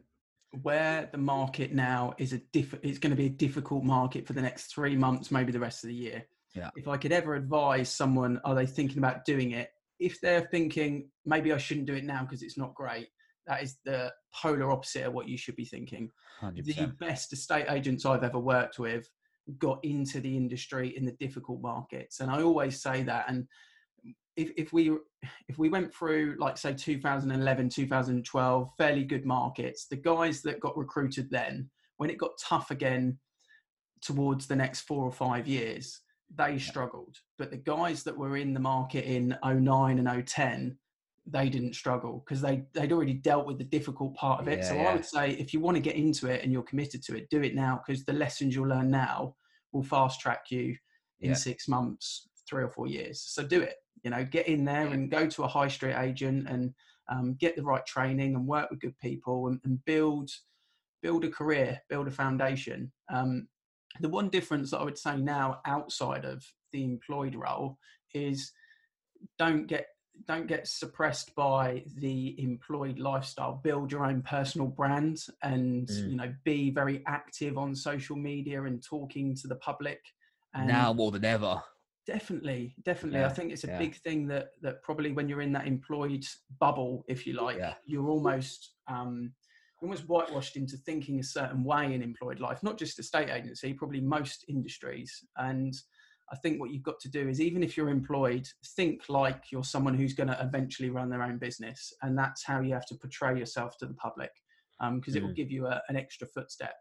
where 0.64 1.10
the 1.12 1.18
market 1.18 1.74
now 1.74 2.14
is 2.18 2.34
a 2.34 2.40
diff- 2.54 2.80
it's 2.84 3.00
going 3.00 3.12
to 3.12 3.16
be 3.16 3.28
a 3.28 3.30
difficult 3.30 3.84
market 3.84 4.26
for 4.28 4.34
the 4.34 4.42
next 4.42 4.68
three 4.68 4.96
months, 4.96 5.32
maybe 5.32 5.52
the 5.52 5.60
rest 5.60 5.84
of 5.84 5.90
the 5.90 5.96
year. 5.96 6.26
Yeah. 6.54 6.70
If 6.76 6.88
I 6.88 6.98
could 6.98 7.12
ever 7.12 7.36
advise 7.36 7.90
someone, 7.90 8.40
are 8.46 8.56
they 8.56 8.66
thinking 8.66 8.98
about 8.98 9.26
doing 9.26 9.52
it? 9.52 9.70
If 10.00 10.20
they're 10.22 10.48
thinking 10.52 11.10
maybe 11.26 11.52
I 11.54 11.58
shouldn't 11.58 11.88
do 11.88 11.96
it 11.96 12.04
now 12.04 12.22
because 12.22 12.44
it's 12.44 12.58
not 12.58 12.74
great, 12.74 13.08
that 13.48 13.62
is 13.62 13.78
the 13.86 14.12
polar 14.34 14.72
opposite 14.72 15.06
of 15.06 15.14
what 15.14 15.28
you 15.28 15.38
should 15.38 15.56
be 15.56 15.66
thinking. 15.66 16.12
100%. 16.42 16.66
The 16.66 16.88
best 17.00 17.34
estate 17.34 17.66
agents 17.70 18.06
I've 18.06 18.24
ever 18.24 18.40
worked 18.40 18.80
with 18.80 19.10
got 19.60 19.80
into 19.84 20.20
the 20.20 20.36
industry 20.36 20.96
in 20.98 21.06
the 21.06 21.12
difficult 21.14 21.62
markets, 21.62 22.20
and 22.20 22.32
I 22.32 22.42
always 22.42 22.82
say 22.82 23.04
that. 23.04 23.26
And 23.28 23.48
if, 24.36 24.52
if 24.58 24.74
we 24.74 24.98
if 25.48 25.58
we 25.58 25.70
went 25.70 25.94
through 25.94 26.36
like 26.40 26.58
say 26.58 26.74
2011 26.74 27.70
2012 27.70 28.70
fairly 28.78 29.04
good 29.04 29.26
markets 29.26 29.88
the 29.88 29.96
guys 29.96 30.42
that 30.42 30.60
got 30.60 30.78
recruited 30.78 31.30
then 31.32 31.70
when 31.98 32.10
it 32.10 32.18
got 32.18 32.32
tough 32.42 32.72
again 32.72 33.18
towards 34.02 34.46
the 34.48 34.56
next 34.56 34.82
four 34.82 35.04
or 35.06 35.12
five 35.12 35.48
years 35.48 36.02
they 36.36 36.58
struggled. 36.58 37.18
But 37.38 37.52
the 37.52 37.58
guys 37.58 38.04
that 38.04 38.18
were 38.18 38.38
in 38.38 38.54
the 38.54 38.60
market 38.60 39.06
in 39.06 39.38
09 39.44 40.00
and 40.00 40.28
010 40.28 40.78
they 41.28 41.50
didn't 41.50 41.74
struggle 41.74 42.24
because 42.24 42.40
they 42.40 42.64
they'd 42.74 42.92
already 42.92 43.14
dealt 43.14 43.48
with 43.48 43.58
the 43.58 43.64
difficult 43.64 44.16
part 44.16 44.42
of 44.42 44.48
it. 44.48 44.60
Yeah, 44.60 44.70
so 44.70 44.76
yeah. 44.76 44.84
i 44.84 44.94
would 44.94 45.06
say 45.06 45.32
if 45.32 45.54
you 45.54 45.60
want 45.60 45.76
to 45.76 45.82
get 45.82 45.96
into 45.96 46.28
it 46.28 46.44
and 46.44 46.52
you're 46.52 46.64
committed 46.64 47.04
to 47.04 47.16
it 47.16 47.30
do 47.32 47.42
it 47.42 47.56
now 47.56 47.82
because 47.86 48.06
the 48.06 48.14
lessons 48.14 48.54
you'll 48.56 48.68
learn 48.68 48.92
now 48.92 49.36
will 49.72 49.84
fast 49.84 50.20
track 50.20 50.52
you 50.52 50.76
in 51.22 51.30
Yeah. 51.32 51.36
six 51.36 51.68
months 51.68 52.28
three 52.48 52.64
or 52.64 52.70
four 52.70 52.88
years. 52.88 53.22
So 53.22 53.44
do 53.44 53.62
it 53.62 53.76
you 54.04 54.10
know 54.10 54.24
get 54.24 54.48
in 54.48 54.66
there 54.66 54.88
and 54.88 55.12
go 55.12 55.28
to 55.28 55.44
a 55.44 55.48
high 55.48 55.68
street 55.68 55.96
agent 55.96 56.48
and 56.50 56.74
um, 57.10 57.36
get 57.40 57.56
the 57.56 57.64
right 57.64 57.86
training 57.86 58.36
and 58.36 58.48
work 58.48 58.70
with 58.70 58.80
good 58.80 58.98
people 59.00 59.48
and, 59.48 59.60
and 59.64 59.84
build 59.86 60.30
build 61.02 61.24
a 61.24 61.30
career 61.30 61.80
build 61.90 62.08
a 62.08 62.12
foundation. 62.12 62.92
Um, 63.14 63.48
the 64.02 64.10
one 64.10 64.30
difference 64.30 64.72
that 64.72 64.80
I 64.80 64.84
would 64.84 64.98
say 64.98 65.18
now 65.18 65.62
outside 65.66 66.26
of 66.26 66.44
the 66.72 66.84
employed 66.84 67.36
role 67.36 67.78
is 68.14 68.52
don't 69.38 69.68
get 69.68 69.88
don't 70.28 70.48
get 70.48 70.68
suppressed 70.68 71.36
by 71.36 71.84
the 71.98 72.42
employed 72.42 73.00
lifestyle. 73.00 73.60
Build 73.64 73.92
your 73.92 74.06
own 74.06 74.22
personal 74.22 74.68
brand 74.68 75.20
and 75.44 75.88
mm. 75.88 76.10
you 76.10 76.16
know 76.16 76.34
be 76.44 76.70
very 76.72 77.04
active 77.06 77.58
on 77.58 77.76
social 77.76 78.16
media 78.16 78.64
and 78.64 78.84
talking 78.84 79.36
to 79.36 79.48
the 79.48 79.56
public 79.56 80.00
and 80.54 80.68
now 80.68 80.94
more 80.94 81.12
than 81.12 81.26
ever 81.26 81.62
definitely 82.08 82.76
definitely 82.84 83.20
yeah, 83.20 83.26
i 83.26 83.30
think 83.30 83.52
it's 83.52 83.64
a 83.64 83.68
yeah. 83.68 83.80
big 83.80 83.96
thing 84.02 84.28
that 84.28 84.50
that 84.62 84.82
probably 84.84 85.12
when 85.12 85.28
you're 85.28 85.42
in 85.42 85.52
that 85.52 85.66
employed 85.66 86.24
bubble 86.60 87.04
if 87.08 87.26
you 87.26 87.34
like 87.34 87.58
yeah. 87.58 87.74
you're 87.86 88.10
almost 88.10 88.74
um 88.88 89.32
almost 89.82 90.08
whitewashed 90.08 90.56
into 90.56 90.78
thinking 90.78 91.20
a 91.20 91.24
certain 91.24 91.64
way 91.64 91.94
in 91.94 92.02
employed 92.02 92.40
life, 92.40 92.64
not 92.64 92.78
just 92.78 93.00
a 93.00 93.04
state 93.04 93.30
agency, 93.30 93.74
probably 93.74 94.02
most 94.02 94.46
industries. 94.48 95.24
And 95.38 95.74
I 96.32 96.36
think 96.38 96.60
what 96.60 96.72
you've 96.72 96.84
got 96.84 97.00
to 97.02 97.10
do 97.10 97.28
is 97.28 97.40
even 97.40 97.64
if 97.64 97.78
you're 97.78 97.90
employed, 97.90 98.48
think 98.76 99.04
like 99.10 99.52
you're 99.52 99.64
someone 99.64 99.94
who's 99.94 100.14
going 100.14 100.30
to 100.30 100.42
eventually 100.42 100.90
run 100.90 101.10
their 101.10 101.24
own 101.24 101.38
business. 101.38 101.94
And 102.02 102.18
that's 102.18 102.44
how 102.44 102.62
you 102.62 102.74
have 102.74 102.88
to 102.88 102.96
portray 102.96 103.38
yourself 103.38 103.78
to 103.80 103.86
the 103.86 103.94
public 103.94 104.32
because 104.80 104.90
um, 104.90 105.02
mm. 105.02 105.16
it 105.16 105.24
will 105.24 105.30
mm. 105.30 105.36
give 105.36 105.52
you 105.52 105.68
a, 105.68 105.82
an 105.90 105.96
extra 105.96 106.28
footstep. 106.28 106.76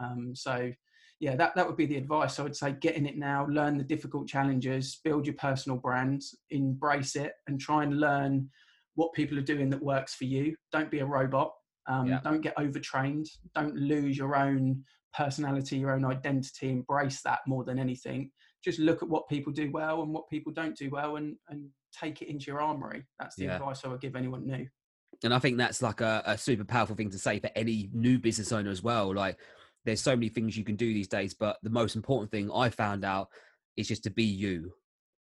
Um, 0.00 0.34
so, 0.34 0.72
yeah, 1.20 1.34
that, 1.36 1.54
that 1.56 1.66
would 1.66 1.76
be 1.76 1.86
the 1.86 1.96
advice. 1.96 2.38
I 2.38 2.42
would 2.42 2.56
say 2.56 2.72
get 2.72 2.96
in 2.96 3.06
it 3.06 3.16
now, 3.16 3.46
learn 3.48 3.76
the 3.76 3.84
difficult 3.84 4.28
challenges, 4.28 5.00
build 5.02 5.26
your 5.26 5.34
personal 5.34 5.78
brand, 5.78 6.22
embrace 6.50 7.16
it, 7.16 7.32
and 7.46 7.60
try 7.60 7.82
and 7.82 7.98
learn 7.98 8.48
what 8.94 9.12
people 9.12 9.38
are 9.38 9.42
doing 9.42 9.70
that 9.70 9.82
works 9.82 10.14
for 10.14 10.24
you. 10.24 10.54
Don't 10.72 10.90
be 10.90 11.00
a 11.00 11.06
robot. 11.06 11.52
Um, 11.88 12.06
yeah. 12.06 12.20
Don't 12.22 12.40
get 12.40 12.58
overtrained. 12.58 13.26
Don't 13.54 13.74
lose 13.74 14.16
your 14.16 14.36
own 14.36 14.84
personality, 15.14 15.78
your 15.78 15.92
own 15.92 16.04
identity. 16.04 16.70
Embrace 16.70 17.22
that 17.22 17.40
more 17.46 17.64
than 17.64 17.78
anything. 17.78 18.30
Just 18.62 18.78
look 18.78 19.02
at 19.02 19.08
what 19.08 19.28
people 19.28 19.52
do 19.52 19.70
well 19.72 20.02
and 20.02 20.12
what 20.12 20.28
people 20.28 20.52
don't 20.52 20.76
do 20.76 20.90
well, 20.90 21.16
and 21.16 21.36
and 21.48 21.68
take 21.98 22.22
it 22.22 22.28
into 22.28 22.46
your 22.46 22.60
armory. 22.60 23.04
That's 23.18 23.36
the 23.36 23.44
yeah. 23.44 23.56
advice 23.56 23.84
I 23.84 23.88
would 23.88 24.00
give 24.00 24.16
anyone 24.16 24.46
new. 24.46 24.66
And 25.24 25.32
I 25.32 25.38
think 25.38 25.56
that's 25.56 25.80
like 25.80 26.00
a, 26.00 26.22
a 26.26 26.36
super 26.36 26.64
powerful 26.64 26.94
thing 26.94 27.10
to 27.10 27.18
say 27.18 27.40
for 27.40 27.50
any 27.56 27.88
new 27.92 28.18
business 28.18 28.52
owner 28.52 28.70
as 28.70 28.82
well. 28.82 29.14
Like, 29.14 29.38
there's 29.84 30.00
so 30.00 30.14
many 30.14 30.28
things 30.28 30.56
you 30.56 30.64
can 30.64 30.76
do 30.76 30.92
these 30.92 31.08
days, 31.08 31.34
but 31.34 31.56
the 31.62 31.70
most 31.70 31.96
important 31.96 32.30
thing 32.30 32.50
I 32.52 32.70
found 32.70 33.04
out 33.04 33.28
is 33.76 33.88
just 33.88 34.04
to 34.04 34.10
be 34.10 34.24
you. 34.24 34.72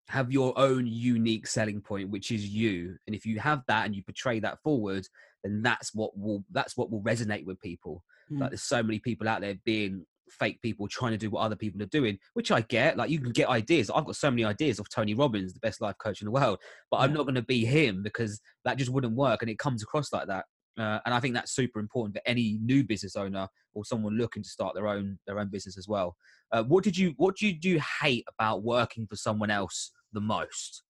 Have 0.09 0.33
your 0.33 0.57
own 0.59 0.87
unique 0.87 1.47
selling 1.47 1.81
point 1.81 2.11
which 2.11 2.31
is 2.31 2.47
you. 2.47 2.97
And 3.07 3.15
if 3.15 3.27
you 3.27 3.39
have 3.41 3.63
that 3.69 3.87
and 3.87 3.95
you 3.95 4.03
portray 4.03 4.41
that 4.41 4.61
forward 4.63 5.07
then 5.43 5.63
that's 5.63 5.95
what 5.95 6.17
will 6.17 6.45
that's 6.51 6.77
what 6.77 6.91
will 6.91 7.03
resonate 7.03 7.45
with 7.45 7.61
people. 7.61 8.03
Mm. 8.33 8.41
like 8.41 8.51
there's 8.51 8.63
so 8.63 8.83
many 8.83 8.99
people 8.99 9.29
out 9.29 9.41
there 9.41 9.55
being 9.65 10.05
fake 10.29 10.61
people 10.61 10.89
trying 10.89 11.13
to 11.13 11.19
do 11.19 11.31
what 11.31 11.43
other 11.43 11.55
people 11.55 11.81
are 11.81 11.87
doing 11.87 12.19
which 12.35 12.51
i 12.51 12.61
get. 12.63 12.97
Like 12.97 13.11
you 13.11 13.21
can 13.21 13.33
get 13.33 13.49
ideas. 13.49 13.91
I've 13.91 14.07
got 14.07 14.17
so 14.17 14.31
many 14.31 14.45
ideas 14.45 14.79
of 14.79 14.89
tony 14.89 15.15
robbins 15.15 15.53
the 15.53 15.61
best 15.61 15.81
life 15.81 15.97
coach 15.99 16.21
in 16.21 16.27
the 16.27 16.33
world 16.33 16.59
but 16.91 16.99
yeah. 16.99 17.05
i'm 17.05 17.13
not 17.13 17.25
going 17.25 17.35
to 17.35 17.43
be 17.43 17.65
him 17.65 18.03
because 18.03 18.41
that 18.65 18.79
just 18.79 18.91
wouldn't 18.91 19.15
work 19.15 19.43
and 19.43 19.51
it 19.51 19.59
comes 19.59 19.83
across 19.83 20.13
like 20.13 20.29
that 20.29 20.45
uh, 20.79 21.01
and 21.05 21.15
I 21.15 21.21
think 21.21 21.35
that's 21.35 21.53
super 21.53 21.81
important 21.81 22.15
for 22.15 22.23
any 22.27 22.59
new 22.63 22.85
business 22.85 23.17
owner 23.17 23.49
or 23.75 23.85
someone 23.85 24.17
looking 24.17 24.43
to 24.43 24.49
start 24.49 24.75
their 24.75 24.89
own 24.89 25.19
their 25.27 25.39
own 25.39 25.49
business 25.49 25.79
as 25.79 25.89
well. 25.89 26.17
Uh, 26.53 26.63
what 26.65 26.85
did 26.85 26.97
you 26.97 27.15
what 27.17 27.37
do 27.37 27.47
you 27.47 27.55
do 27.55 27.81
hate 28.01 28.25
about 28.29 28.63
working 28.63 29.07
for 29.07 29.17
someone 29.17 29.51
else 29.51 29.93
the 30.13 30.21
most? 30.21 30.83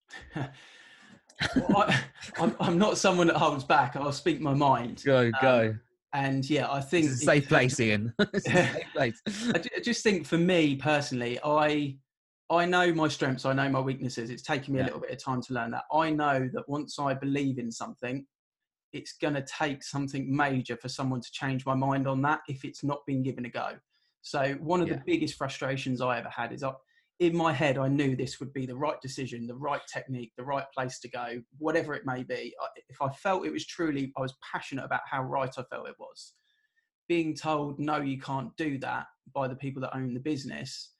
well, 0.36 0.46
I, 1.76 2.00
am 2.38 2.56
I'm 2.60 2.78
not 2.78 2.98
someone 2.98 3.28
that 3.28 3.36
holds 3.36 3.64
back. 3.64 3.96
I'll 3.96 4.12
speak 4.12 4.40
my 4.40 4.54
mind. 4.54 5.02
Go 5.04 5.26
um, 5.26 5.32
go. 5.40 5.74
And 6.12 6.48
yeah, 6.50 6.70
I 6.70 6.80
think 6.80 7.06
it's 7.06 7.22
a 7.22 7.24
safe 7.24 7.48
place, 7.48 7.78
Ian. 7.78 8.12
safe 8.36 8.84
place. 8.94 9.22
I 9.54 9.80
just 9.82 10.02
think 10.02 10.26
for 10.26 10.38
me 10.38 10.76
personally, 10.76 11.38
I 11.44 11.96
I 12.50 12.64
know 12.66 12.92
my 12.92 13.08
strengths. 13.08 13.46
I 13.46 13.52
know 13.52 13.68
my 13.68 13.80
weaknesses. 13.80 14.28
It's 14.28 14.42
taken 14.42 14.74
me 14.74 14.80
yeah. 14.80 14.84
a 14.84 14.86
little 14.86 15.00
bit 15.00 15.10
of 15.12 15.22
time 15.22 15.40
to 15.42 15.54
learn 15.54 15.70
that. 15.70 15.84
I 15.92 16.10
know 16.10 16.50
that 16.52 16.68
once 16.68 16.98
I 16.98 17.14
believe 17.14 17.58
in 17.58 17.70
something, 17.70 18.26
it's 18.92 19.12
going 19.12 19.34
to 19.34 19.42
take 19.42 19.82
something 19.82 20.34
major 20.34 20.76
for 20.76 20.88
someone 20.88 21.20
to 21.20 21.32
change 21.32 21.64
my 21.64 21.74
mind 21.74 22.06
on 22.06 22.22
that 22.22 22.40
if 22.48 22.64
it's 22.64 22.82
not 22.82 23.04
been 23.06 23.22
given 23.22 23.44
a 23.44 23.48
go. 23.48 23.72
So 24.22 24.54
one 24.60 24.80
of 24.80 24.88
yeah. 24.88 24.94
the 24.94 25.02
biggest 25.06 25.34
frustrations 25.34 26.00
I 26.00 26.18
ever 26.18 26.28
had 26.28 26.52
is 26.52 26.62
I, 26.62 26.72
in 27.20 27.36
my 27.36 27.52
head 27.52 27.78
I 27.78 27.88
knew 27.88 28.16
this 28.16 28.40
would 28.40 28.52
be 28.52 28.66
the 28.66 28.76
right 28.76 29.00
decision, 29.00 29.46
the 29.46 29.54
right 29.54 29.80
technique, 29.92 30.32
the 30.36 30.44
right 30.44 30.64
place 30.74 30.98
to 31.00 31.08
go, 31.08 31.42
whatever 31.58 31.94
it 31.94 32.06
may 32.06 32.22
be. 32.22 32.54
If 32.88 33.00
I 33.00 33.10
felt 33.10 33.46
it 33.46 33.52
was 33.52 33.66
truly, 33.66 34.12
I 34.16 34.20
was 34.20 34.34
passionate 34.52 34.84
about 34.84 35.02
how 35.08 35.22
right 35.22 35.50
I 35.56 35.62
felt 35.62 35.88
it 35.88 35.96
was. 35.98 36.32
Being 37.08 37.34
told 37.34 37.78
no, 37.78 38.00
you 38.00 38.18
can't 38.20 38.56
do 38.56 38.78
that 38.78 39.06
by 39.34 39.48
the 39.48 39.56
people 39.56 39.82
that 39.82 39.96
own 39.96 40.14
the 40.14 40.20
business 40.20 40.90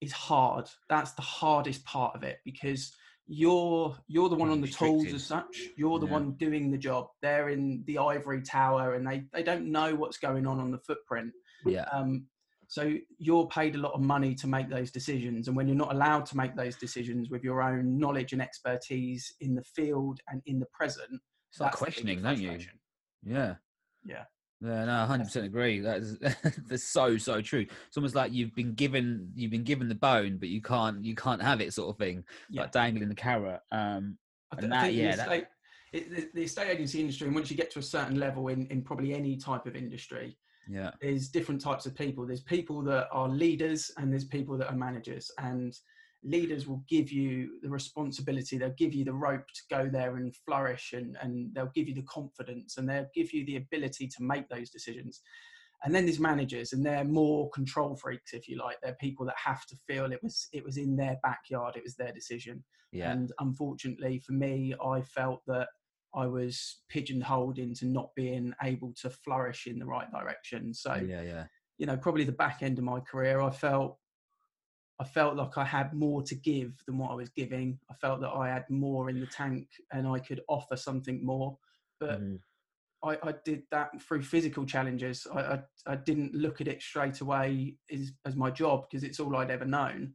is 0.00 0.12
hard. 0.12 0.68
That's 0.88 1.12
the 1.12 1.22
hardest 1.22 1.84
part 1.84 2.14
of 2.14 2.22
it 2.22 2.38
because 2.44 2.92
you're 3.26 3.96
you're 4.08 4.28
the 4.28 4.34
one 4.36 4.50
on 4.50 4.60
the 4.60 4.68
tools 4.68 5.06
as 5.12 5.24
such. 5.24 5.68
You're 5.76 5.98
the 5.98 6.06
yeah. 6.06 6.12
one 6.12 6.32
doing 6.32 6.70
the 6.70 6.78
job. 6.78 7.06
They're 7.20 7.48
in 7.48 7.84
the 7.86 7.98
ivory 7.98 8.42
tower 8.42 8.94
and 8.94 9.06
they 9.06 9.24
they 9.32 9.42
don't 9.42 9.70
know 9.70 9.94
what's 9.94 10.18
going 10.18 10.46
on 10.46 10.58
on 10.60 10.70
the 10.70 10.78
footprint. 10.78 11.32
Yeah. 11.64 11.84
Um 11.92 12.26
so 12.68 12.94
you're 13.18 13.46
paid 13.48 13.74
a 13.74 13.78
lot 13.78 13.92
of 13.92 14.00
money 14.00 14.34
to 14.36 14.46
make 14.46 14.70
those 14.70 14.90
decisions 14.90 15.46
and 15.46 15.56
when 15.56 15.68
you're 15.68 15.76
not 15.76 15.92
allowed 15.92 16.24
to 16.26 16.36
make 16.36 16.56
those 16.56 16.76
decisions 16.76 17.28
with 17.28 17.44
your 17.44 17.62
own 17.62 17.98
knowledge 17.98 18.32
and 18.32 18.40
expertise 18.40 19.34
in 19.40 19.54
the 19.54 19.62
field 19.62 20.20
and 20.28 20.40
in 20.46 20.58
the 20.58 20.66
present 20.72 21.20
start 21.50 21.74
questioning 21.74 22.22
don't 22.22 22.40
you? 22.40 22.58
yeah. 23.22 23.54
Yeah 24.04 24.24
yeah, 24.64 24.84
no, 24.84 25.06
hundred 25.06 25.24
percent 25.24 25.46
agree. 25.46 25.80
That's 25.80 26.16
that's 26.68 26.84
so 26.84 27.16
so 27.18 27.40
true. 27.40 27.66
It's 27.88 27.96
almost 27.96 28.14
like 28.14 28.32
you've 28.32 28.54
been 28.54 28.74
given 28.74 29.30
you've 29.34 29.50
been 29.50 29.64
given 29.64 29.88
the 29.88 29.94
bone, 29.94 30.36
but 30.38 30.48
you 30.48 30.62
can't 30.62 31.04
you 31.04 31.14
can't 31.14 31.42
have 31.42 31.60
it, 31.60 31.72
sort 31.72 31.90
of 31.90 31.98
thing. 31.98 32.24
Yeah. 32.48 32.62
Like 32.62 32.72
dangling 32.72 33.08
the 33.08 33.14
carrot. 33.14 33.60
Um, 33.72 34.18
and 34.56 34.70
that, 34.70 34.92
yeah, 34.92 35.16
the 35.16 35.22
estate, 35.22 35.46
that... 35.92 36.02
it, 36.18 36.34
the 36.34 36.42
estate 36.42 36.68
agency 36.68 37.00
industry, 37.00 37.26
and 37.26 37.34
once 37.34 37.50
you 37.50 37.56
get 37.56 37.70
to 37.72 37.80
a 37.80 37.82
certain 37.82 38.18
level 38.18 38.48
in 38.48 38.66
in 38.68 38.82
probably 38.82 39.14
any 39.14 39.36
type 39.36 39.66
of 39.66 39.74
industry, 39.74 40.36
yeah, 40.68 40.92
there's 41.00 41.28
different 41.28 41.60
types 41.60 41.86
of 41.86 41.94
people. 41.96 42.24
There's 42.24 42.42
people 42.42 42.82
that 42.82 43.08
are 43.10 43.28
leaders, 43.28 43.90
and 43.96 44.12
there's 44.12 44.26
people 44.26 44.56
that 44.58 44.68
are 44.68 44.76
managers, 44.76 45.30
and 45.38 45.76
leaders 46.24 46.66
will 46.66 46.84
give 46.88 47.10
you 47.10 47.58
the 47.62 47.68
responsibility. 47.68 48.56
They'll 48.56 48.70
give 48.70 48.94
you 48.94 49.04
the 49.04 49.12
rope 49.12 49.46
to 49.54 49.62
go 49.70 49.88
there 49.88 50.16
and 50.16 50.34
flourish 50.46 50.92
and, 50.92 51.16
and 51.20 51.52
they'll 51.54 51.72
give 51.74 51.88
you 51.88 51.94
the 51.94 52.02
confidence 52.02 52.76
and 52.76 52.88
they'll 52.88 53.10
give 53.14 53.32
you 53.32 53.44
the 53.44 53.56
ability 53.56 54.06
to 54.08 54.22
make 54.22 54.48
those 54.48 54.70
decisions. 54.70 55.20
And 55.84 55.92
then 55.92 56.04
there's 56.04 56.20
managers 56.20 56.72
and 56.72 56.86
they're 56.86 57.04
more 57.04 57.50
control 57.50 57.96
freaks 57.96 58.34
if 58.34 58.48
you 58.48 58.56
like. 58.56 58.76
They're 58.82 58.96
people 59.00 59.26
that 59.26 59.34
have 59.36 59.66
to 59.66 59.76
feel 59.88 60.12
it 60.12 60.22
was 60.22 60.48
it 60.52 60.64
was 60.64 60.76
in 60.76 60.94
their 60.96 61.18
backyard. 61.24 61.76
It 61.76 61.82
was 61.82 61.96
their 61.96 62.12
decision. 62.12 62.62
Yeah. 62.92 63.10
and 63.10 63.32
unfortunately 63.40 64.18
for 64.18 64.34
me 64.34 64.74
i 64.84 65.00
felt 65.00 65.40
that 65.46 65.68
i 66.14 66.26
was 66.26 66.82
pigeonholed 66.90 67.58
into 67.58 67.86
not 67.86 68.10
being 68.14 68.52
able 68.62 68.92
to 69.00 69.08
flourish 69.08 69.66
in 69.66 69.78
the 69.78 69.86
right 69.86 70.12
direction. 70.12 70.74
So 70.74 70.96
yeah 70.96 71.22
yeah. 71.22 71.44
you 71.78 71.86
know 71.86 71.96
probably 71.96 72.24
the 72.24 72.32
back 72.32 72.58
end 72.62 72.76
of 72.78 72.84
my 72.84 73.00
career 73.00 73.40
i 73.40 73.48
felt 73.48 73.96
I 75.02 75.04
felt 75.04 75.34
like 75.34 75.58
I 75.58 75.64
had 75.64 75.92
more 75.94 76.22
to 76.22 76.34
give 76.36 76.80
than 76.86 76.96
what 76.96 77.10
I 77.10 77.14
was 77.14 77.28
giving. 77.28 77.76
I 77.90 77.94
felt 77.94 78.20
that 78.20 78.28
I 78.30 78.48
had 78.48 78.64
more 78.70 79.10
in 79.10 79.18
the 79.18 79.26
tank 79.26 79.66
and 79.92 80.06
I 80.06 80.20
could 80.20 80.42
offer 80.48 80.76
something 80.76 81.26
more. 81.26 81.58
But 81.98 82.22
mm. 82.22 82.38
I, 83.02 83.18
I, 83.20 83.34
did 83.44 83.64
that 83.72 83.90
through 84.00 84.22
physical 84.22 84.64
challenges. 84.64 85.26
I, 85.34 85.40
I, 85.40 85.58
I, 85.88 85.96
didn't 85.96 86.34
look 86.34 86.60
at 86.60 86.68
it 86.68 86.80
straight 86.80 87.20
away 87.20 87.74
as, 87.92 88.12
as 88.24 88.36
my 88.36 88.48
job 88.48 88.84
because 88.88 89.02
it's 89.02 89.18
all 89.18 89.36
I'd 89.36 89.50
ever 89.50 89.64
known. 89.64 90.14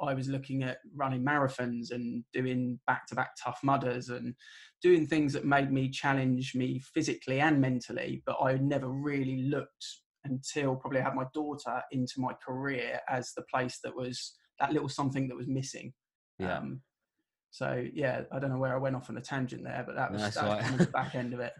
I 0.00 0.14
was 0.14 0.28
looking 0.28 0.62
at 0.62 0.78
running 0.94 1.24
marathons 1.24 1.90
and 1.90 2.22
doing 2.32 2.78
back 2.86 3.08
to 3.08 3.16
back 3.16 3.30
tough 3.42 3.58
mudders 3.64 4.08
and 4.08 4.36
doing 4.80 5.04
things 5.04 5.32
that 5.32 5.46
made 5.46 5.72
me 5.72 5.90
challenge 5.90 6.54
me 6.54 6.80
physically 6.94 7.40
and 7.40 7.60
mentally, 7.60 8.22
but 8.24 8.36
I 8.40 8.52
never 8.58 8.88
really 8.88 9.42
looked 9.42 9.84
until 10.28 10.76
probably 10.76 11.00
I 11.00 11.04
had 11.04 11.14
my 11.14 11.26
daughter 11.34 11.82
into 11.92 12.14
my 12.20 12.32
career 12.44 13.00
as 13.08 13.32
the 13.36 13.42
place 13.42 13.78
that 13.84 13.94
was 13.94 14.34
that 14.60 14.72
little 14.72 14.88
something 14.88 15.28
that 15.28 15.36
was 15.36 15.48
missing. 15.48 15.92
Yeah. 16.38 16.58
Um, 16.58 16.80
so 17.50 17.82
yeah, 17.94 18.22
I 18.30 18.38
don't 18.38 18.50
know 18.50 18.58
where 18.58 18.74
I 18.74 18.78
went 18.78 18.94
off 18.94 19.08
on 19.08 19.16
a 19.16 19.20
tangent 19.20 19.64
there, 19.64 19.82
but 19.86 19.96
that 19.96 20.12
was, 20.12 20.34
that 20.34 20.44
was 20.44 20.62
kind 20.62 20.80
of 20.80 20.86
the 20.86 20.92
back 20.92 21.14
end 21.14 21.32
of 21.32 21.40
it. 21.40 21.54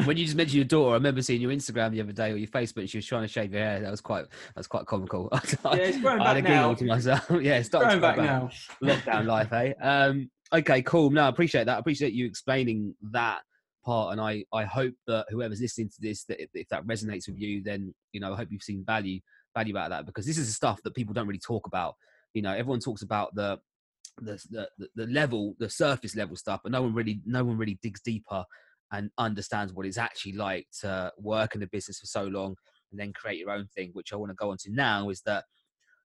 when 0.04 0.16
you 0.16 0.24
just 0.24 0.36
mentioned 0.36 0.56
your 0.56 0.64
daughter, 0.64 0.90
I 0.90 0.94
remember 0.94 1.22
seeing 1.22 1.40
your 1.40 1.50
Instagram 1.50 1.92
the 1.92 2.00
other 2.02 2.12
day 2.12 2.30
or 2.30 2.36
your 2.36 2.48
Facebook. 2.48 2.88
She 2.88 2.98
was 2.98 3.06
trying 3.06 3.22
to 3.22 3.28
shave 3.28 3.52
your 3.52 3.62
hair. 3.62 3.80
That 3.80 3.90
was 3.90 4.00
quite 4.00 4.26
that's 4.54 4.66
quite 4.66 4.86
comical. 4.86 5.28
yeah, 5.32 5.74
it's 5.74 6.00
growing 6.00 6.18
back 6.18 6.26
I 6.28 6.34
had 6.34 6.44
a 6.44 6.48
now. 6.48 6.74
to 6.74 6.84
myself. 6.84 7.26
yeah, 7.40 7.58
it's 7.58 7.70
growing 7.70 8.00
back, 8.00 8.16
back 8.16 8.18
now. 8.18 8.50
Lockdown 8.82 9.26
life, 9.26 9.52
eh? 9.52 9.72
Um, 9.80 10.30
okay, 10.52 10.82
cool. 10.82 11.10
No, 11.10 11.24
I 11.24 11.28
appreciate 11.28 11.64
that. 11.64 11.76
I 11.76 11.78
appreciate 11.78 12.12
you 12.12 12.26
explaining 12.26 12.94
that 13.12 13.40
part 13.84 14.12
and 14.12 14.20
i 14.20 14.44
i 14.52 14.64
hope 14.64 14.94
that 15.06 15.26
whoever's 15.30 15.60
listening 15.60 15.88
to 15.88 16.00
this 16.00 16.24
that 16.24 16.40
if, 16.54 16.68
that 16.68 16.86
resonates 16.86 17.28
with 17.28 17.38
you 17.38 17.62
then 17.62 17.94
you 18.12 18.20
know 18.20 18.32
i 18.32 18.36
hope 18.36 18.48
you've 18.50 18.62
seen 18.62 18.84
value 18.84 19.20
value 19.54 19.76
out 19.76 19.84
of 19.84 19.90
that 19.90 20.06
because 20.06 20.26
this 20.26 20.38
is 20.38 20.46
the 20.46 20.52
stuff 20.52 20.80
that 20.82 20.94
people 20.94 21.12
don't 21.12 21.26
really 21.26 21.38
talk 21.38 21.66
about 21.66 21.94
you 22.34 22.42
know 22.42 22.52
everyone 22.52 22.80
talks 22.80 23.02
about 23.02 23.34
the 23.34 23.58
the 24.18 24.38
the, 24.50 24.88
the 24.94 25.06
level 25.06 25.54
the 25.58 25.70
surface 25.70 26.14
level 26.14 26.36
stuff 26.36 26.60
but 26.62 26.72
no 26.72 26.82
one 26.82 26.94
really 26.94 27.20
no 27.24 27.44
one 27.44 27.56
really 27.56 27.78
digs 27.82 28.00
deeper 28.00 28.44
and 28.92 29.10
understands 29.16 29.72
what 29.72 29.86
it's 29.86 29.98
actually 29.98 30.32
like 30.32 30.66
to 30.80 31.10
work 31.18 31.54
in 31.54 31.60
the 31.60 31.66
business 31.66 31.98
for 31.98 32.06
so 32.06 32.24
long 32.24 32.54
and 32.90 33.00
then 33.00 33.10
create 33.12 33.38
your 33.38 33.50
own 33.50 33.66
thing, 33.74 33.88
which 33.94 34.12
I 34.12 34.16
want 34.16 34.30
to 34.30 34.36
go 34.36 34.50
on 34.50 34.58
to 34.58 34.70
now. 34.70 35.08
Is 35.08 35.22
that 35.22 35.44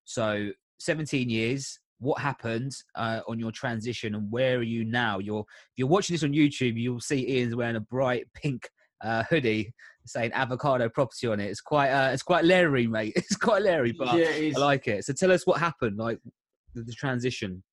so? 0.06 0.52
17 0.80 1.30
years. 1.30 1.80
What 2.00 2.20
happened 2.20 2.74
uh, 2.96 3.22
on 3.28 3.40
your 3.40 3.52
transition, 3.52 4.16
and 4.16 4.32
where 4.32 4.58
are 4.58 4.64
you 4.64 4.86
now? 4.86 5.20
You're 5.20 5.42
if 5.42 5.78
you're 5.78 5.88
watching 5.88 6.14
this 6.14 6.24
on 6.24 6.32
YouTube, 6.32 6.80
you'll 6.80 7.00
see 7.00 7.28
Ian's 7.28 7.56
wearing 7.56 7.76
a 7.76 7.82
bright 7.82 8.28
pink 8.34 8.70
uh, 9.02 9.24
hoodie 9.30 9.74
saying 10.06 10.32
avocado 10.34 10.90
property 10.90 11.28
on 11.28 11.40
it. 11.40 11.46
It's 11.46 11.62
quite 11.62 11.90
uh, 11.90 12.12
it's 12.12 12.24
quite 12.24 12.46
leery, 12.46 12.88
mate. 12.88 13.14
It's 13.16 13.36
quite 13.36 13.64
leery, 13.64 13.94
but 13.98 14.18
yeah, 14.18 14.52
I 14.56 14.60
like 14.60 14.88
it. 14.88 15.06
So 15.06 15.14
tell 15.14 15.32
us 15.32 15.46
what 15.46 15.60
happened, 15.60 15.98
like 15.98 16.20
the, 16.74 16.84
the 16.84 16.94
transition. 16.94 17.64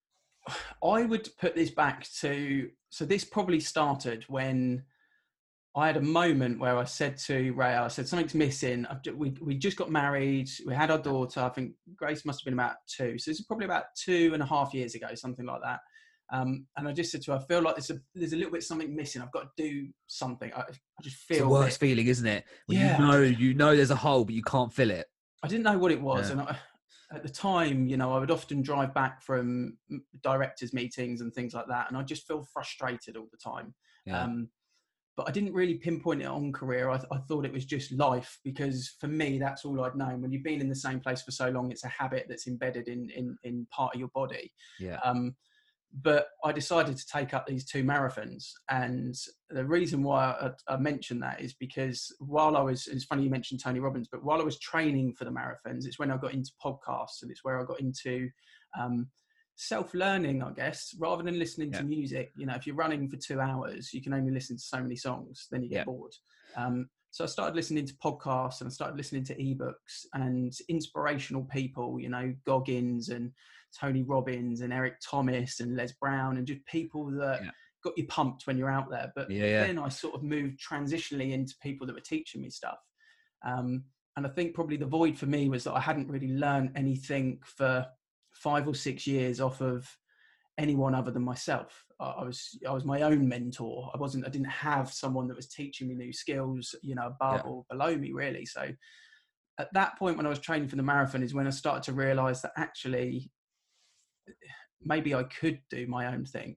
I 0.85 1.05
would 1.05 1.29
put 1.39 1.55
this 1.55 1.71
back 1.71 2.07
to 2.21 2.71
so 2.91 3.05
this 3.05 3.25
probably 3.25 3.61
started 3.61 4.25
when 4.29 4.85
I 5.77 5.87
had 5.89 5.97
a 5.97 6.01
moment 6.01 6.61
where 6.61 6.77
I 6.79 6.85
said 6.85 7.17
to 7.27 7.51
Ray, 7.53 7.75
I 7.75 7.89
said 7.89 8.07
something's 8.07 8.35
missing. 8.35 8.87
we 9.17 9.35
we 9.41 9.57
just 9.57 9.77
got 9.77 9.91
married. 9.91 10.49
We 10.65 10.75
had 10.75 10.91
our 10.91 10.99
daughter. 10.99 11.41
I 11.41 11.49
think 11.49 11.73
Grace 11.97 12.25
must 12.25 12.41
have 12.41 12.45
been 12.45 12.55
about 12.55 12.77
two. 12.87 13.19
So 13.19 13.31
this 13.31 13.41
is 13.41 13.47
probably 13.47 13.65
about 13.67 13.87
two 14.01 14.31
and 14.35 14.43
a 14.43 14.47
half 14.47 14.73
years 14.73 14.95
ago, 14.95 15.09
something 15.15 15.47
like 15.47 15.63
that. 15.63 15.81
Um, 16.33 16.67
and 16.77 16.89
I 16.89 16.93
just 16.93 17.11
said 17.11 17.23
to 17.23 17.33
her, 17.33 17.39
I 17.39 17.47
feel 17.47 17.61
like 17.61 17.75
there's 17.75 17.91
a 17.91 17.99
there's 18.15 18.33
a 18.33 18.37
little 18.37 18.53
bit 18.53 18.63
something 18.63 18.95
missing. 18.95 19.21
I've 19.21 19.33
got 19.33 19.57
to 19.57 19.63
do 19.63 19.89
something. 20.07 20.53
I, 20.55 20.61
I 20.61 21.03
just 21.03 21.17
feel 21.17 21.37
it's 21.37 21.45
the 21.45 21.49
worst 21.49 21.77
it. 21.77 21.87
feeling, 21.87 22.07
isn't 22.07 22.27
it? 22.27 22.45
When 22.67 22.79
yeah. 22.79 22.99
you 22.99 23.07
know 23.07 23.21
you 23.21 23.55
know 23.55 23.75
there's 23.75 23.91
a 23.91 23.97
hole, 23.97 24.25
but 24.25 24.35
you 24.35 24.43
can't 24.43 24.73
fill 24.73 24.91
it. 24.91 25.07
I 25.43 25.49
didn't 25.49 25.65
know 25.65 25.77
what 25.77 25.93
it 25.93 26.01
was, 26.01 26.29
yeah. 26.29 26.33
and 26.33 26.41
I, 26.43 26.57
at 27.13 27.23
the 27.23 27.29
time, 27.29 27.87
you 27.87 27.97
know, 27.97 28.13
I 28.13 28.19
would 28.19 28.31
often 28.31 28.63
drive 28.63 28.95
back 28.95 29.23
from 29.23 29.77
directors' 30.23 30.73
meetings 30.73 31.21
and 31.21 31.35
things 31.35 31.53
like 31.53 31.67
that, 31.69 31.89
and 31.89 31.97
I 31.97 32.03
just 32.03 32.27
feel 32.27 32.47
frustrated 32.53 33.17
all 33.17 33.29
the 33.31 33.39
time. 33.39 33.75
Yeah. 34.07 34.23
Um, 34.23 34.49
but 35.17 35.29
I 35.29 35.33
didn't 35.33 35.53
really 35.53 35.75
pinpoint 35.75 36.23
it 36.23 36.27
on 36.27 36.53
career. 36.53 36.91
I, 36.91 36.97
th- 36.97 37.09
I, 37.13 37.19
thought 37.19 37.45
it 37.45 37.53
was 37.53 37.65
just 37.65 37.93
life 37.93 38.39
because 38.43 38.97
for 39.01 39.07
me, 39.07 39.39
that's 39.39 39.65
all 39.65 39.81
I'd 39.85 39.95
known. 39.95 40.21
When 40.21 40.33
you've 40.33 40.43
been 40.43 40.61
in 40.61 40.69
the 40.69 40.75
same 40.75 41.01
place 41.01 41.23
for 41.23 41.31
so 41.31 41.51
long, 41.51 41.71
it's 41.71 41.85
a 41.85 41.89
habit 41.89 42.27
that's 42.29 42.47
embedded 42.47 42.89
in 42.89 43.11
in, 43.11 43.37
in 43.45 43.67
part 43.71 43.95
of 43.95 44.01
your 44.01 44.11
body. 44.15 44.53
Yeah. 44.81 44.99
Um, 45.05 45.37
but 46.03 46.29
I 46.45 46.51
decided 46.51 46.97
to 46.97 47.07
take 47.07 47.35
up 47.35 47.47
these 47.47 47.65
two 47.65 47.85
marathons. 47.85 48.51
And 48.69 49.15
the 49.51 49.65
reason 49.65 50.03
why 50.03 50.51
I, 50.69 50.75
I 50.75 50.77
mentioned 50.77 51.23
that 51.23 51.41
is 51.41 51.55
because 51.55 52.13
while 52.19 52.57
I 52.57 52.63
was, 52.63 52.89
it's 52.89 53.05
funny 53.05 53.23
you 53.23 53.31
mentioned 53.31 53.61
Tony 53.63 53.79
Robbins, 53.79 54.09
but 54.11 54.25
while 54.25 54.41
I 54.41 54.45
was 54.45 54.59
training 54.59 55.15
for 55.15 55.25
the 55.25 55.31
marathons, 55.31 55.87
it's 55.87 55.99
when 55.99 56.11
I 56.11 56.17
got 56.17 56.35
into 56.35 56.51
podcasts 56.65 57.23
and 57.23 57.31
it's 57.31 57.45
where 57.45 57.61
I 57.61 57.65
got 57.65 57.81
into 57.81 58.29
um, 58.79 59.07
self 59.57 59.95
learning, 59.95 60.43
I 60.43 60.51
guess, 60.51 60.95
rather 60.99 61.23
than 61.23 61.39
listening 61.39 61.73
yeah. 61.73 61.79
to 61.79 61.85
music. 61.85 62.33
You 62.37 62.47
know, 62.47 62.55
if 62.55 62.67
you're 62.67 62.77
running 62.77 63.09
for 63.09 63.17
two 63.17 63.41
hours, 63.41 63.93
you 63.93 64.03
can 64.03 64.15
only 64.15 64.33
listen 64.33 64.57
to 64.57 64.63
so 64.63 64.81
many 64.81 64.97
songs, 64.97 65.47
then 65.51 65.63
you 65.63 65.69
get 65.69 65.79
yeah. 65.79 65.85
bored. 65.85 66.13
Um, 66.57 66.89
so 67.11 67.23
I 67.23 67.29
started 67.29 67.55
listening 67.55 67.87
to 67.87 67.95
podcasts 67.95 68.61
and 68.61 68.69
I 68.69 68.73
started 68.73 68.97
listening 68.97 69.23
to 69.27 69.37
ebooks 69.37 70.05
and 70.15 70.53
inspirational 70.69 71.45
people, 71.45 72.01
you 72.01 72.09
know, 72.09 72.35
Goggins 72.45 73.11
and 73.11 73.31
Tony 73.79 74.03
Robbins 74.03 74.63
and 74.63 74.73
Eric 74.73 74.97
Thomas 75.01 75.61
and 75.61 75.77
Les 75.77 75.93
Brown 75.93 76.39
and 76.39 76.47
just 76.47 76.67
people 76.67 77.13
that 77.13 77.45
yeah. 77.45 77.51
got 77.85 77.97
you 77.97 78.07
pumped 78.09 78.49
when 78.49 78.59
you're 78.59 78.71
out 78.71 78.91
there. 78.91 79.13
But 79.15 79.29
then 79.29 79.79
I 79.79 79.91
sort 79.91 80.17
of 80.17 80.25
moved 80.25 80.59
transitionally 80.59 81.31
into 81.31 81.55
people 81.63 81.87
that 81.87 81.95
were 81.95 82.01
teaching 82.01 82.43
me 82.43 82.51
stuff. 82.51 82.79
Um, 83.47 83.85
and 84.17 84.27
I 84.27 84.31
think 84.31 84.55
probably 84.55 84.77
the 84.77 84.87
void 84.87 85.17
for 85.17 85.27
me 85.27 85.49
was 85.49 85.63
that 85.65 85.75
I 85.75 85.81
hadn't 85.81 86.11
really 86.11 86.33
learned 86.33 86.73
anything 86.75 87.39
for 87.45 87.87
five 88.45 88.69
or 88.69 88.75
six 88.75 89.07
years 89.07 89.41
off 89.41 89.63
of 89.63 89.89
anyone 90.59 90.95
other 90.95 91.11
than 91.11 91.25
myself. 91.25 91.85
I 91.99 92.23
was 92.23 92.59
I 92.69 92.73
was 92.73 92.85
my 92.85 93.01
own 93.01 93.27
mentor. 93.27 93.91
I 93.95 93.99
wasn't 93.99 94.27
I 94.27 94.29
didn't 94.29 94.49
have 94.69 94.93
someone 94.93 95.27
that 95.29 95.37
was 95.37 95.49
teaching 95.49 95.89
me 95.89 95.95
new 95.95 96.13
skills, 96.13 96.75
you 96.83 96.95
know, 96.95 97.07
above 97.07 97.41
yeah. 97.45 97.51
or 97.51 97.65
below 97.71 97.97
me 97.97 98.13
really. 98.13 98.45
So 98.45 98.69
at 99.59 99.73
that 99.73 99.99
point 99.99 100.19
when 100.19 100.27
I 100.27 100.29
was 100.29 100.41
training 100.41 100.69
for 100.69 100.77
the 100.77 100.83
marathon 100.83 101.23
is 101.23 101.33
when 101.33 101.47
I 101.47 101.51
started 101.51 101.85
to 101.85 101.93
realize 101.93 102.43
that 102.43 102.53
actually 102.59 103.31
maybe 104.83 105.15
I 105.15 105.23
could 105.25 105.61
do 105.71 105.87
my 105.87 106.13
own 106.13 106.27
thing. 106.27 106.57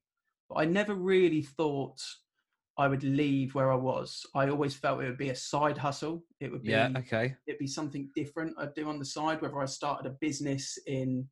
But 0.49 0.55
I 0.55 0.65
never 0.65 0.93
really 0.93 1.43
thought 1.43 1.99
I 2.77 2.87
would 2.87 3.03
leave 3.03 3.55
where 3.55 3.71
I 3.71 3.75
was. 3.75 4.25
I 4.35 4.49
always 4.49 4.75
felt 4.75 5.01
it 5.01 5.07
would 5.07 5.17
be 5.17 5.29
a 5.29 5.35
side 5.35 5.77
hustle. 5.77 6.23
It 6.39 6.51
would 6.51 6.63
be 6.63 6.71
yeah, 6.71 6.89
okay. 6.97 7.35
It'd 7.47 7.59
be 7.59 7.67
something 7.67 8.09
different 8.15 8.55
I'd 8.59 8.75
do 8.75 8.89
on 8.89 8.99
the 8.99 9.05
side, 9.05 9.41
whether 9.41 9.59
I 9.59 9.65
started 9.65 10.09
a 10.09 10.15
business 10.21 10.77
in 10.85 11.27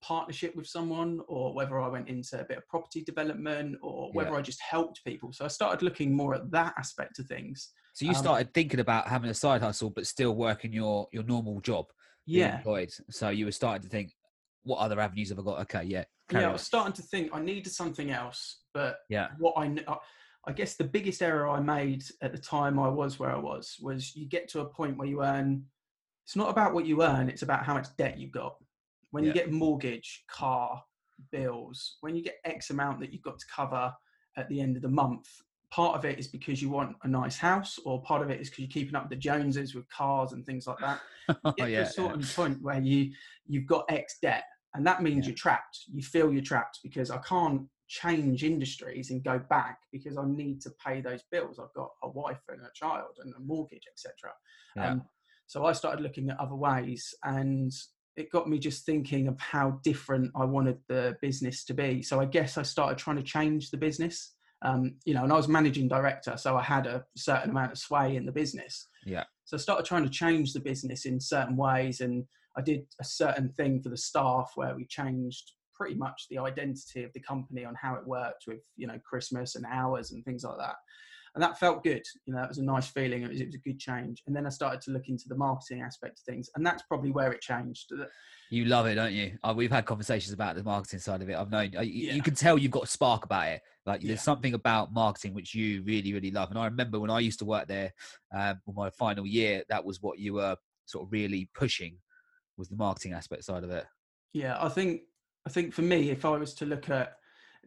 partnership 0.00 0.54
with 0.56 0.66
someone 0.66 1.20
or 1.28 1.54
whether 1.54 1.80
I 1.80 1.88
went 1.88 2.08
into 2.08 2.40
a 2.40 2.44
bit 2.44 2.58
of 2.58 2.66
property 2.68 3.02
development 3.02 3.76
or 3.82 4.10
whether 4.12 4.30
yeah. 4.30 4.36
I 4.36 4.42
just 4.42 4.60
helped 4.60 5.04
people. 5.04 5.32
So 5.32 5.44
I 5.44 5.48
started 5.48 5.82
looking 5.82 6.14
more 6.14 6.34
at 6.34 6.50
that 6.50 6.74
aspect 6.78 7.18
of 7.18 7.26
things. 7.26 7.70
So 7.94 8.04
you 8.04 8.10
um, 8.10 8.16
started 8.16 8.54
thinking 8.54 8.80
about 8.80 9.08
having 9.08 9.30
a 9.30 9.34
side 9.34 9.62
hustle 9.62 9.90
but 9.90 10.06
still 10.06 10.34
working 10.34 10.72
your 10.72 11.08
your 11.12 11.22
normal 11.24 11.60
job. 11.60 11.86
Yeah. 12.26 12.56
Employed. 12.56 12.90
So 13.10 13.28
you 13.28 13.44
were 13.44 13.52
starting 13.52 13.82
to 13.82 13.88
think, 13.88 14.12
what 14.64 14.78
other 14.78 15.00
avenues 15.00 15.28
have 15.30 15.38
I 15.38 15.42
got? 15.42 15.60
Okay, 15.60 15.84
yeah. 15.84 16.04
Yeah, 16.32 16.38
on. 16.38 16.44
I 16.44 16.52
was 16.52 16.62
starting 16.62 16.92
to 16.94 17.02
think 17.02 17.30
I 17.32 17.40
needed 17.40 17.72
something 17.72 18.10
else, 18.10 18.62
but 18.74 18.98
yeah, 19.08 19.28
what 19.38 19.54
I 19.56 19.76
I 20.46 20.52
guess 20.52 20.74
the 20.74 20.84
biggest 20.84 21.22
error 21.22 21.48
I 21.48 21.60
made 21.60 22.04
at 22.22 22.32
the 22.32 22.38
time 22.38 22.78
I 22.78 22.88
was 22.88 23.18
where 23.18 23.30
I 23.30 23.38
was 23.38 23.76
was 23.80 24.14
you 24.14 24.26
get 24.26 24.48
to 24.50 24.60
a 24.60 24.64
point 24.64 24.96
where 24.96 25.08
you 25.08 25.22
earn. 25.22 25.64
It's 26.24 26.36
not 26.36 26.50
about 26.50 26.74
what 26.74 26.86
you 26.86 27.02
earn; 27.02 27.28
it's 27.28 27.42
about 27.42 27.64
how 27.64 27.74
much 27.74 27.88
debt 27.96 28.18
you've 28.18 28.32
got. 28.32 28.56
When 29.16 29.24
yeah. 29.24 29.28
you 29.28 29.34
get 29.34 29.50
mortgage, 29.50 30.24
car, 30.30 30.82
bills, 31.32 31.96
when 32.02 32.14
you 32.14 32.22
get 32.22 32.36
X 32.44 32.70
amount 32.70 33.00
that 33.00 33.12
you've 33.12 33.22
got 33.22 33.38
to 33.38 33.46
cover 33.54 33.92
at 34.36 34.48
the 34.48 34.60
end 34.60 34.76
of 34.76 34.82
the 34.82 34.88
month, 34.88 35.26
part 35.70 35.96
of 35.96 36.04
it 36.04 36.18
is 36.18 36.28
because 36.28 36.62
you 36.62 36.68
want 36.68 36.96
a 37.02 37.08
nice 37.08 37.36
house, 37.36 37.78
or 37.84 38.02
part 38.02 38.22
of 38.22 38.30
it 38.30 38.40
is 38.40 38.48
because 38.48 38.62
you're 38.62 38.70
keeping 38.70 38.94
up 38.94 39.10
the 39.10 39.16
Joneses 39.16 39.74
with 39.74 39.88
cars 39.88 40.32
and 40.32 40.46
things 40.46 40.66
like 40.66 40.78
that. 40.78 41.00
oh, 41.44 41.52
get 41.56 41.70
yeah, 41.70 41.82
to 41.82 41.88
a 41.88 41.90
certain 41.90 42.20
yeah. 42.20 42.26
point 42.36 42.62
where 42.62 42.80
you 42.80 43.12
you've 43.46 43.66
got 43.66 43.90
X 43.90 44.18
debt 44.20 44.44
and 44.76 44.86
that 44.86 45.02
means 45.02 45.24
yeah. 45.24 45.30
you're 45.30 45.36
trapped 45.36 45.80
you 45.92 46.02
feel 46.02 46.32
you're 46.32 46.42
trapped 46.42 46.80
because 46.82 47.10
i 47.10 47.16
can't 47.18 47.62
change 47.88 48.44
industries 48.44 49.10
and 49.10 49.24
go 49.24 49.38
back 49.50 49.78
because 49.92 50.16
i 50.16 50.24
need 50.24 50.60
to 50.60 50.70
pay 50.84 51.00
those 51.00 51.22
bills 51.30 51.58
i've 51.58 51.72
got 51.74 51.90
a 52.02 52.08
wife 52.08 52.40
and 52.48 52.60
a 52.60 52.70
child 52.74 53.16
and 53.24 53.32
a 53.34 53.40
mortgage 53.40 53.84
etc 53.90 54.32
yeah. 54.76 54.90
um, 54.92 55.02
so 55.46 55.64
i 55.64 55.72
started 55.72 56.02
looking 56.02 56.28
at 56.30 56.38
other 56.38 56.54
ways 56.54 57.14
and 57.24 57.72
it 58.16 58.32
got 58.32 58.48
me 58.48 58.58
just 58.58 58.86
thinking 58.86 59.28
of 59.28 59.38
how 59.38 59.78
different 59.84 60.30
i 60.36 60.44
wanted 60.44 60.78
the 60.88 61.16
business 61.20 61.64
to 61.64 61.74
be. 61.74 62.02
So 62.02 62.20
i 62.20 62.24
guess 62.24 62.58
i 62.58 62.62
started 62.62 62.98
trying 62.98 63.16
to 63.16 63.22
change 63.22 63.70
the 63.70 63.76
business 63.76 64.34
um, 64.62 64.96
you 65.04 65.14
know 65.14 65.24
and 65.24 65.32
i 65.32 65.36
was 65.36 65.48
managing 65.48 65.86
director 65.86 66.36
so 66.38 66.56
i 66.56 66.62
had 66.62 66.86
a 66.86 67.04
certain 67.16 67.50
amount 67.50 67.72
of 67.72 67.78
sway 67.78 68.16
in 68.16 68.26
the 68.26 68.32
business. 68.32 68.88
Yeah. 69.04 69.24
So 69.44 69.56
i 69.56 69.60
started 69.60 69.86
trying 69.86 70.04
to 70.04 70.10
change 70.10 70.52
the 70.52 70.60
business 70.60 71.04
in 71.04 71.20
certain 71.20 71.56
ways 71.56 72.00
and 72.00 72.24
I 72.56 72.62
did 72.62 72.86
a 73.00 73.04
certain 73.04 73.50
thing 73.50 73.82
for 73.82 73.90
the 73.90 73.96
staff 73.96 74.52
where 74.54 74.74
we 74.74 74.86
changed 74.86 75.52
pretty 75.74 75.94
much 75.94 76.26
the 76.30 76.38
identity 76.38 77.04
of 77.04 77.12
the 77.12 77.20
company 77.20 77.64
on 77.64 77.74
how 77.80 77.94
it 77.94 78.06
worked 78.06 78.44
with 78.46 78.60
you 78.76 78.86
know 78.86 78.98
Christmas 79.08 79.56
and 79.56 79.66
hours 79.66 80.12
and 80.12 80.24
things 80.24 80.42
like 80.42 80.58
that. 80.58 80.76
And 81.36 81.42
that 81.42 81.58
felt 81.58 81.84
good. 81.84 82.02
You 82.24 82.32
know, 82.32 82.40
that 82.40 82.48
was 82.48 82.56
a 82.56 82.64
nice 82.64 82.88
feeling. 82.88 83.22
It 83.22 83.28
was, 83.28 83.40
it 83.42 83.46
was 83.46 83.54
a 83.54 83.58
good 83.58 83.78
change. 83.78 84.22
And 84.26 84.34
then 84.34 84.46
I 84.46 84.48
started 84.48 84.80
to 84.82 84.90
look 84.90 85.10
into 85.10 85.28
the 85.28 85.36
marketing 85.36 85.82
aspect 85.82 86.18
of 86.18 86.24
things, 86.24 86.48
and 86.56 86.64
that's 86.64 86.82
probably 86.84 87.12
where 87.12 87.30
it 87.30 87.42
changed. 87.42 87.92
You 88.50 88.64
love 88.64 88.86
it, 88.86 88.94
don't 88.94 89.12
you? 89.12 89.36
Uh, 89.44 89.52
we've 89.54 89.70
had 89.70 89.84
conversations 89.84 90.32
about 90.32 90.56
the 90.56 90.64
marketing 90.64 90.98
side 90.98 91.20
of 91.20 91.28
it. 91.28 91.36
I've 91.36 91.50
known 91.50 91.72
you, 91.72 91.80
yeah. 91.82 92.14
you 92.14 92.22
can 92.22 92.34
tell 92.34 92.56
you've 92.56 92.70
got 92.70 92.84
a 92.84 92.88
spark 92.88 93.26
about 93.26 93.48
it. 93.48 93.60
Like 93.84 94.00
there's 94.00 94.12
yeah. 94.12 94.22
something 94.22 94.54
about 94.54 94.94
marketing 94.94 95.34
which 95.34 95.54
you 95.54 95.82
really, 95.82 96.12
really 96.14 96.30
love. 96.30 96.50
And 96.50 96.58
I 96.58 96.64
remember 96.64 96.98
when 96.98 97.10
I 97.10 97.18
used 97.18 97.38
to 97.40 97.44
work 97.44 97.68
there, 97.68 97.92
um, 98.34 98.58
for 98.64 98.72
my 98.72 98.88
final 98.90 99.26
year, 99.26 99.62
that 99.68 99.84
was 99.84 100.00
what 100.00 100.18
you 100.18 100.34
were 100.34 100.56
sort 100.86 101.06
of 101.06 101.12
really 101.12 101.50
pushing 101.54 101.98
was 102.56 102.68
the 102.68 102.76
marketing 102.76 103.12
aspect 103.12 103.44
side 103.44 103.62
of 103.62 103.70
it. 103.70 103.84
Yeah, 104.32 104.56
I 104.58 104.70
think 104.70 105.02
I 105.46 105.50
think 105.50 105.74
for 105.74 105.82
me, 105.82 106.10
if 106.10 106.24
I 106.24 106.30
was 106.30 106.54
to 106.54 106.66
look 106.66 106.88
at 106.88 107.16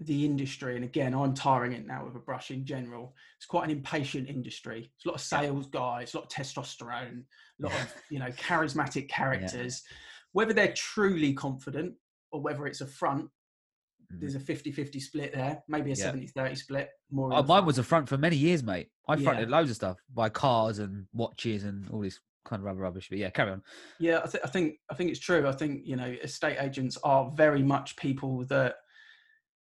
the 0.01 0.25
industry, 0.25 0.75
and 0.75 0.85
again, 0.85 1.13
I'm 1.13 1.33
tiring 1.33 1.73
it 1.73 1.85
now 1.85 2.05
with 2.05 2.15
a 2.15 2.19
brush 2.19 2.51
in 2.51 2.65
general. 2.65 3.15
It's 3.37 3.45
quite 3.45 3.65
an 3.65 3.71
impatient 3.71 4.29
industry. 4.29 4.91
It's 4.95 5.05
a 5.05 5.09
lot 5.09 5.15
of 5.15 5.21
sales 5.21 5.67
guys, 5.67 6.13
a 6.13 6.17
lot 6.17 6.25
of 6.25 6.29
testosterone, 6.31 7.23
a 7.59 7.63
lot 7.63 7.73
of 7.73 7.93
you 8.09 8.19
know 8.19 8.29
charismatic 8.31 9.09
characters. 9.09 9.83
Yeah. 9.89 9.97
Whether 10.31 10.53
they're 10.53 10.73
truly 10.73 11.33
confident 11.33 11.95
or 12.31 12.41
whether 12.41 12.65
it's 12.67 12.81
a 12.81 12.85
front, 12.85 13.25
mm-hmm. 13.25 14.19
there's 14.19 14.35
a 14.35 14.39
50-50 14.39 15.01
split 15.01 15.33
there, 15.33 15.63
maybe 15.67 15.91
a 15.91 15.95
yeah. 15.95 16.11
70-30 16.11 16.57
split. 16.57 16.89
More. 17.11 17.33
Oh, 17.33 17.43
mine 17.43 17.65
was 17.65 17.79
a 17.79 17.83
front 17.83 18.07
for 18.07 18.17
many 18.17 18.35
years, 18.35 18.63
mate. 18.63 18.89
I 19.07 19.15
fronted 19.17 19.49
yeah. 19.49 19.57
loads 19.57 19.71
of 19.71 19.75
stuff, 19.75 19.97
buy 20.13 20.29
cars 20.29 20.79
and 20.79 21.07
watches 21.13 21.63
and 21.63 21.89
all 21.89 22.01
this 22.01 22.19
kind 22.45 22.61
of 22.61 22.65
rather 22.65 22.79
rubbish. 22.79 23.09
But 23.09 23.17
yeah, 23.17 23.31
carry 23.31 23.51
on. 23.51 23.63
Yeah, 23.99 24.21
I, 24.23 24.27
th- 24.27 24.43
I 24.43 24.47
think 24.47 24.75
I 24.89 24.95
think 24.95 25.09
it's 25.09 25.19
true. 25.19 25.47
I 25.47 25.51
think 25.51 25.81
you 25.83 25.95
know 25.95 26.15
estate 26.23 26.57
agents 26.59 26.97
are 27.03 27.31
very 27.35 27.63
much 27.63 27.97
people 27.97 28.45
that 28.45 28.75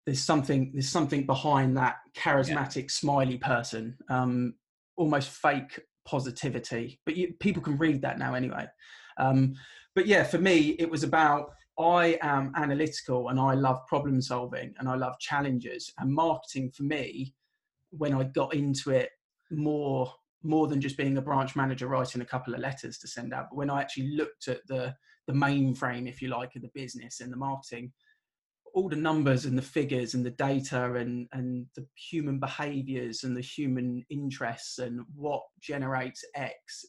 there's 0.06 0.22
something 0.22 0.72
there's 0.74 0.90
something 0.90 1.26
behind 1.26 1.78
that 1.78 1.98
charismatic 2.16 2.84
yeah. 2.84 2.90
smiley 2.90 3.38
person, 3.38 3.98
um, 4.10 4.56
almost 4.98 5.30
fake 5.30 5.80
positivity. 6.06 7.00
But 7.06 7.16
you, 7.16 7.34
people 7.40 7.62
can 7.62 7.78
read 7.78 8.02
that 8.02 8.18
now 8.18 8.34
anyway. 8.34 8.68
Um, 9.18 9.56
but 9.94 10.08
yeah, 10.08 10.24
for 10.24 10.38
me, 10.38 10.76
it 10.80 10.90
was 10.90 11.04
about 11.04 11.52
I 11.80 12.18
am 12.22 12.52
analytical 12.56 13.30
and 13.30 13.40
I 13.40 13.54
love 13.54 13.86
problem 13.88 14.22
solving 14.22 14.74
and 14.80 14.90
I 14.90 14.96
love 14.96 15.20
challenges 15.20 15.92
and 16.00 16.12
marketing 16.12 16.72
for 16.72 16.84
me. 16.84 17.34
When 17.92 18.14
I 18.14 18.24
got 18.24 18.54
into 18.54 18.92
it 18.92 19.10
more 19.50 20.12
more 20.44 20.68
than 20.68 20.82
just 20.82 20.98
being 20.98 21.18
a 21.18 21.22
branch 21.22 21.56
manager 21.56 21.88
writing 21.88 22.22
a 22.22 22.26
couple 22.26 22.54
of 22.54 22.62
letters 22.62 22.98
to 22.98 23.08
send 23.08 23.32
out. 23.34 23.48
But 23.52 23.58
when 23.58 23.70
I 23.70 23.82
actually 23.82 24.16
looked 24.16 24.48
at 24.48 24.66
the 24.68 24.96
the 25.28 25.34
mainframe, 25.34 26.10
if 26.10 26.22
you 26.22 26.30
like, 26.30 26.56
of 26.56 26.64
the 26.64 26.72
business 26.74 27.20
and 27.20 27.32
the 27.32 27.38
marketing, 27.38 27.92
all 28.74 28.90
the 28.90 28.96
numbers 28.96 29.46
and 29.46 29.58
the 29.58 29.62
figures 29.62 30.14
and 30.14 30.26
the 30.26 30.32
data 30.32 30.94
and 30.96 31.28
and 31.34 31.66
the 31.76 31.86
human 31.96 32.40
behaviors 32.40 33.24
and 33.24 33.36
the 33.36 33.42
human 33.42 34.04
interests 34.10 34.80
and 34.80 35.02
what 35.16 35.42
generates 35.62 36.24
X, 36.36 36.86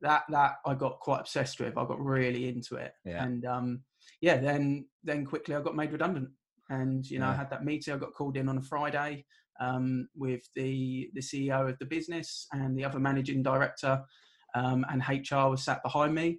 that 0.00 0.22
that 0.30 0.52
I 0.66 0.74
got 0.74 1.00
quite 1.00 1.20
obsessed 1.20 1.60
with. 1.60 1.76
I 1.76 1.84
got 1.84 2.00
really 2.00 2.48
into 2.48 2.76
it, 2.76 2.92
Yeah. 3.04 3.24
and 3.24 3.44
um, 3.44 3.82
yeah, 4.20 4.36
then 4.38 4.86
then 5.02 5.24
quickly 5.24 5.54
I 5.54 5.60
got 5.60 5.76
made 5.76 5.92
redundant, 5.92 6.28
and 6.70 7.08
you 7.08 7.18
know 7.18 7.28
I 7.28 7.34
had 7.34 7.50
that 7.50 7.64
meeting. 7.64 7.94
I 7.94 7.98
got 7.98 8.14
called 8.14 8.36
in 8.36 8.48
on 8.48 8.58
a 8.58 8.62
Friday 8.62 9.24
um, 9.60 10.08
with 10.16 10.42
the 10.54 11.10
the 11.14 11.20
CEO 11.20 11.68
of 11.68 11.78
the 11.78 11.86
business 11.86 12.46
and 12.52 12.76
the 12.76 12.84
other 12.84 12.98
managing 12.98 13.42
director, 13.42 14.02
um, 14.54 14.84
and 14.90 15.02
HR 15.02 15.48
was 15.50 15.62
sat 15.64 15.82
behind 15.82 16.14
me. 16.14 16.38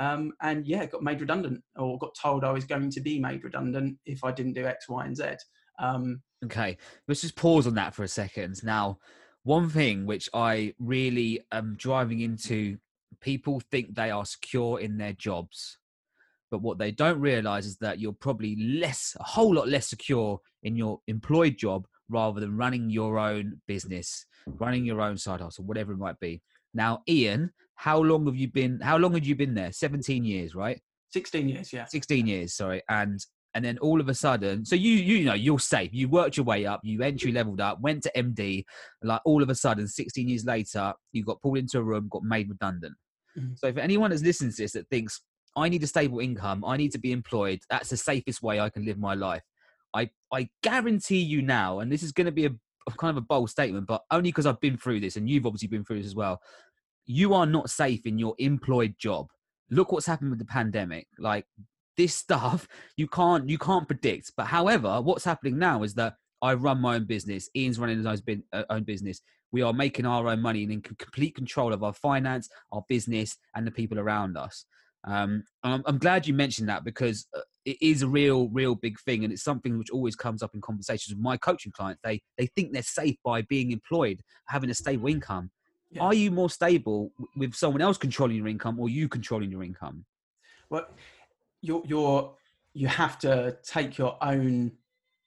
Um, 0.00 0.32
and 0.40 0.66
yeah, 0.66 0.86
got 0.86 1.02
made 1.02 1.20
redundant, 1.20 1.62
or 1.76 1.98
got 1.98 2.16
told 2.20 2.42
I 2.42 2.50
was 2.50 2.64
going 2.64 2.90
to 2.90 3.00
be 3.00 3.20
made 3.20 3.44
redundant 3.44 3.98
if 4.06 4.24
I 4.24 4.32
didn't 4.32 4.54
do 4.54 4.66
X, 4.66 4.88
Y, 4.88 5.04
and 5.04 5.16
Z. 5.16 5.24
Um, 5.78 6.22
Okay, 6.44 6.78
let's 7.06 7.20
just 7.20 7.36
pause 7.36 7.66
on 7.66 7.74
that 7.74 7.94
for 7.94 8.02
a 8.02 8.08
second. 8.08 8.64
Now, 8.64 8.98
one 9.42 9.68
thing 9.68 10.06
which 10.06 10.28
I 10.32 10.74
really 10.78 11.40
am 11.52 11.76
driving 11.76 12.20
into 12.20 12.78
people 13.20 13.60
think 13.70 13.94
they 13.94 14.10
are 14.10 14.24
secure 14.24 14.80
in 14.80 14.96
their 14.96 15.12
jobs, 15.12 15.78
but 16.50 16.62
what 16.62 16.78
they 16.78 16.92
don't 16.92 17.20
realize 17.20 17.66
is 17.66 17.76
that 17.78 18.00
you're 18.00 18.14
probably 18.14 18.56
less, 18.56 19.14
a 19.20 19.22
whole 19.22 19.54
lot 19.54 19.68
less 19.68 19.88
secure 19.88 20.40
in 20.62 20.76
your 20.76 21.00
employed 21.08 21.58
job 21.58 21.86
rather 22.08 22.40
than 22.40 22.56
running 22.56 22.88
your 22.88 23.18
own 23.18 23.60
business, 23.68 24.24
running 24.46 24.86
your 24.86 25.02
own 25.02 25.18
side 25.18 25.42
hustle, 25.42 25.64
whatever 25.64 25.92
it 25.92 25.98
might 25.98 26.18
be. 26.20 26.42
Now, 26.74 27.02
Ian, 27.08 27.52
how 27.74 28.00
long 28.00 28.26
have 28.26 28.36
you 28.36 28.48
been? 28.48 28.80
How 28.80 28.96
long 28.96 29.14
had 29.14 29.26
you 29.26 29.34
been 29.34 29.54
there? 29.54 29.72
Seventeen 29.72 30.24
years, 30.24 30.54
right? 30.54 30.80
16 31.12 31.48
years, 31.48 31.72
yeah. 31.72 31.84
16 31.86 32.26
years 32.26 32.54
sorry 32.54 32.82
and 32.88 33.18
and 33.54 33.64
then 33.64 33.76
all 33.78 34.00
of 34.00 34.08
a 34.08 34.14
sudden 34.14 34.64
so 34.64 34.76
you 34.76 34.92
you 34.92 35.24
know 35.24 35.34
you're 35.34 35.58
safe 35.58 35.90
you 35.92 36.08
worked 36.08 36.36
your 36.36 36.46
way 36.46 36.64
up 36.64 36.80
you 36.84 37.02
entry 37.02 37.32
leveled 37.32 37.60
up 37.60 37.80
went 37.80 38.00
to 38.04 38.12
md 38.16 38.62
like 39.02 39.20
all 39.24 39.42
of 39.42 39.50
a 39.50 39.54
sudden 39.56 39.88
16 39.88 40.28
years 40.28 40.44
later 40.44 40.92
you 41.10 41.24
got 41.24 41.42
pulled 41.42 41.58
into 41.58 41.78
a 41.78 41.82
room 41.82 42.06
got 42.08 42.22
made 42.22 42.48
redundant 42.48 42.94
Mhm. 43.36 43.58
so 43.58 43.72
for 43.72 43.80
anyone 43.80 44.10
that's 44.10 44.22
listening 44.22 44.52
to 44.52 44.56
this 44.62 44.72
that 44.74 44.88
thinks 44.88 45.20
i 45.56 45.68
need 45.68 45.82
a 45.82 45.86
stable 45.88 46.20
income 46.20 46.64
i 46.64 46.76
need 46.76 46.92
to 46.92 46.98
be 46.98 47.10
employed 47.10 47.58
that's 47.68 47.90
the 47.90 47.96
safest 47.96 48.40
way 48.40 48.60
i 48.60 48.68
can 48.70 48.84
live 48.84 48.98
my 48.98 49.14
life 49.14 49.42
i 49.94 50.08
i 50.32 50.48
guarantee 50.62 51.18
you 51.18 51.42
now 51.42 51.80
and 51.80 51.90
this 51.90 52.04
is 52.04 52.12
going 52.12 52.26
to 52.26 52.32
be 52.32 52.46
a 52.46 52.50
kind 52.98 53.10
of 53.10 53.16
a 53.16 53.26
bold 53.26 53.48
statement 53.48 53.86
but 53.86 54.02
only 54.10 54.30
because 54.30 54.46
i've 54.46 54.60
been 54.60 54.76
through 54.76 55.00
this 55.00 55.16
and 55.16 55.28
you've 55.28 55.46
obviously 55.46 55.68
been 55.68 55.84
through 55.84 55.98
this 55.98 56.06
as 56.06 56.14
well. 56.14 56.40
You 57.06 57.34
are 57.34 57.46
not 57.46 57.70
safe 57.70 58.06
in 58.06 58.18
your 58.18 58.34
employed 58.38 58.94
job. 58.98 59.28
Look 59.70 59.92
what's 59.92 60.06
happened 60.06 60.30
with 60.30 60.38
the 60.38 60.44
pandemic. 60.44 61.06
Like 61.18 61.46
this 61.96 62.14
stuff 62.24 62.66
you 62.96 63.08
can't 63.08 63.48
you 63.48 63.58
can't 63.58 63.86
predict. 63.86 64.32
But 64.36 64.46
however 64.46 65.00
what's 65.00 65.24
happening 65.24 65.58
now 65.58 65.82
is 65.82 65.94
that 65.94 66.14
i 66.42 66.54
run 66.54 66.80
my 66.80 66.96
own 66.96 67.04
business. 67.04 67.48
Ian's 67.54 67.78
running 67.78 67.98
his 67.98 68.06
own, 68.06 68.42
uh, 68.52 68.64
own 68.70 68.84
business. 68.84 69.20
We 69.52 69.62
are 69.62 69.72
making 69.72 70.06
our 70.06 70.28
own 70.28 70.40
money 70.40 70.62
and 70.62 70.72
in 70.72 70.80
complete 70.80 71.34
control 71.34 71.72
of 71.72 71.82
our 71.82 71.92
finance 71.92 72.48
our 72.72 72.84
business 72.88 73.36
and 73.54 73.66
the 73.66 73.72
people 73.72 73.98
around 73.98 74.36
us. 74.36 74.64
Um, 75.04 75.44
I'm, 75.62 75.82
I'm 75.86 75.98
glad 75.98 76.26
you 76.26 76.34
mentioned 76.34 76.68
that 76.68 76.84
because 76.84 77.26
uh, 77.34 77.40
it 77.64 77.76
is 77.80 78.02
a 78.02 78.08
real 78.08 78.48
real 78.48 78.74
big 78.74 78.98
thing 79.00 79.24
and 79.24 79.32
it's 79.32 79.42
something 79.42 79.78
which 79.78 79.90
always 79.90 80.16
comes 80.16 80.42
up 80.42 80.54
in 80.54 80.60
conversations 80.60 81.14
with 81.14 81.22
my 81.22 81.36
coaching 81.36 81.72
clients 81.72 82.00
they 82.02 82.20
they 82.38 82.46
think 82.46 82.72
they're 82.72 82.82
safe 82.82 83.16
by 83.24 83.42
being 83.42 83.70
employed 83.70 84.20
having 84.48 84.70
a 84.70 84.74
stable 84.74 85.08
income 85.08 85.50
Yeah. 85.90 86.02
are 86.02 86.14
you 86.14 86.30
more 86.30 86.50
stable 86.50 87.12
with 87.36 87.54
someone 87.54 87.82
else 87.82 87.98
controlling 87.98 88.36
your 88.36 88.48
income 88.48 88.78
or 88.80 88.88
you 88.88 89.08
controlling 89.08 89.50
your 89.50 89.62
income 89.64 90.04
Well, 90.70 90.86
you're, 91.62 91.82
you're, 91.84 92.36
you 92.72 92.88
have 92.88 93.18
to 93.20 93.56
take 93.62 93.98
your 93.98 94.16
own 94.22 94.72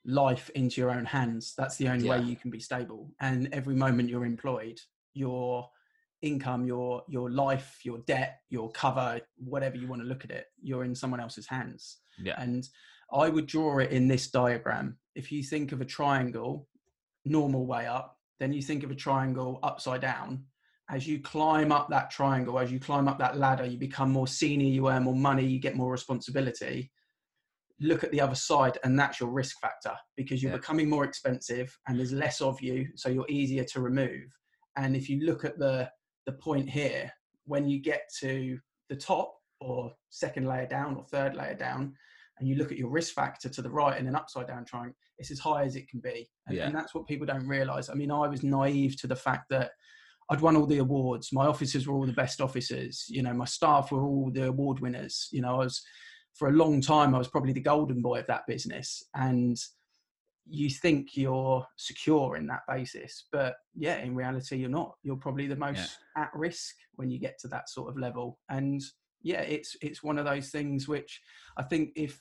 life 0.06 0.50
into 0.56 0.82
your 0.82 0.92
own 0.92 1.06
hands. 1.06 1.54
That's 1.58 1.76
the 1.78 1.90
only 1.90 2.08
way 2.10 2.20
you 2.22 2.36
can 2.36 2.50
be 2.50 2.60
stable. 2.60 3.12
And 3.20 3.50
every 3.52 3.76
moment 3.76 4.10
you're 4.10 4.26
employed, 4.26 4.80
your 5.14 5.70
income, 6.24 6.66
your 6.66 7.04
your 7.08 7.30
life, 7.30 7.80
your 7.84 8.00
debt, 8.08 8.40
your 8.50 8.72
cover, 8.72 9.20
whatever 9.38 9.78
you 9.78 9.88
want 9.88 10.02
to 10.02 10.08
look 10.08 10.24
at 10.24 10.32
it, 10.32 10.46
you're 10.62 10.86
in 10.86 10.96
someone 10.96 11.20
else's 11.20 11.48
hands. 11.48 11.98
Yeah. 12.18 12.36
And 12.38 12.68
I 13.12 13.30
would 13.30 13.46
draw 13.46 13.78
it 13.80 13.92
in 13.92 14.08
this 14.08 14.32
diagram. 14.32 14.98
If 15.14 15.32
you 15.32 15.44
think 15.44 15.72
of 15.72 15.82
a 15.82 15.86
triangle, 15.86 16.68
normal 17.26 17.68
way 17.68 17.86
up, 17.86 18.18
then 18.40 18.54
you 18.54 18.62
think 18.62 18.84
of 18.84 18.90
a 18.92 18.96
triangle 18.96 19.60
upside 19.62 20.02
down. 20.02 20.46
As 20.90 21.08
you 21.08 21.20
climb 21.20 21.72
up 21.72 21.90
that 21.90 22.10
triangle, 22.10 22.60
as 22.60 22.72
you 22.72 22.80
climb 22.80 23.08
up 23.08 23.20
that 23.20 23.38
ladder, 23.38 23.66
you 23.66 23.78
become 23.78 24.12
more 24.12 24.28
senior, 24.28 24.68
you 24.68 24.90
earn 24.90 25.04
more 25.04 25.16
money, 25.16 25.46
you 25.46 25.60
get 25.60 25.76
more 25.76 25.92
responsibility. 25.92 26.92
Look 27.80 28.04
at 28.04 28.12
the 28.12 28.22
other 28.22 28.36
side, 28.36 28.78
and 28.84 29.00
that's 29.00 29.20
your 29.20 29.30
risk 29.30 29.60
factor 29.60 29.96
because 30.16 30.42
you're 30.42 30.52
Yeah. 30.52 30.58
becoming 30.58 30.90
more 30.90 31.06
expensive 31.06 31.78
and 31.88 31.98
there's 31.98 32.14
less 32.14 32.42
of 32.42 32.62
you, 32.62 32.88
so 32.96 33.10
you're 33.10 33.30
easier 33.30 33.64
to 33.66 33.82
remove. 33.82 34.28
And 34.76 34.96
if 34.96 35.10
you 35.10 35.26
look 35.26 35.46
at 35.46 35.58
the 35.58 35.92
the 36.26 36.34
point 36.34 36.70
here, 36.70 37.12
when 37.46 37.68
you 37.68 37.80
get 37.80 38.10
to 38.20 38.58
the 38.90 38.96
top 38.96 39.36
or 39.60 39.94
second 40.10 40.48
layer 40.48 40.66
down 40.68 40.96
or 40.96 41.04
third 41.04 41.36
layer 41.36 41.56
down, 41.56 41.94
and 42.40 42.48
you 42.48 42.56
look 42.56 42.72
at 42.72 42.78
your 42.78 42.90
risk 42.90 43.14
factor 43.14 43.48
to 43.50 43.62
the 43.62 43.70
right 43.70 44.00
in 44.00 44.08
an 44.08 44.16
upside 44.16 44.48
down 44.48 44.66
triangle, 44.66 44.96
it's 45.18 45.32
as 45.32 45.40
high 45.40 45.64
as 45.64 45.76
it 45.76 45.88
can 45.88 46.00
be. 46.00 46.30
And, 46.48 46.58
Yeah. 46.58 46.66
and 46.66 46.76
that's 46.76 46.94
what 46.96 47.08
people 47.08 47.28
don't 47.28 47.48
realize. 47.48 47.90
I 47.90 47.94
mean, 47.94 48.12
I 48.12 48.28
was 48.28 48.44
naive 48.44 49.00
to 49.02 49.08
the 49.08 49.16
fact 49.16 49.50
that 49.50 49.72
I'd 50.30 50.42
won 50.42 50.56
all 50.56 50.66
the 50.66 50.80
awards. 50.80 51.32
My 51.32 51.46
officers 51.46 51.86
were 51.86 51.94
all 51.94 52.06
the 52.06 52.14
best 52.14 52.42
officers. 52.42 53.06
You 53.10 53.22
know, 53.22 53.34
my 53.34 53.46
staff 53.46 53.92
were 53.92 54.04
all 54.04 54.32
the 54.32 54.48
award 54.48 54.80
winners. 54.80 55.28
You 55.32 55.42
know, 55.42 55.56
I 55.56 55.66
was 55.66 55.84
for 56.34 56.48
a 56.48 56.54
long 56.54 56.82
time 56.82 57.14
I 57.14 57.20
was 57.20 57.28
probably 57.28 57.54
the 57.54 57.62
golden 57.62 58.02
boy 58.02 58.20
of 58.20 58.28
that 58.28 58.48
business. 58.48 59.04
And 59.14 59.58
you 60.46 60.70
think 60.70 61.16
you're 61.16 61.66
secure 61.78 62.36
in 62.36 62.48
that 62.48 62.62
basis, 62.68 63.26
but 63.32 63.56
yeah, 63.76 63.98
in 64.00 64.14
reality 64.16 64.58
you're 64.58 64.70
not. 64.70 64.96
You're 65.04 65.16
probably 65.16 65.48
the 65.48 65.56
most 65.56 65.98
at 66.18 66.30
risk 66.34 66.76
when 66.96 67.10
you 67.10 67.20
get 67.20 67.40
to 67.40 67.48
that 67.50 67.70
sort 67.70 67.90
of 67.90 67.98
level. 67.98 68.40
And 68.50 68.82
yeah, 69.22 69.42
it's 69.42 69.76
it's 69.82 70.04
one 70.04 70.18
of 70.20 70.26
those 70.26 70.50
things 70.50 70.88
which 70.88 71.22
I 71.58 71.64
think 71.64 71.92
if 71.96 72.20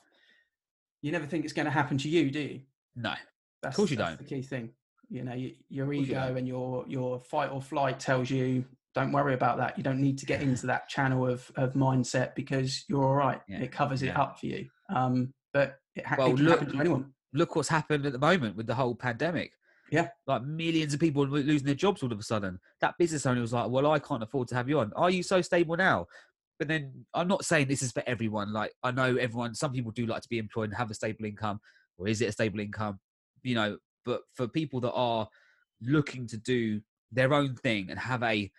you 1.02 1.10
never 1.12 1.26
think 1.26 1.44
it's 1.44 1.52
going 1.52 1.64
to 1.66 1.70
happen 1.72 1.98
to 1.98 2.08
you, 2.08 2.30
do 2.30 2.40
you? 2.40 2.60
no 2.94 3.14
That's, 3.62 3.74
course 3.76 3.90
you 3.90 3.96
that's 3.96 4.10
don't. 4.10 4.18
The 4.28 4.34
key 4.36 4.42
thing, 4.42 4.70
you 5.10 5.24
know, 5.24 5.34
your 5.68 5.86
course 5.86 5.96
you 5.96 6.02
ego 6.02 6.34
and 6.36 6.46
your 6.46 6.84
your 6.86 7.20
fight 7.20 7.50
or 7.50 7.60
flight 7.60 7.98
tells 7.98 8.30
you 8.30 8.64
don't 8.94 9.10
worry 9.10 9.34
about 9.34 9.56
that. 9.58 9.76
You 9.78 9.82
don't 9.82 10.00
need 10.00 10.18
to 10.18 10.26
get 10.26 10.42
into 10.48 10.66
that 10.68 10.88
channel 10.88 11.26
of 11.26 11.50
of 11.56 11.72
mindset 11.72 12.34
because 12.36 12.84
you're 12.88 13.02
all 13.04 13.14
right. 13.16 13.40
Yeah, 13.48 13.62
It 13.62 13.72
covers 13.72 14.02
it 14.02 14.16
up 14.16 14.38
for 14.38 14.46
you. 14.46 14.68
Um, 14.94 15.32
but 15.52 15.78
it, 15.96 16.06
ha- 16.06 16.16
Well, 16.18 16.28
it 16.28 16.36
can 16.36 16.44
look- 16.44 16.58
happen 16.60 16.74
to 16.74 16.80
anyone. 16.80 17.12
Look 17.32 17.56
what's 17.56 17.68
happened 17.68 18.06
at 18.06 18.12
the 18.12 18.18
moment 18.18 18.56
with 18.56 18.66
the 18.66 18.74
whole 18.74 18.94
pandemic. 18.94 19.52
Yeah. 19.90 20.08
Like 20.26 20.42
millions 20.42 20.94
of 20.94 21.00
people 21.00 21.26
losing 21.26 21.66
their 21.66 21.74
jobs 21.74 22.02
all 22.02 22.12
of 22.12 22.18
a 22.18 22.22
sudden. 22.22 22.58
That 22.80 22.96
business 22.98 23.26
owner 23.26 23.40
was 23.40 23.52
like, 23.52 23.68
Well, 23.68 23.90
I 23.90 23.98
can't 23.98 24.22
afford 24.22 24.48
to 24.48 24.54
have 24.54 24.68
you 24.68 24.80
on. 24.80 24.92
Are 24.96 25.10
you 25.10 25.22
so 25.22 25.42
stable 25.42 25.76
now? 25.76 26.06
But 26.58 26.68
then 26.68 27.04
I'm 27.12 27.28
not 27.28 27.44
saying 27.44 27.68
this 27.68 27.82
is 27.82 27.92
for 27.92 28.02
everyone. 28.06 28.52
Like 28.52 28.72
I 28.82 28.90
know 28.90 29.16
everyone 29.16 29.54
some 29.54 29.72
people 29.72 29.90
do 29.90 30.06
like 30.06 30.22
to 30.22 30.28
be 30.28 30.38
employed 30.38 30.70
and 30.70 30.74
have 30.74 30.90
a 30.90 30.94
stable 30.94 31.26
income. 31.26 31.60
Or 31.98 32.08
is 32.08 32.22
it 32.22 32.28
a 32.28 32.32
stable 32.32 32.60
income? 32.60 33.00
You 33.42 33.54
know, 33.54 33.78
but 34.04 34.22
for 34.34 34.48
people 34.48 34.80
that 34.80 34.92
are 34.92 35.28
looking 35.82 36.26
to 36.28 36.36
do 36.36 36.80
their 37.10 37.34
own 37.34 37.54
thing 37.56 37.90
and 37.90 37.98
have 37.98 38.22
a 38.22 38.50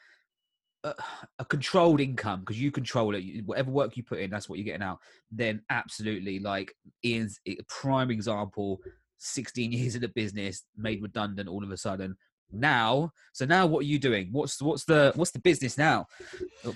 a, 0.83 0.93
a 1.39 1.45
controlled 1.45 2.01
income 2.01 2.41
because 2.41 2.61
you 2.61 2.71
control 2.71 3.15
it. 3.15 3.23
Whatever 3.45 3.71
work 3.71 3.97
you 3.97 4.03
put 4.03 4.19
in, 4.19 4.29
that's 4.29 4.49
what 4.49 4.59
you're 4.59 4.65
getting 4.65 4.83
out. 4.83 4.99
Then 5.31 5.61
absolutely, 5.69 6.39
like 6.39 6.73
Ian's 7.05 7.39
a 7.47 7.57
prime 7.67 8.11
example. 8.11 8.79
16 9.19 9.71
years 9.71 9.95
in 9.95 10.01
the 10.01 10.09
business, 10.09 10.63
made 10.75 11.01
redundant 11.01 11.49
all 11.49 11.63
of 11.63 11.71
a 11.71 11.77
sudden. 11.77 12.15
Now, 12.51 13.11
so 13.31 13.45
now 13.45 13.65
what 13.65 13.79
are 13.79 13.87
you 13.87 13.97
doing? 13.97 14.29
What's 14.31 14.61
what's 14.61 14.85
the 14.85 15.11
what's 15.15 15.31
the 15.31 15.39
business 15.39 15.75
now? 15.75 16.05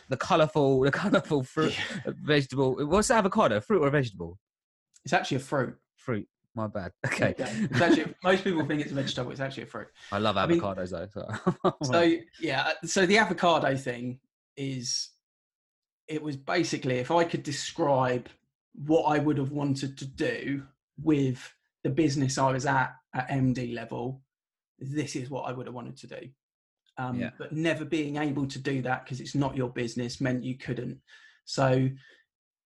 The, 0.10 0.18
colorful, 0.18 0.82
the 0.86 0.92
colorful 0.92 1.44
fruit, 1.44 1.78
vegetable. 2.06 2.78
What's 2.88 3.10
the 3.10 3.16
avocado? 3.16 3.62
Fruit 3.62 3.84
or 3.84 3.90
vegetable? 3.92 4.40
It's 5.06 5.14
actually 5.14 5.38
a 5.38 5.42
fruit. 5.42 5.76
Fruit. 5.96 6.28
My 6.58 6.68
bad. 6.68 6.92
Okay. 7.06 7.36
Yeah, 7.38 7.68
actually 7.76 8.14
most 8.24 8.44
people 8.44 8.66
think 8.66 8.82
it's 8.82 8.92
a 8.92 8.96
vegetable. 8.96 9.32
It's 9.32 9.40
actually 9.40 9.64
a 9.64 9.68
fruit. 9.68 9.88
I 10.12 10.18
love 10.18 10.36
I 10.38 10.48
mean- 10.48 10.60
avocados 10.60 10.90
though. 10.90 11.08
So. 11.14 11.76
so 11.84 12.14
yeah 12.42 12.72
so 12.84 13.06
the 13.06 13.18
avocado 13.20 13.76
thing 13.78 14.20
is 14.58 15.10
it 16.08 16.22
was 16.24 16.36
basically 16.36 16.96
if 16.98 17.12
i 17.12 17.24
could 17.24 17.44
describe 17.44 18.28
what 18.74 19.04
i 19.04 19.20
would 19.20 19.38
have 19.38 19.52
wanted 19.52 19.98
to 19.98 20.06
do 20.06 20.64
with 21.04 21.54
the 21.84 21.90
business 21.90 22.38
i 22.40 22.52
was 22.52 22.66
at 22.66 22.96
at 23.14 23.28
md 23.30 23.74
level 23.76 24.22
this 24.80 25.16
is 25.16 25.30
what 25.30 25.44
i 25.44 25.52
would 25.52 25.68
have 25.68 25.76
wanted 25.76 25.96
to 25.98 26.08
do 26.08 26.22
um, 27.00 27.20
Yeah. 27.20 27.30
but 27.38 27.52
never 27.52 27.86
being 27.86 28.16
able 28.18 28.48
to 28.48 28.58
do 28.60 28.82
that 28.82 29.04
because 29.04 29.20
it's 29.22 29.36
not 29.36 29.56
your 29.56 29.70
business 29.70 30.20
meant 30.20 30.44
you 30.44 30.58
couldn't 30.58 31.00
so 31.46 31.88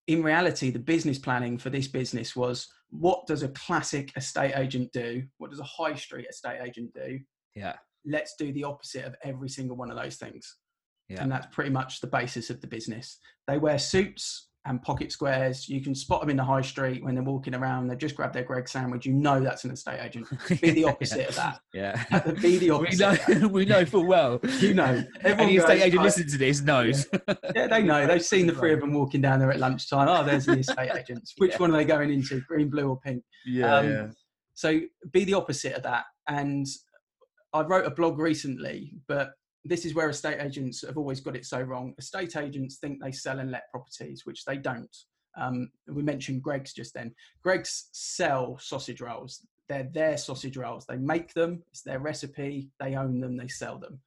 in 0.07 0.23
reality 0.23 0.69
the 0.71 0.79
business 0.79 1.19
planning 1.19 1.57
for 1.57 1.69
this 1.69 1.87
business 1.87 2.35
was 2.35 2.69
what 2.91 3.25
does 3.25 3.41
a 3.43 3.47
classic 3.49 4.11
estate 4.15 4.53
agent 4.55 4.91
do 4.93 5.23
what 5.37 5.49
does 5.49 5.59
a 5.59 5.63
high 5.63 5.95
street 5.95 6.27
estate 6.29 6.59
agent 6.61 6.91
do 6.93 7.19
yeah. 7.55 7.75
let's 8.05 8.35
do 8.37 8.51
the 8.53 8.63
opposite 8.63 9.05
of 9.05 9.15
every 9.23 9.49
single 9.49 9.75
one 9.75 9.91
of 9.91 9.97
those 9.97 10.17
things. 10.17 10.57
Yeah. 11.09 11.21
And 11.21 11.31
that's 11.31 11.47
pretty 11.51 11.71
much 11.71 11.99
the 11.99 12.07
basis 12.07 12.49
of 12.49 12.61
the 12.61 12.67
business. 12.67 13.17
They 13.47 13.57
wear 13.57 13.77
suits 13.77 14.49
and 14.65 14.81
pocket 14.83 15.11
squares. 15.11 15.67
You 15.67 15.81
can 15.81 15.95
spot 15.95 16.21
them 16.21 16.29
in 16.29 16.37
the 16.37 16.43
high 16.43 16.61
street 16.61 17.03
when 17.03 17.15
they're 17.15 17.23
walking 17.23 17.55
around. 17.55 17.87
They 17.87 17.95
just 17.95 18.15
grab 18.15 18.31
their 18.31 18.43
Greggs 18.43 18.71
sandwich. 18.71 19.05
You 19.07 19.13
know 19.13 19.39
that's 19.39 19.63
an 19.63 19.71
estate 19.71 19.99
agent. 19.99 20.27
Be 20.61 20.69
the 20.71 20.83
opposite 20.85 21.29
of 21.29 21.35
that. 21.35 21.59
Yeah. 21.73 22.03
Be 22.41 22.57
the 22.57 22.69
we 22.71 22.71
opposite. 22.71 23.39
know, 23.41 23.47
we 23.47 23.65
know 23.65 23.85
full 23.85 24.05
well. 24.05 24.39
You 24.59 24.75
know, 24.75 25.03
everyone 25.21 25.39
Any 25.47 25.57
estate 25.57 25.81
agent 25.81 26.01
"Oh, 26.01 26.03
listening 26.03 26.29
to 26.29 26.37
this 26.37 26.61
knows. 26.61 27.07
Yeah, 27.55 27.67
they 27.67 27.81
know. 27.81 28.05
They've 28.05 28.23
seen 28.23 28.45
the 28.45 28.53
three 28.53 28.73
of 28.73 28.81
them 28.81 28.93
walking 28.93 29.21
down 29.21 29.39
there 29.39 29.51
at 29.51 29.59
lunchtime. 29.59 30.07
Oh, 30.07 30.23
there's 30.23 30.45
the 30.45 30.59
estate 30.59 30.91
agents. 30.95 31.33
Which 31.37 31.51
Yeah. 31.53 31.57
one 31.57 31.71
are 31.73 31.77
they 31.77 31.85
going 31.85 32.11
into? 32.11 32.41
Green, 32.41 32.69
blue, 32.69 32.89
or 32.89 32.99
pink? 32.99 33.23
Yeah, 33.47 33.75
Um, 33.77 34.15
So 34.53 34.79
be 35.11 35.23
the 35.23 35.33
opposite 35.33 35.73
of 35.73 35.83
that. 35.83 36.05
And 36.27 36.67
I 37.53 37.61
wrote 37.61 37.85
a 37.87 37.91
blog 37.91 38.19
recently, 38.19 38.93
but 39.07 39.31
this 39.63 39.85
is 39.85 39.93
where 39.93 40.09
estate 40.09 40.39
agents 40.39 40.85
have 40.85 40.97
always 40.97 41.19
got 41.19 41.35
it 41.35 41.45
so 41.45 41.61
wrong. 41.61 41.93
Estate 41.99 42.35
agents 42.35 42.77
think 42.77 43.01
they 43.01 43.11
sell 43.11 43.39
and 43.39 43.51
let 43.51 43.69
properties, 43.71 44.25
which 44.25 44.43
they 44.45 44.57
don't. 44.57 44.95
Um, 45.37 45.71
we 45.87 46.01
mentioned 46.01 46.43
Greggs 46.43 46.73
just 46.73 46.93
then. 46.93 47.13
Greggs 47.43 47.89
sell 47.91 48.57
sausage 48.59 49.01
rolls. 49.01 49.45
They're 49.69 49.89
their 49.93 50.17
sausage 50.17 50.57
rolls. 50.57 50.85
They 50.85 50.97
make 50.97 51.33
them. 51.33 51.63
It's 51.71 51.83
their 51.83 51.99
recipe. 51.99 52.69
They 52.79 52.95
own 52.95 53.19
them. 53.21 53.37
They 53.37 53.47
sell 53.47 53.77
them. 53.77 53.99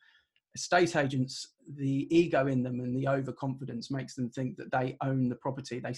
Estate 0.55 0.95
agents, 0.95 1.55
the 1.77 2.07
ego 2.17 2.47
in 2.47 2.63
them 2.63 2.79
and 2.81 2.97
the 2.97 3.09
overconfidence 3.09 3.91
makes 3.91 4.15
them 4.15 4.31
think 4.31 4.57
that 4.57 4.71
they 4.71 4.97
own 5.03 5.29
the 5.29 5.35
property. 5.37 5.81
They, 5.81 5.95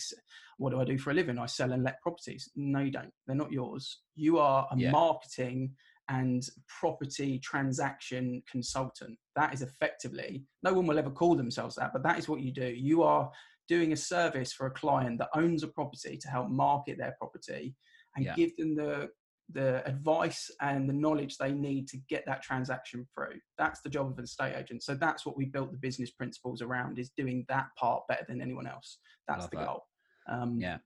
what 0.56 0.70
do 0.70 0.80
I 0.80 0.84
do 0.84 0.96
for 0.96 1.10
a 1.10 1.14
living? 1.14 1.38
I 1.38 1.44
sell 1.46 1.72
and 1.72 1.82
let 1.82 2.00
properties. 2.00 2.48
No, 2.56 2.80
you 2.80 2.90
don't. 2.90 3.12
They're 3.26 3.36
not 3.36 3.52
yours. 3.52 4.00
You 4.14 4.38
are 4.38 4.66
a 4.70 4.78
Yeah. 4.78 4.92
marketing 4.92 5.74
and 6.08 6.48
property 6.68 7.38
transaction 7.38 8.42
consultant. 8.50 9.18
That 9.34 9.52
is 9.52 9.62
effectively, 9.62 10.44
no 10.62 10.72
one 10.72 10.86
will 10.86 10.98
ever 10.98 11.10
call 11.10 11.34
themselves 11.34 11.76
that, 11.76 11.92
but 11.92 12.02
that 12.04 12.18
is 12.18 12.28
what 12.28 12.40
you 12.40 12.52
do. 12.52 12.66
You 12.66 13.02
are 13.02 13.30
doing 13.68 13.92
a 13.92 13.96
service 13.96 14.52
for 14.52 14.66
a 14.66 14.70
client 14.70 15.18
that 15.18 15.28
owns 15.34 15.62
a 15.62 15.68
property 15.68 16.16
to 16.16 16.28
help 16.28 16.48
market 16.48 16.98
their 16.98 17.16
property 17.18 17.74
and 18.14 18.24
Yeah. 18.24 18.34
give 18.34 18.56
them 18.56 18.74
the 18.74 19.10
the 19.50 19.86
advice 19.88 20.50
and 20.60 20.88
the 20.88 20.92
knowledge 20.92 21.36
they 21.36 21.52
need 21.52 21.86
to 21.86 21.96
get 22.08 22.26
that 22.26 22.42
transaction 22.42 23.06
through. 23.14 23.38
That's 23.56 23.80
the 23.80 23.88
job 23.88 24.10
of 24.10 24.18
an 24.18 24.24
estate 24.24 24.56
agent. 24.56 24.82
So 24.82 24.96
that's 24.96 25.24
what 25.24 25.36
we 25.36 25.44
built 25.44 25.70
the 25.70 25.78
business 25.78 26.10
principles 26.10 26.60
around 26.62 26.98
is 26.98 27.10
doing 27.16 27.44
that 27.48 27.68
part 27.78 28.02
better 28.08 28.24
than 28.28 28.40
anyone 28.40 28.66
else. 28.66 28.98
That's 29.28 29.42
Love 29.42 29.50
the 29.52 29.56
that. 29.58 29.66
goal. 29.66 29.86
Um, 30.28 30.58
Yeah. 30.58 30.78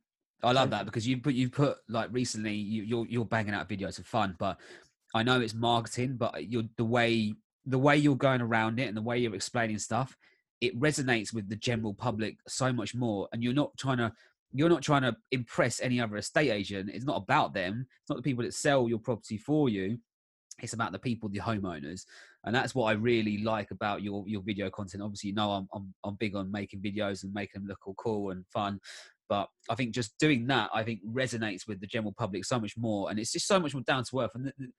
I 0.43 0.53
love 0.53 0.67
So- 0.67 0.71
that 0.77 0.85
because 0.85 1.09
you 1.09 1.17
put 1.23 1.33
you 1.33 1.49
put 1.49 1.79
like 1.89 2.11
recently 2.13 2.53
you, 2.55 2.83
you're 2.83 3.07
you're 3.07 3.25
banging 3.25 3.55
out 3.55 3.67
videos 3.67 3.97
for 3.97 4.03
fun, 4.03 4.37
but 4.39 4.61
I 5.15 5.23
know 5.23 5.41
it's 5.41 5.55
marketing, 5.55 6.17
but 6.17 6.35
uh, 6.35 6.39
you're 6.39 6.65
the 6.77 6.85
way 6.85 7.35
the 7.67 7.79
way 7.79 7.97
you're 7.97 8.17
going 8.17 8.41
around 8.41 8.81
it 8.81 8.89
and 8.89 8.97
the 8.97 9.03
way 9.03 9.19
you're 9.19 9.35
explaining 9.35 9.79
stuff, 9.79 10.17
it 10.61 10.79
resonates 10.81 11.33
with 11.33 11.49
the 11.49 11.57
general 11.57 11.95
public 11.95 12.39
so 12.49 12.73
much 12.73 12.95
more. 12.95 13.29
And 13.33 13.43
you're 13.43 13.53
not 13.53 13.77
trying 13.77 13.99
to 13.99 14.13
you're 14.53 14.69
not 14.69 14.83
trying 14.83 15.03
to 15.03 15.17
impress 15.31 15.81
any 15.81 16.01
other 16.01 16.17
estate 16.17 16.51
agent. 16.51 16.91
It's 16.93 17.05
not 17.05 17.17
about 17.23 17.55
them. 17.55 17.87
It's 18.01 18.11
not 18.11 18.17
the 18.17 18.23
people 18.23 18.45
that 18.45 18.55
sell 18.55 18.89
your 18.89 18.99
property 18.99 19.39
for 19.39 19.69
you. 19.69 19.99
It's 20.61 20.73
about 20.73 20.93
the 20.93 20.99
people, 20.99 21.29
the 21.29 21.39
homeowners, 21.39 22.05
and 22.45 22.55
that's 22.55 22.75
what 22.75 22.85
I 22.85 22.93
really 22.93 23.39
like 23.39 23.71
about 23.71 24.03
your 24.03 24.25
your 24.27 24.43
video 24.43 24.69
content. 24.71 25.03
Obviously, 25.03 25.29
you 25.29 25.35
know 25.35 25.51
I'm 25.51 25.69
I'm, 25.73 25.95
I'm 26.05 26.17
big 26.17 26.37
on 26.37 26.51
making 26.51 26.81
videos 26.81 27.25
and 27.25 27.33
making 27.33 27.63
them 27.63 27.69
look 27.69 27.87
all 27.87 27.95
cool 27.95 28.31
and 28.31 28.45
fun 28.49 28.81
but 29.31 29.49
I 29.71 29.77
think 29.77 29.95
just 29.95 30.19
doing 30.19 30.49
that, 30.49 30.71
I 30.75 30.83
think 30.83 30.99
resonates 31.09 31.69
with 31.69 31.81
the 31.81 31.87
general 31.87 32.13
public 32.13 32.45
so 32.45 32.59
much 32.59 32.77
more, 32.77 33.11
and 33.11 33.19
it's 33.19 33.31
just 33.31 33.47
so 33.47 33.61
much 33.61 33.73
more 33.73 33.85
down 33.85 34.03
to 34.11 34.21
earth. 34.21 34.33
And 34.35 34.47
the- 34.47 34.73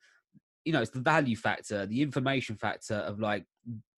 you 0.65 0.73
know, 0.73 0.81
it's 0.81 0.91
the 0.91 0.99
value 0.99 1.35
factor, 1.35 1.85
the 1.85 2.01
information 2.01 2.55
factor 2.55 2.95
of 2.95 3.19
like 3.19 3.45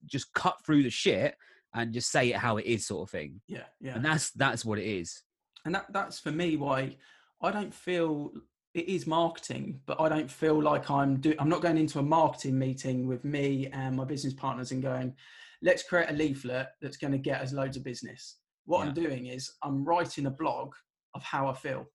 just 0.06 0.34
cut 0.34 0.58
through 0.66 0.84
the 0.84 0.90
shit 0.90 1.36
and 1.74 1.94
just 1.94 2.12
say 2.12 2.30
it 2.30 2.36
how 2.38 2.58
it 2.58 2.66
is, 2.66 2.86
sort 2.86 3.08
of 3.08 3.12
thing. 3.12 3.42
Yeah. 3.48 3.64
Yeah. 3.82 3.96
And 3.96 4.06
that's 4.06 4.32
that's 4.32 4.64
what 4.64 4.80
it 4.80 4.86
is. 4.86 5.24
and 5.66 5.76
that 5.76 5.86
that's 5.92 6.20
for 6.20 6.32
me 6.32 6.56
why 6.58 6.98
I 7.42 7.52
don't 7.52 7.74
feel 7.74 8.32
it 8.74 8.88
is 8.90 9.06
marketing, 9.06 9.80
but 9.86 10.02
I 10.02 10.10
don't 10.10 10.30
feel 10.30 10.62
like 10.62 10.90
I'm 10.90 11.18
do 11.20 11.36
I'm 11.40 11.50
not 11.50 11.62
going 11.62 11.78
into 11.78 12.00
a 12.00 12.04
marketing 12.04 12.58
meeting 12.58 13.08
with 13.08 13.24
me 13.24 13.68
and 13.72 13.96
my 13.96 14.06
business 14.06 14.34
partners 14.34 14.72
and 14.72 14.82
going, 14.82 15.16
let's 15.62 15.84
create 15.84 16.10
a 16.10 16.14
leaflet 16.14 16.70
that's 16.82 16.98
going 16.98 17.12
to 17.12 17.18
get 17.18 17.42
us 17.42 17.54
loads 17.54 17.78
of 17.78 17.84
business. 17.84 18.38
What 18.66 18.88
I'm 18.88 18.94
doing 18.94 19.28
is 19.28 19.52
I'm 19.62 19.84
writing 19.84 20.26
a 20.26 20.32
blog 20.32 20.74
of 21.16 21.24
how 21.24 21.48
I 21.48 21.54
feel. 21.54 21.86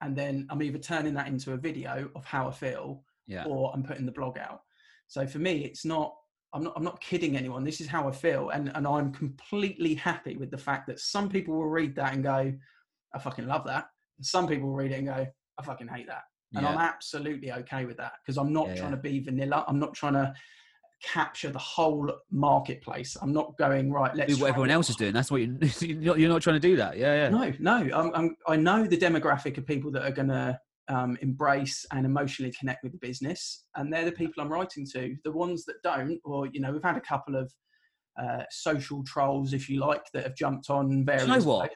And 0.00 0.14
then 0.16 0.46
I'm 0.48 0.62
either 0.62 0.78
turning 0.78 1.14
that 1.14 1.26
into 1.26 1.52
a 1.52 1.56
video 1.56 2.08
of 2.14 2.24
how 2.24 2.46
I 2.48 2.52
feel 2.52 3.02
Yeah, 3.28 3.44
or 3.44 3.70
I'm 3.72 3.84
putting 3.84 4.06
the 4.06 4.12
blog 4.12 4.38
out. 4.38 4.62
So 5.06 5.26
for 5.26 5.38
me, 5.38 5.64
it's 5.64 5.84
not. 5.84 6.14
I'm 6.52 6.64
not. 6.64 6.72
I'm 6.76 6.82
not 6.82 7.00
kidding 7.00 7.36
anyone. 7.36 7.62
This 7.62 7.80
is 7.80 7.86
how 7.86 8.08
I 8.08 8.12
feel, 8.12 8.48
and 8.50 8.72
and 8.74 8.86
I'm 8.86 9.12
completely 9.12 9.94
happy 9.94 10.36
with 10.36 10.50
the 10.50 10.58
fact 10.58 10.86
that 10.88 10.98
some 10.98 11.28
people 11.28 11.54
will 11.54 11.68
read 11.68 11.94
that 11.96 12.14
and 12.14 12.22
go, 12.22 12.52
"I 13.14 13.18
fucking 13.18 13.46
love 13.46 13.64
that," 13.66 13.86
and 14.16 14.26
some 14.26 14.48
people 14.48 14.68
will 14.68 14.76
read 14.76 14.92
it 14.92 14.98
and 14.98 15.06
go, 15.06 15.26
"I 15.58 15.62
fucking 15.62 15.88
hate 15.88 16.06
that," 16.08 16.22
and 16.54 16.66
I'm 16.66 16.78
absolutely 16.78 17.52
okay 17.52 17.84
with 17.84 17.98
that 17.98 18.12
because 18.24 18.38
I'm 18.38 18.52
not 18.52 18.68
Yeah, 18.68 18.74
trying 18.76 18.90
yeah. 18.90 18.96
to 18.96 19.02
be 19.02 19.20
vanilla. 19.20 19.64
I'm 19.68 19.78
not 19.78 19.92
trying 19.94 20.14
to 20.14 20.34
capture 21.02 21.50
the 21.50 21.58
whole 21.58 22.10
marketplace. 22.30 23.16
I'm 23.20 23.32
not 23.32 23.56
going 23.58 23.92
right. 23.92 24.14
Let's 24.14 24.34
do 24.34 24.42
what 24.42 24.48
everyone 24.50 24.70
else 24.70 24.90
is 24.90 24.96
doing. 24.96 25.12
That's 25.12 25.30
what 25.30 25.40
you 25.40 25.58
you're 25.80 26.00
not, 26.00 26.18
you're 26.18 26.28
not 26.28 26.42
trying 26.42 26.56
to 26.56 26.68
do 26.68 26.76
that. 26.76 26.96
Yeah, 26.96 27.14
yeah, 27.14 27.28
no, 27.28 27.52
no. 27.58 27.90
I'm, 27.94 28.14
I'm, 28.14 28.36
I 28.46 28.56
know 28.56 28.84
the 28.86 28.96
demographic 28.96 29.58
of 29.58 29.66
people 29.66 29.90
that 29.92 30.02
are 30.02 30.10
going 30.10 30.28
to 30.28 30.58
um, 30.88 31.18
embrace 31.20 31.84
and 31.92 32.06
emotionally 32.06 32.52
connect 32.58 32.82
with 32.82 32.92
the 32.92 32.98
business, 32.98 33.64
and 33.76 33.92
they're 33.92 34.04
the 34.04 34.12
people 34.12 34.42
I'm 34.42 34.52
writing 34.52 34.86
to. 34.94 35.14
The 35.24 35.32
ones 35.32 35.64
that 35.66 35.76
don't, 35.82 36.18
or 36.24 36.46
you 36.46 36.60
know, 36.60 36.72
we've 36.72 36.82
had 36.82 36.96
a 36.96 37.00
couple 37.00 37.36
of 37.36 37.52
uh, 38.20 38.42
social 38.50 39.04
trolls, 39.04 39.52
if 39.52 39.68
you 39.68 39.80
like, 39.80 40.04
that 40.12 40.24
have 40.24 40.34
jumped 40.34 40.70
on 40.70 41.04
various. 41.04 41.26
know 41.26 41.40
what? 41.40 41.72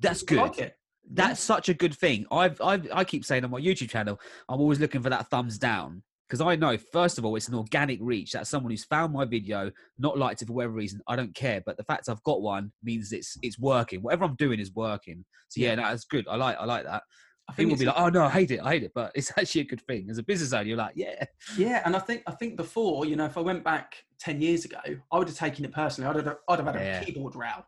That's 0.00 0.22
good. 0.22 0.38
Like. 0.38 0.74
That's 1.12 1.40
such 1.40 1.68
a 1.68 1.74
good 1.74 1.94
thing. 1.94 2.26
I've, 2.30 2.60
I've 2.60 2.88
I 2.92 3.04
keep 3.04 3.24
saying 3.24 3.44
on 3.44 3.50
my 3.50 3.60
YouTube 3.60 3.90
channel, 3.90 4.20
I'm 4.48 4.60
always 4.60 4.78
looking 4.78 5.02
for 5.02 5.10
that 5.10 5.28
thumbs 5.28 5.58
down 5.58 6.02
because 6.28 6.40
I 6.40 6.56
know 6.56 6.78
first 6.92 7.18
of 7.18 7.24
all 7.24 7.34
it's 7.36 7.48
an 7.48 7.54
organic 7.56 7.98
reach. 8.00 8.32
That's 8.32 8.48
someone 8.48 8.70
who's 8.70 8.84
found 8.84 9.12
my 9.12 9.24
video, 9.24 9.70
not 9.98 10.16
liked 10.16 10.40
it 10.40 10.46
for 10.46 10.54
whatever 10.54 10.72
reason. 10.72 11.00
I 11.08 11.16
don't 11.16 11.34
care, 11.34 11.60
but 11.66 11.76
the 11.76 11.84
fact 11.84 12.08
I've 12.08 12.22
got 12.22 12.40
one 12.40 12.72
means 12.82 13.12
it's 13.12 13.36
it's 13.42 13.58
working. 13.58 14.00
Whatever 14.00 14.24
I'm 14.24 14.36
doing 14.36 14.60
is 14.60 14.72
working. 14.72 15.24
So 15.48 15.60
yeah, 15.60 15.70
Yeah. 15.70 15.74
no, 15.74 15.82
that's 15.82 16.04
good. 16.04 16.26
I 16.28 16.36
like 16.36 16.56
I 16.58 16.64
like 16.64 16.84
that. 16.84 17.02
I 17.48 17.54
think 17.54 17.68
People 17.68 17.74
will 17.76 17.80
be 17.80 17.86
like, 17.86 17.96
oh 17.98 18.08
no, 18.08 18.24
I 18.24 18.30
hate 18.30 18.50
it, 18.52 18.60
I 18.62 18.70
hate 18.72 18.82
it, 18.84 18.92
but 18.94 19.12
it's 19.14 19.30
actually 19.36 19.62
a 19.62 19.64
good 19.64 19.80
thing. 19.82 20.08
As 20.08 20.18
a 20.18 20.22
business 20.22 20.52
owner, 20.52 20.62
you're 20.68 20.76
like, 20.76 20.94
yeah, 20.96 21.24
Yeah, 21.56 21.82
and 21.84 21.94
I 21.96 21.98
think 21.98 22.22
I 22.26 22.32
think 22.32 22.56
before, 22.56 23.04
you 23.04 23.16
know, 23.16 23.24
if 23.26 23.36
I 23.36 23.40
went 23.40 23.64
back 23.64 24.04
ten 24.18 24.40
years 24.40 24.64
ago, 24.64 24.78
I 25.10 25.18
would 25.18 25.28
have 25.28 25.36
taken 25.36 25.64
it 25.64 25.72
personally. 25.72 26.08
I'd 26.08 26.24
have, 26.24 26.36
I'd 26.48 26.58
have 26.60 26.66
had 26.74 26.76
Yeah. 26.76 27.00
a 27.00 27.04
keyboard 27.04 27.34
row. 27.34 27.64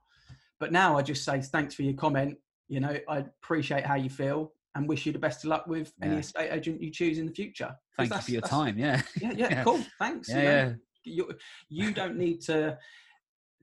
But 0.60 0.72
now 0.72 0.96
I 0.96 1.02
just 1.02 1.24
say 1.24 1.40
thanks 1.40 1.74
for 1.74 1.82
your 1.82 1.94
comment. 1.94 2.38
You 2.68 2.80
know, 2.80 2.96
I 3.08 3.18
appreciate 3.18 3.84
how 3.84 3.96
you 3.96 4.08
feel 4.08 4.52
and 4.76 4.88
wish 4.88 5.04
you 5.06 5.12
the 5.12 5.18
best 5.18 5.44
of 5.44 5.50
luck 5.50 5.66
with 5.66 5.92
any 6.02 6.16
estate 6.16 6.50
agent 6.50 6.80
you 6.82 6.90
choose 6.90 7.18
in 7.18 7.26
the 7.26 7.32
future. 7.32 7.74
thank 7.96 8.12
you 8.12 8.20
for 8.20 8.30
your 8.30 8.40
time. 8.42 8.78
Yeah, 8.78 9.02
Yeah, 9.20 9.32
yeah, 9.36 9.48
Yeah. 9.50 9.64
cool. 9.64 9.84
Thanks. 9.98 10.28
yeah, 10.30 10.36
you 10.36 10.42
know. 10.44 10.52
yeah. 10.56 10.74
you, 11.04 11.32
you 11.68 11.92
don't 11.92 12.16
need 12.16 12.40
to 12.42 12.78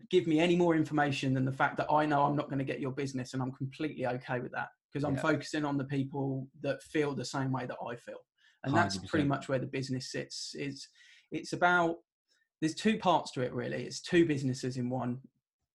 give 0.09 0.27
me 0.27 0.39
any 0.39 0.55
more 0.55 0.75
information 0.75 1.33
than 1.33 1.45
the 1.45 1.51
fact 1.51 1.77
that 1.77 1.87
I 1.91 2.05
know 2.05 2.23
I'm 2.23 2.35
not 2.35 2.47
going 2.47 2.59
to 2.59 2.65
get 2.65 2.79
your 2.79 2.91
business 2.91 3.33
and 3.33 3.41
I'm 3.41 3.51
completely 3.51 4.05
okay 4.07 4.39
with 4.39 4.51
that 4.53 4.69
because 4.91 5.03
I'm 5.05 5.15
Yeah. 5.15 5.21
focusing 5.21 5.65
on 5.65 5.77
the 5.77 5.85
people 5.85 6.47
that 6.61 6.81
feel 6.83 7.15
the 7.15 7.25
same 7.25 7.51
way 7.51 7.65
that 7.65 7.77
I 7.85 7.95
feel. 7.95 8.19
And 8.63 8.75
that's 8.75 8.97
pretty 8.97 9.27
much 9.27 9.49
where 9.49 9.59
the 9.59 9.65
business 9.65 10.11
sits. 10.11 10.53
It's, 10.57 10.87
it's 11.31 11.53
about, 11.53 11.97
there's 12.59 12.75
two 12.75 12.97
parts 12.97 13.31
to 13.31 13.41
it 13.41 13.53
really. 13.53 13.83
It's 13.85 14.01
two 14.01 14.25
businesses 14.25 14.77
in 14.77 14.89
one. 14.89 15.19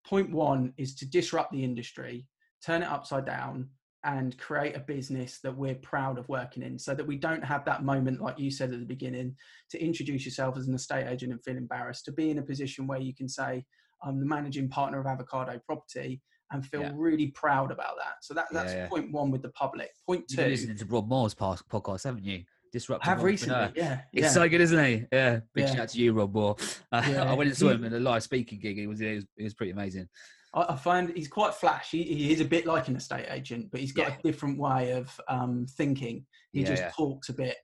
Point 0.06 0.30
one 0.30 0.72
is 0.76 0.94
to 0.96 1.06
disrupt 1.06 1.50
the 1.52 1.64
industry, 1.64 2.28
turn 2.64 2.82
it 2.82 2.88
upside 2.88 3.24
down, 3.26 3.70
and 4.04 4.38
create 4.38 4.76
a 4.76 4.80
business 4.80 5.40
that 5.40 5.56
we're 5.56 5.74
proud 5.76 6.16
of 6.16 6.28
working 6.28 6.62
in 6.62 6.78
so 6.78 6.94
that 6.94 7.04
we 7.06 7.16
don't 7.16 7.44
have 7.44 7.64
that 7.64 7.82
moment, 7.82 8.20
like 8.20 8.38
you 8.38 8.52
said 8.52 8.72
at 8.72 8.78
the 8.78 8.86
beginning, 8.86 9.34
to 9.70 9.82
introduce 9.82 10.24
yourself 10.24 10.56
as 10.56 10.68
an 10.68 10.74
estate 10.74 11.08
agent 11.08 11.32
and 11.32 11.42
feel 11.42 11.56
embarrassed, 11.56 12.04
to 12.04 12.12
be 12.12 12.30
in 12.30 12.38
a 12.38 12.42
position 12.42 12.86
where 12.86 13.00
you 13.00 13.12
can 13.14 13.28
say, 13.28 13.64
I'm 14.04 14.20
the 14.20 14.26
managing 14.26 14.68
partner 14.68 15.00
of 15.00 15.06
Avocado 15.06 15.58
Property 15.66 16.22
and 16.52 16.64
feel 16.64 16.82
Yeah. 16.82 16.92
really 16.94 17.28
proud 17.28 17.70
about 17.70 17.96
that. 17.96 18.22
So 18.22 18.34
that, 18.34 18.46
that's 18.52 18.72
yeah. 18.72 18.88
point 18.88 19.10
one 19.12 19.30
with 19.30 19.42
the 19.42 19.50
public. 19.50 19.90
Point 20.06 20.24
You've 20.28 20.36
been 20.36 20.46
two, 20.46 20.50
listening 20.50 20.76
to 20.78 20.84
Rob 20.86 21.08
Moore's 21.08 21.34
past 21.34 21.68
podcast, 21.68 22.04
haven't 22.04 22.24
you? 22.24 22.38
I 22.38 22.44
Disruptive 22.72 23.08
have 23.08 23.22
recently. 23.22 23.72
Yeah. 23.74 24.00
It's 24.12 24.34
so 24.34 24.48
good, 24.48 24.60
isn't 24.60 24.84
he? 24.84 25.06
Yeah. 25.10 25.40
Big 25.54 25.68
shout 25.68 25.78
out 25.78 25.88
to 25.90 25.98
you, 25.98 26.12
Rob 26.12 26.34
Moore. 26.34 26.56
Uh, 26.92 26.96
I 27.26 27.32
went 27.32 27.48
and 27.48 27.56
saw 27.56 27.70
him 27.70 27.84
in 27.84 27.94
a 27.94 28.00
live 28.00 28.22
speaking 28.22 28.58
gig. 28.58 28.78
It 28.78 28.86
was 28.86 29.00
it 29.00 29.14
was, 29.14 29.26
it 29.36 29.44
was 29.44 29.54
pretty 29.54 29.72
amazing. 29.72 30.08
I, 30.52 30.66
I 30.70 30.76
find 30.76 31.12
he's 31.14 31.28
quite 31.28 31.54
flashy. 31.54 32.02
He 32.02 32.32
is 32.32 32.40
a 32.40 32.44
bit 32.44 32.66
like 32.66 32.88
an 32.88 32.96
estate 32.96 33.26
agent, 33.30 33.70
but 33.70 33.80
he's 33.80 33.92
got 33.92 34.08
a 34.08 34.18
different 34.22 34.58
way 34.58 34.90
of 34.92 35.18
um, 35.28 35.66
thinking. 35.70 36.26
He 36.52 36.64
just 36.64 36.84
talks 36.94 37.28
a 37.28 37.34
bit 37.34 37.56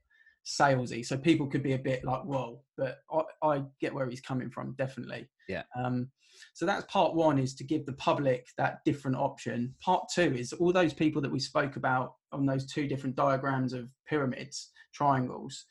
salesy, 0.45 1.05
so 1.05 1.17
people 1.17 1.47
could 1.47 1.63
be 1.63 1.75
a 1.75 1.79
bit 1.79 2.05
like, 2.05 2.23
"Whoa!" 2.25 2.61
But 2.77 2.99
I, 3.13 3.23
I 3.43 3.63
get 3.81 3.95
where 3.95 4.09
he's 4.09 4.21
coming 4.21 4.51
from, 4.51 4.75
definitely. 4.79 5.29
Yeah. 5.49 5.63
Um, 5.77 6.11
so 6.55 6.67
that's 6.67 6.85
part 6.87 7.15
one 7.15 7.39
is 7.39 7.55
to 7.57 7.65
give 7.65 7.87
the 7.87 7.93
public 7.93 8.49
that 8.59 8.79
different 8.85 9.17
option. 9.17 9.75
Part 9.81 10.09
two 10.15 10.35
is 10.35 10.53
all 10.53 10.73
those 10.73 10.95
people 10.95 11.21
that 11.23 11.31
we 11.31 11.39
spoke 11.39 11.77
about 11.77 12.15
on 12.33 12.47
those 12.47 12.67
two 12.67 12.89
different 12.89 13.17
diagrams 13.17 13.73
of 13.73 13.89
pyramids, 14.09 14.71
triangles. 14.95 15.67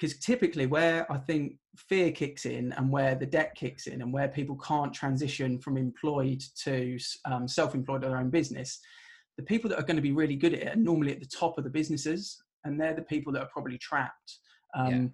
because 0.00 0.18
typically 0.18 0.66
where 0.66 1.10
I 1.12 1.18
think 1.18 1.56
fear 1.76 2.10
kicks 2.10 2.46
in 2.46 2.72
and 2.72 2.90
where 2.90 3.14
the 3.14 3.26
debt 3.26 3.54
kicks 3.54 3.86
in 3.86 4.00
and 4.00 4.12
where 4.12 4.28
people 4.28 4.56
can't 4.56 4.94
transition 4.94 5.58
from 5.58 5.76
employed 5.76 6.42
to 6.64 6.98
um, 7.26 7.46
self-employed 7.46 8.04
or 8.04 8.08
their 8.08 8.18
own 8.18 8.30
business, 8.30 8.80
the 9.36 9.42
people 9.42 9.68
that 9.70 9.78
are 9.78 9.84
going 9.84 9.96
to 9.96 10.02
be 10.02 10.12
really 10.12 10.36
good 10.36 10.54
at 10.54 10.60
it 10.60 10.76
are 10.76 10.80
normally 10.80 11.12
at 11.12 11.20
the 11.20 11.26
top 11.26 11.58
of 11.58 11.64
the 11.64 11.70
businesses, 11.70 12.42
and 12.64 12.80
they're 12.80 12.94
the 12.94 13.02
people 13.02 13.32
that 13.32 13.42
are 13.42 13.50
probably 13.52 13.78
trapped. 13.78 14.38
Um, 14.76 14.90
yeah. 14.90 15.08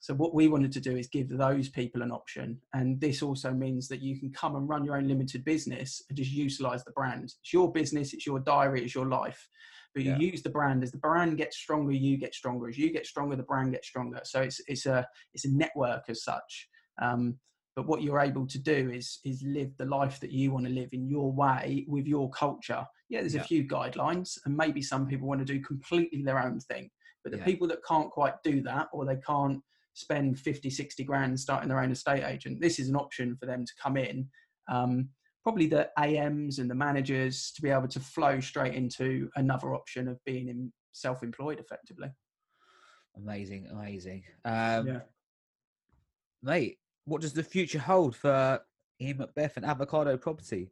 So 0.00 0.14
what 0.14 0.32
we 0.32 0.46
wanted 0.46 0.70
to 0.72 0.80
do 0.80 0.96
is 0.96 1.08
give 1.08 1.28
those 1.28 1.68
people 1.68 2.02
an 2.02 2.12
option, 2.12 2.60
and 2.72 3.00
this 3.00 3.22
also 3.22 3.52
means 3.52 3.88
that 3.88 4.00
you 4.00 4.18
can 4.18 4.30
come 4.30 4.54
and 4.54 4.68
run 4.68 4.84
your 4.84 4.96
own 4.96 5.08
limited 5.08 5.44
business 5.44 6.02
and 6.08 6.16
just 6.16 6.30
utilize 6.30 6.84
the 6.84 6.92
brand. 6.92 7.24
It's 7.24 7.52
your 7.52 7.72
business, 7.72 8.14
it's 8.14 8.26
your 8.26 8.38
diary, 8.38 8.84
it's 8.84 8.94
your 8.94 9.06
life 9.06 9.48
but 9.94 10.04
you 10.04 10.12
yeah. 10.12 10.18
use 10.18 10.42
the 10.42 10.50
brand 10.50 10.82
as 10.82 10.92
the 10.92 10.98
brand 10.98 11.36
gets 11.36 11.56
stronger 11.56 11.92
you 11.92 12.16
get 12.16 12.34
stronger 12.34 12.68
as 12.68 12.78
you 12.78 12.92
get 12.92 13.06
stronger 13.06 13.36
the 13.36 13.42
brand 13.42 13.72
gets 13.72 13.88
stronger 13.88 14.20
so 14.24 14.40
it's 14.40 14.60
it's 14.66 14.86
a 14.86 15.06
it's 15.34 15.44
a 15.44 15.50
network 15.50 16.04
as 16.08 16.22
such 16.22 16.68
um, 17.00 17.36
but 17.74 17.86
what 17.86 18.02
you're 18.02 18.20
able 18.20 18.46
to 18.46 18.58
do 18.58 18.90
is 18.90 19.20
is 19.24 19.42
live 19.46 19.76
the 19.76 19.84
life 19.84 20.20
that 20.20 20.32
you 20.32 20.52
want 20.52 20.66
to 20.66 20.72
live 20.72 20.90
in 20.92 21.08
your 21.08 21.32
way 21.32 21.84
with 21.88 22.06
your 22.06 22.30
culture 22.30 22.84
yeah 23.08 23.20
there's 23.20 23.34
yeah. 23.34 23.40
a 23.40 23.44
few 23.44 23.64
guidelines 23.64 24.38
and 24.44 24.56
maybe 24.56 24.82
some 24.82 25.06
people 25.06 25.28
want 25.28 25.40
to 25.40 25.44
do 25.44 25.60
completely 25.60 26.22
their 26.22 26.42
own 26.42 26.60
thing 26.60 26.90
but 27.24 27.32
the 27.32 27.38
yeah. 27.38 27.44
people 27.44 27.66
that 27.66 27.84
can't 27.86 28.10
quite 28.10 28.34
do 28.42 28.60
that 28.62 28.88
or 28.92 29.04
they 29.04 29.18
can't 29.26 29.60
spend 29.94 30.38
50 30.38 30.70
60 30.70 31.04
grand 31.04 31.38
starting 31.38 31.68
their 31.68 31.80
own 31.80 31.90
estate 31.90 32.24
agent 32.24 32.60
this 32.60 32.78
is 32.78 32.88
an 32.88 32.96
option 32.96 33.36
for 33.36 33.46
them 33.46 33.64
to 33.64 33.72
come 33.82 33.96
in 33.96 34.28
um, 34.70 35.08
probably 35.48 35.66
the 35.66 35.88
AMs 35.98 36.58
and 36.58 36.70
the 36.70 36.74
managers 36.74 37.50
to 37.52 37.62
be 37.62 37.70
able 37.70 37.88
to 37.88 38.00
flow 38.00 38.38
straight 38.38 38.74
into 38.74 39.30
another 39.36 39.74
option 39.74 40.06
of 40.06 40.22
being 40.24 40.48
in 40.48 40.70
self-employed 40.92 41.58
effectively. 41.58 42.10
Amazing, 43.16 43.66
amazing. 43.72 44.24
Um, 44.44 44.86
yeah. 44.86 45.00
Mate, 46.42 46.78
what 47.06 47.22
does 47.22 47.32
the 47.32 47.42
future 47.42 47.78
hold 47.78 48.14
for 48.14 48.60
Ian 49.00 49.18
Macbeth 49.18 49.56
and 49.56 49.64
Avocado 49.64 50.16
Property? 50.16 50.70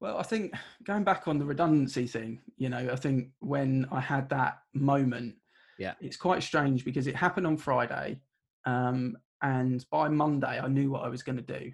Well, 0.00 0.16
I 0.16 0.22
think 0.22 0.54
going 0.84 1.04
back 1.04 1.28
on 1.28 1.38
the 1.38 1.44
redundancy 1.44 2.06
thing, 2.06 2.40
you 2.56 2.70
know, 2.70 2.88
I 2.90 2.96
think 2.96 3.28
when 3.40 3.86
I 3.92 4.00
had 4.00 4.30
that 4.30 4.60
moment, 4.72 5.34
yeah, 5.78 5.94
it's 6.00 6.16
quite 6.16 6.42
strange 6.42 6.84
because 6.84 7.06
it 7.06 7.14
happened 7.14 7.46
on 7.46 7.56
Friday, 7.56 8.18
um, 8.64 9.16
and 9.42 9.84
by 9.90 10.08
Monday 10.08 10.58
I 10.58 10.68
knew 10.68 10.90
what 10.90 11.04
I 11.04 11.08
was 11.08 11.22
going 11.22 11.36
to 11.36 11.60
do. 11.60 11.72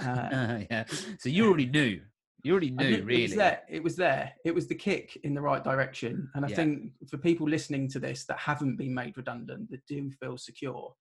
Uh, 0.00 0.60
yeah. 0.70 0.84
So 1.18 1.28
you 1.28 1.46
already 1.46 1.66
knew. 1.66 2.00
You 2.44 2.52
already 2.52 2.70
knew, 2.70 3.02
really. 3.02 3.24
It 3.24 3.28
was 3.28 3.36
there. 3.36 3.62
It 3.68 3.82
was 3.82 3.96
there. 3.96 4.32
It 4.44 4.54
was 4.54 4.66
the 4.68 4.74
kick 4.74 5.18
in 5.24 5.34
the 5.34 5.40
right 5.40 5.62
direction. 5.62 6.30
And 6.34 6.44
I 6.44 6.48
yeah. 6.48 6.56
think 6.56 6.92
for 7.10 7.18
people 7.18 7.48
listening 7.48 7.88
to 7.88 7.98
this 7.98 8.24
that 8.26 8.38
haven't 8.38 8.76
been 8.76 8.94
made 8.94 9.16
redundant, 9.16 9.70
that 9.70 9.84
do 9.86 10.10
feel 10.12 10.38
secure, 10.38 10.94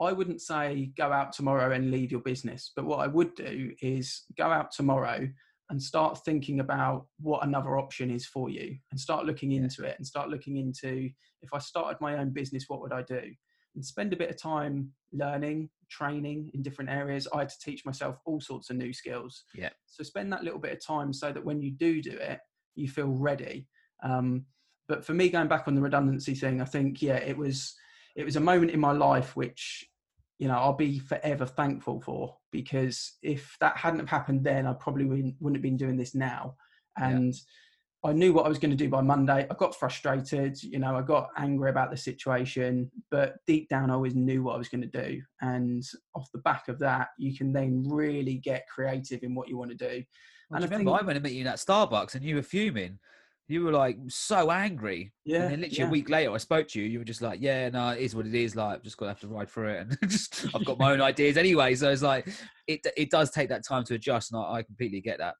I 0.00 0.12
wouldn't 0.12 0.40
say 0.40 0.92
go 0.96 1.12
out 1.12 1.32
tomorrow 1.32 1.72
and 1.72 1.90
leave 1.90 2.12
your 2.12 2.20
business. 2.20 2.70
But 2.76 2.84
what 2.84 3.00
I 3.00 3.08
would 3.08 3.34
do 3.34 3.72
is 3.82 4.22
go 4.36 4.46
out 4.46 4.70
tomorrow 4.70 5.28
and 5.70 5.82
start 5.82 6.24
thinking 6.24 6.60
about 6.60 7.06
what 7.20 7.44
another 7.44 7.78
option 7.78 8.10
is 8.10 8.24
for 8.24 8.48
you 8.48 8.76
and 8.90 8.98
start 8.98 9.26
looking 9.26 9.52
into 9.52 9.84
it 9.84 9.94
and 9.98 10.06
start 10.06 10.30
looking 10.30 10.56
into 10.56 11.10
if 11.42 11.52
I 11.52 11.58
started 11.58 12.00
my 12.00 12.18
own 12.18 12.30
business, 12.30 12.64
what 12.68 12.80
would 12.80 12.92
I 12.92 13.02
do? 13.02 13.20
And 13.74 13.84
spend 13.84 14.12
a 14.12 14.16
bit 14.16 14.30
of 14.30 14.40
time 14.40 14.90
learning, 15.12 15.68
training 15.90 16.50
in 16.54 16.62
different 16.62 16.90
areas. 16.90 17.28
I 17.32 17.40
had 17.40 17.50
to 17.50 17.60
teach 17.60 17.84
myself 17.84 18.18
all 18.24 18.40
sorts 18.40 18.70
of 18.70 18.76
new 18.76 18.92
skills. 18.92 19.44
Yeah. 19.54 19.70
So 19.86 20.02
spend 20.02 20.32
that 20.32 20.42
little 20.42 20.58
bit 20.58 20.72
of 20.72 20.84
time 20.84 21.12
so 21.12 21.32
that 21.32 21.44
when 21.44 21.60
you 21.60 21.70
do 21.70 22.02
do 22.02 22.12
it, 22.12 22.40
you 22.74 22.88
feel 22.88 23.08
ready. 23.08 23.68
Um, 24.02 24.46
but 24.88 25.04
for 25.04 25.12
me, 25.12 25.28
going 25.28 25.48
back 25.48 25.68
on 25.68 25.74
the 25.74 25.82
redundancy 25.82 26.34
thing, 26.34 26.62
I 26.62 26.64
think 26.64 27.02
yeah, 27.02 27.16
it 27.16 27.36
was 27.36 27.74
it 28.16 28.24
was 28.24 28.36
a 28.36 28.40
moment 28.40 28.70
in 28.70 28.80
my 28.80 28.92
life 28.92 29.36
which 29.36 29.86
you 30.38 30.48
know 30.48 30.54
I'll 30.54 30.72
be 30.72 30.98
forever 30.98 31.44
thankful 31.44 32.00
for 32.00 32.37
because 32.50 33.18
if 33.22 33.56
that 33.60 33.76
hadn't 33.76 34.00
have 34.00 34.08
happened 34.08 34.44
then, 34.44 34.66
I 34.66 34.72
probably 34.74 35.04
wouldn't, 35.04 35.36
wouldn't 35.40 35.56
have 35.56 35.62
been 35.62 35.76
doing 35.76 35.96
this 35.96 36.14
now. 36.14 36.54
And 36.96 37.34
yeah 37.34 37.40
I 38.04 38.12
knew 38.12 38.32
what 38.32 38.46
I 38.46 38.48
was 38.48 38.58
going 38.58 38.70
to 38.70 38.76
do 38.76 38.88
by 38.88 39.00
Monday. 39.00 39.46
I 39.50 39.54
got 39.54 39.74
frustrated, 39.74 40.62
you 40.62 40.78
know, 40.78 40.96
I 40.96 41.02
got 41.02 41.30
angry 41.36 41.68
about 41.70 41.90
the 41.90 41.96
situation, 41.96 42.90
but 43.10 43.34
deep 43.46 43.68
down, 43.68 43.90
I 43.90 43.94
always 43.94 44.14
knew 44.14 44.44
what 44.44 44.54
I 44.54 44.58
was 44.58 44.68
going 44.68 44.88
to 44.88 45.06
do. 45.06 45.20
And 45.40 45.82
off 46.14 46.30
the 46.32 46.38
back 46.38 46.68
of 46.68 46.78
that, 46.78 47.08
you 47.18 47.36
can 47.36 47.52
then 47.52 47.82
really 47.88 48.34
get 48.34 48.68
creative 48.72 49.24
in 49.24 49.34
what 49.34 49.48
you 49.48 49.58
want 49.58 49.72
to 49.72 49.76
do. 49.76 50.04
Well, 50.48 50.56
and 50.56 50.64
I 50.64 50.68
remember 50.68 50.92
think, 50.92 51.02
I 51.02 51.06
went 51.06 51.16
and 51.16 51.22
met 51.24 51.32
you 51.32 51.44
at 51.46 51.56
Starbucks 51.56 52.14
and 52.14 52.24
you 52.24 52.36
were 52.36 52.42
fuming. 52.42 53.00
You 53.48 53.64
were 53.64 53.72
like 53.72 53.96
so 54.08 54.50
angry. 54.50 55.12
Yeah. 55.24 55.42
And 55.42 55.52
then 55.52 55.60
literally 55.62 55.78
yeah. 55.78 55.88
a 55.88 55.90
week 55.90 56.10
later, 56.10 56.32
I 56.32 56.36
spoke 56.36 56.68
to 56.68 56.80
you. 56.80 56.86
You 56.86 56.98
were 56.98 57.04
just 57.04 57.22
like, 57.22 57.40
yeah, 57.40 57.70
no, 57.70 57.90
it 57.90 58.00
is 58.00 58.14
what 58.14 58.26
it 58.26 58.34
is. 58.34 58.54
Like, 58.54 58.82
just 58.82 58.98
got 58.98 59.06
to 59.06 59.10
have 59.12 59.20
to 59.20 59.28
ride 59.28 59.48
through 59.48 59.68
it. 59.70 59.80
And 59.80 59.98
just, 60.10 60.46
I've 60.54 60.66
got 60.66 60.78
my 60.78 60.92
own 60.92 61.00
ideas 61.00 61.38
anyway. 61.38 61.74
So 61.74 61.90
it's 61.90 62.02
like, 62.02 62.28
it, 62.66 62.86
it 62.96 63.10
does 63.10 63.30
take 63.30 63.48
that 63.48 63.66
time 63.66 63.84
to 63.84 63.94
adjust. 63.94 64.32
And 64.32 64.40
I, 64.42 64.56
I 64.56 64.62
completely 64.62 65.00
get 65.00 65.18
that. 65.18 65.34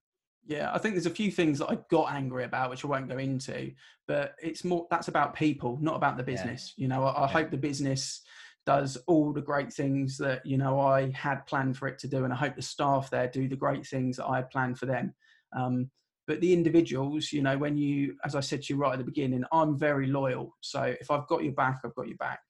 Yeah, 0.49 0.71
I 0.73 0.79
think 0.79 0.95
there's 0.95 1.05
a 1.05 1.11
few 1.11 1.31
things 1.31 1.59
that 1.59 1.69
I 1.69 1.77
got 1.91 2.11
angry 2.11 2.45
about, 2.45 2.71
which 2.71 2.83
I 2.83 2.89
won't 2.89 3.11
go 3.11 3.19
into, 3.19 3.71
but 4.07 4.35
it's 4.43 4.65
more 4.65 4.87
that's 4.91 5.09
about 5.09 5.35
people, 5.35 5.79
not 5.83 5.97
about 5.97 6.17
the 6.17 6.23
business. 6.23 6.73
Yeah. 6.75 6.83
You 6.83 6.89
know, 6.89 7.05
I, 7.05 7.11
I 7.11 7.21
yeah. 7.21 7.33
hope 7.33 7.51
the 7.51 7.59
business 7.59 8.23
does 8.65 8.97
all 9.07 9.35
the 9.35 9.43
great 9.43 9.73
things 9.73 10.17
that 10.19 10.45
you 10.47 10.57
know 10.57 10.81
I 10.81 11.11
had 11.11 11.47
planned 11.47 11.77
for 11.77 11.87
it 11.87 11.99
to 11.99 12.09
do, 12.09 12.25
and 12.25 12.33
I 12.33 12.37
hope 12.37 12.57
the 12.57 12.63
staff 12.63 13.11
there 13.11 13.29
do 13.29 13.47
the 13.47 13.57
great 13.57 13.87
things 13.87 14.17
that 14.17 14.27
I 14.27 14.37
had 14.37 14.49
planned 14.49 14.79
for 14.79 14.87
them. 14.87 15.15
Um, 15.55 15.91
but 16.29 16.43
the 16.43 16.53
individuals, 16.53 17.33
you 17.33 17.41
know, 17.41 17.57
when 17.57 17.79
you, 17.79 18.15
as 18.23 18.35
I 18.35 18.41
said 18.41 18.61
to 18.63 18.75
you 18.75 18.79
right 18.79 18.93
at 18.93 18.99
the 18.99 19.05
beginning, 19.05 19.45
I'm 19.51 19.79
very 19.79 20.07
loyal. 20.07 20.55
So 20.61 20.83
if 20.83 21.11
I've 21.11 21.27
got 21.27 21.43
your 21.43 21.55
back, 21.55 21.81
I've 21.83 21.95
got 21.95 22.07
your 22.07 22.19
back. 22.19 22.41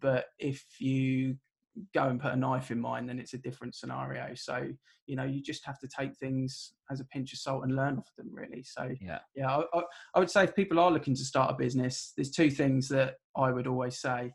But 0.00 0.26
if 0.38 0.64
you 0.78 1.36
go 1.92 2.04
and 2.04 2.20
put 2.20 2.32
a 2.32 2.36
knife 2.36 2.70
in 2.70 2.78
mine, 2.78 3.06
then 3.06 3.18
it's 3.18 3.34
a 3.34 3.38
different 3.38 3.74
scenario. 3.74 4.34
So, 4.36 4.68
you 5.06 5.16
know, 5.16 5.24
you 5.24 5.42
just 5.42 5.66
have 5.66 5.80
to 5.80 5.88
take 5.88 6.16
things 6.16 6.74
as 6.92 7.00
a 7.00 7.04
pinch 7.06 7.32
of 7.32 7.40
salt 7.40 7.64
and 7.64 7.74
learn 7.74 7.98
off 7.98 8.08
them, 8.16 8.30
really. 8.30 8.62
So, 8.62 8.94
yeah, 9.00 9.18
yeah, 9.34 9.50
I, 9.50 9.82
I, 10.14 10.18
would 10.20 10.30
say 10.30 10.44
if 10.44 10.54
people 10.54 10.78
are 10.78 10.92
looking 10.92 11.16
to 11.16 11.24
start 11.24 11.50
a 11.50 11.56
business, 11.56 12.12
there's 12.16 12.30
two 12.30 12.52
things 12.52 12.88
that 12.90 13.16
I 13.36 13.50
would 13.50 13.66
always 13.66 13.98
say 13.98 14.32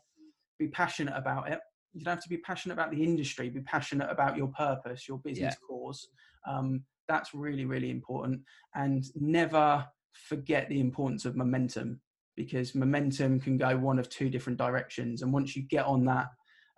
be 0.58 0.68
passionate 0.68 1.16
about 1.16 1.50
it. 1.50 1.58
You 1.94 2.04
don't 2.04 2.16
have 2.16 2.22
to 2.22 2.28
be 2.28 2.36
passionate 2.36 2.74
about 2.74 2.90
the 2.90 3.02
industry, 3.02 3.48
be 3.48 3.62
passionate 3.62 4.10
about 4.10 4.36
your 4.36 4.48
purpose, 4.48 5.08
your 5.08 5.18
business 5.18 5.56
yeah. 5.58 5.66
cause. 5.66 6.06
Um, 6.46 6.84
that's 7.10 7.34
really, 7.34 7.64
really 7.64 7.90
important. 7.90 8.40
And 8.74 9.04
never 9.16 9.84
forget 10.12 10.68
the 10.68 10.80
importance 10.80 11.24
of 11.24 11.36
momentum 11.36 12.00
because 12.36 12.74
momentum 12.74 13.40
can 13.40 13.56
go 13.56 13.76
one 13.76 13.98
of 13.98 14.08
two 14.08 14.30
different 14.30 14.58
directions. 14.58 15.22
And 15.22 15.32
once 15.32 15.56
you 15.56 15.62
get 15.62 15.84
on 15.86 16.04
that, 16.04 16.28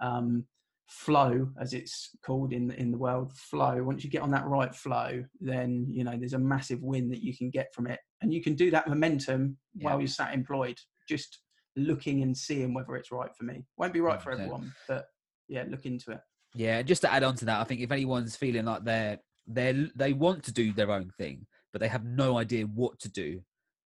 um, 0.00 0.46
flow 0.88 1.48
as 1.58 1.72
it's 1.72 2.10
called 2.24 2.52
in 2.52 2.70
in 2.72 2.90
the 2.90 2.98
world 2.98 3.32
flow 3.32 3.82
once 3.82 4.04
you 4.04 4.10
get 4.10 4.20
on 4.20 4.30
that 4.30 4.44
right 4.44 4.74
flow 4.74 5.24
then 5.40 5.86
you 5.88 6.04
know 6.04 6.14
there's 6.18 6.34
a 6.34 6.38
massive 6.38 6.82
win 6.82 7.08
that 7.08 7.22
you 7.22 7.34
can 7.34 7.48
get 7.48 7.72
from 7.72 7.86
it 7.86 7.98
and 8.20 8.34
you 8.34 8.42
can 8.42 8.54
do 8.54 8.70
that 8.70 8.86
momentum 8.86 9.56
yeah. 9.74 9.88
while 9.88 9.98
you're 9.98 10.06
sat 10.06 10.34
employed 10.34 10.78
just 11.08 11.38
looking 11.76 12.22
and 12.22 12.36
seeing 12.36 12.74
whether 12.74 12.94
it's 12.94 13.10
right 13.10 13.34
for 13.34 13.44
me 13.44 13.64
won't 13.78 13.94
be 13.94 14.02
right 14.02 14.20
100%. 14.20 14.22
for 14.22 14.32
everyone 14.32 14.70
but 14.86 15.06
yeah 15.48 15.64
look 15.70 15.86
into 15.86 16.10
it 16.10 16.20
yeah 16.54 16.82
just 16.82 17.00
to 17.00 17.10
add 17.10 17.22
on 17.22 17.34
to 17.34 17.46
that 17.46 17.60
i 17.60 17.64
think 17.64 17.80
if 17.80 17.90
anyone's 17.90 18.36
feeling 18.36 18.66
like 18.66 18.84
they're 18.84 19.18
they 19.46 19.88
they 19.94 20.12
want 20.12 20.42
to 20.44 20.52
do 20.52 20.72
their 20.72 20.90
own 20.90 21.10
thing 21.18 21.46
but 21.72 21.80
they 21.80 21.88
have 21.88 22.04
no 22.04 22.38
idea 22.38 22.64
what 22.64 22.98
to 22.98 23.10
do 23.10 23.42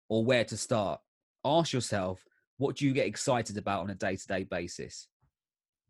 or 0.09 0.25
where 0.25 0.45
to 0.45 0.57
start 0.57 1.01
ask 1.45 1.73
yourself 1.73 2.23
what 2.59 2.77
do 2.77 2.87
you 2.87 2.93
get 2.93 3.07
excited 3.07 3.57
about 3.57 3.83
on 3.83 3.91
a 3.91 3.95
day-to-day 3.95 4.45
basis 4.45 5.09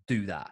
do 0.06 0.26
that 0.26 0.50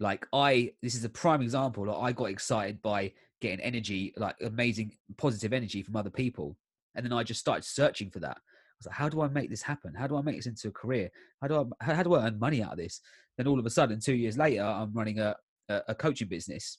like 0.00 0.26
I, 0.32 0.72
this 0.82 0.94
is 0.94 1.04
a 1.04 1.08
prime 1.08 1.42
example. 1.42 1.86
Like 1.86 2.02
I 2.02 2.12
got 2.12 2.26
excited 2.26 2.82
by 2.82 3.12
getting 3.40 3.60
energy, 3.60 4.12
like 4.16 4.36
amazing 4.42 4.92
positive 5.16 5.52
energy 5.52 5.82
from 5.82 5.96
other 5.96 6.10
people, 6.10 6.56
and 6.94 7.04
then 7.04 7.12
I 7.12 7.22
just 7.22 7.40
started 7.40 7.64
searching 7.64 8.10
for 8.10 8.18
that. 8.20 8.36
I 8.36 8.76
was 8.78 8.86
like, 8.86 8.96
how 8.96 9.08
do 9.08 9.22
I 9.22 9.28
make 9.28 9.50
this 9.50 9.62
happen? 9.62 9.94
How 9.94 10.06
do 10.06 10.16
I 10.16 10.22
make 10.22 10.36
this 10.36 10.46
into 10.46 10.68
a 10.68 10.72
career? 10.72 11.10
How 11.40 11.48
do 11.48 11.72
I 11.80 11.84
how 11.84 12.02
do 12.02 12.14
I 12.14 12.26
earn 12.26 12.38
money 12.38 12.62
out 12.62 12.72
of 12.72 12.78
this? 12.78 13.00
Then 13.36 13.46
all 13.46 13.58
of 13.58 13.66
a 13.66 13.70
sudden, 13.70 14.00
two 14.00 14.14
years 14.14 14.36
later, 14.36 14.62
I'm 14.62 14.92
running 14.92 15.20
a 15.20 15.36
a, 15.68 15.82
a 15.88 15.94
coaching 15.94 16.28
business, 16.28 16.78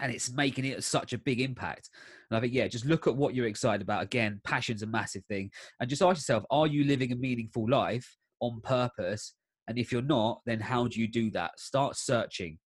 and 0.00 0.12
it's 0.12 0.32
making 0.32 0.64
it 0.64 0.82
such 0.84 1.12
a 1.12 1.18
big 1.18 1.40
impact. 1.40 1.90
And 2.30 2.36
I 2.36 2.40
think, 2.40 2.52
yeah, 2.52 2.68
just 2.68 2.86
look 2.86 3.06
at 3.06 3.16
what 3.16 3.34
you're 3.34 3.46
excited 3.46 3.82
about. 3.82 4.02
Again, 4.02 4.40
passion's 4.44 4.82
a 4.82 4.86
massive 4.86 5.24
thing, 5.26 5.50
and 5.80 5.88
just 5.88 6.02
ask 6.02 6.16
yourself: 6.16 6.44
Are 6.50 6.66
you 6.66 6.84
living 6.84 7.12
a 7.12 7.16
meaningful 7.16 7.68
life 7.68 8.16
on 8.40 8.60
purpose? 8.62 9.34
And 9.68 9.78
if 9.78 9.90
you're 9.90 10.02
not, 10.02 10.40
then 10.46 10.60
how 10.60 10.86
do 10.86 11.00
you 11.00 11.08
do 11.08 11.30
that? 11.32 11.58
Start 11.58 11.96
searching. 11.96 12.58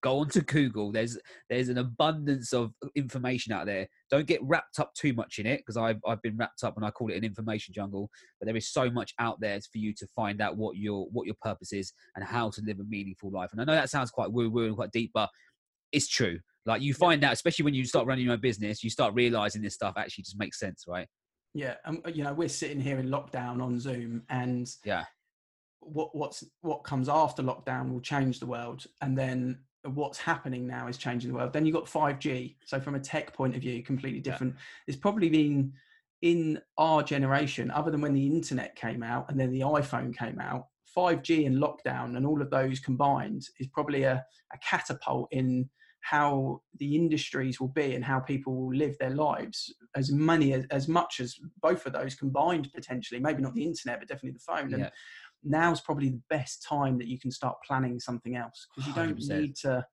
Go 0.00 0.20
onto 0.20 0.40
Google. 0.42 0.92
There's 0.92 1.18
there's 1.50 1.68
an 1.68 1.78
abundance 1.78 2.52
of 2.52 2.72
information 2.94 3.52
out 3.52 3.66
there. 3.66 3.88
Don't 4.10 4.26
get 4.26 4.40
wrapped 4.44 4.78
up 4.78 4.94
too 4.94 5.12
much 5.12 5.40
in 5.40 5.46
it 5.46 5.58
because 5.58 5.76
I've 5.76 5.98
I've 6.06 6.22
been 6.22 6.36
wrapped 6.36 6.62
up 6.62 6.76
and 6.76 6.86
I 6.86 6.90
call 6.90 7.10
it 7.10 7.16
an 7.16 7.24
information 7.24 7.74
jungle. 7.74 8.08
But 8.38 8.46
there 8.46 8.56
is 8.56 8.70
so 8.70 8.90
much 8.90 9.12
out 9.18 9.40
there 9.40 9.58
for 9.60 9.78
you 9.78 9.92
to 9.94 10.06
find 10.14 10.40
out 10.40 10.56
what 10.56 10.76
your 10.76 11.06
what 11.10 11.26
your 11.26 11.34
purpose 11.42 11.72
is 11.72 11.92
and 12.14 12.24
how 12.24 12.50
to 12.50 12.62
live 12.62 12.78
a 12.78 12.84
meaningful 12.84 13.30
life. 13.32 13.50
And 13.50 13.60
I 13.60 13.64
know 13.64 13.74
that 13.74 13.90
sounds 13.90 14.10
quite 14.10 14.30
woo 14.30 14.50
woo 14.50 14.66
and 14.66 14.76
quite 14.76 14.92
deep, 14.92 15.10
but 15.12 15.30
it's 15.90 16.08
true. 16.08 16.38
Like 16.68 16.82
you 16.82 16.92
find 16.94 17.24
out, 17.24 17.32
especially 17.32 17.64
when 17.64 17.74
you 17.74 17.84
start 17.84 18.06
running 18.06 18.24
your 18.24 18.34
own 18.34 18.40
business, 18.40 18.84
you 18.84 18.90
start 18.90 19.14
realizing 19.14 19.62
this 19.62 19.74
stuff 19.74 19.94
actually 19.96 20.24
just 20.24 20.38
makes 20.38 20.58
sense, 20.58 20.84
right? 20.86 21.08
Yeah, 21.54 21.74
um, 21.86 22.02
you 22.12 22.22
know, 22.22 22.34
we're 22.34 22.50
sitting 22.50 22.78
here 22.78 22.98
in 22.98 23.08
lockdown 23.08 23.62
on 23.62 23.80
Zoom, 23.80 24.22
and 24.28 24.70
yeah, 24.84 25.04
what 25.80 26.14
what's 26.14 26.44
what 26.60 26.84
comes 26.84 27.08
after 27.08 27.42
lockdown 27.42 27.90
will 27.90 28.00
change 28.00 28.38
the 28.38 28.46
world, 28.46 28.86
and 29.00 29.16
then 29.16 29.60
what's 29.84 30.18
happening 30.18 30.66
now 30.66 30.88
is 30.88 30.98
changing 30.98 31.30
the 31.30 31.36
world. 31.36 31.52
Then 31.52 31.64
you've 31.64 31.74
got 31.74 31.86
5G. 31.86 32.56
So 32.66 32.80
from 32.80 32.96
a 32.96 33.00
tech 33.00 33.32
point 33.32 33.54
of 33.56 33.62
view, 33.62 33.82
completely 33.82 34.20
different. 34.20 34.54
Yeah. 34.54 34.60
It's 34.88 34.96
probably 34.96 35.30
been 35.30 35.72
in 36.20 36.60
our 36.76 37.02
generation, 37.02 37.70
other 37.70 37.90
than 37.90 38.00
when 38.00 38.12
the 38.12 38.26
internet 38.26 38.74
came 38.74 39.02
out 39.02 39.30
and 39.30 39.38
then 39.38 39.50
the 39.52 39.60
iPhone 39.60 40.14
came 40.14 40.40
out, 40.40 40.66
5G 40.96 41.46
and 41.46 41.62
lockdown 41.62 42.16
and 42.16 42.26
all 42.26 42.42
of 42.42 42.50
those 42.50 42.80
combined 42.80 43.46
is 43.60 43.68
probably 43.68 44.02
a, 44.02 44.24
a 44.52 44.58
catapult 44.58 45.28
in 45.30 45.70
how 46.00 46.60
the 46.78 46.94
industries 46.94 47.60
will 47.60 47.68
be 47.68 47.94
and 47.94 48.04
how 48.04 48.20
people 48.20 48.54
will 48.54 48.74
live 48.74 48.96
their 48.98 49.10
lives 49.10 49.74
as 49.96 50.12
many 50.12 50.52
as, 50.52 50.64
as 50.70 50.88
much 50.88 51.20
as 51.20 51.36
both 51.60 51.84
of 51.86 51.92
those 51.92 52.14
combined 52.14 52.68
potentially 52.74 53.20
maybe 53.20 53.42
not 53.42 53.54
the 53.54 53.64
internet 53.64 53.98
but 53.98 54.08
definitely 54.08 54.30
the 54.30 54.38
phone 54.38 54.72
and 54.72 54.84
yeah. 54.84 54.90
now's 55.44 55.80
probably 55.80 56.08
the 56.08 56.22
best 56.30 56.62
time 56.62 56.98
that 56.98 57.08
you 57.08 57.18
can 57.18 57.30
start 57.30 57.56
planning 57.66 57.98
something 57.98 58.36
else 58.36 58.66
because 58.74 58.88
you 58.88 58.94
don't 58.94 59.18
100%. 59.18 59.40
need 59.40 59.56
to 59.56 59.84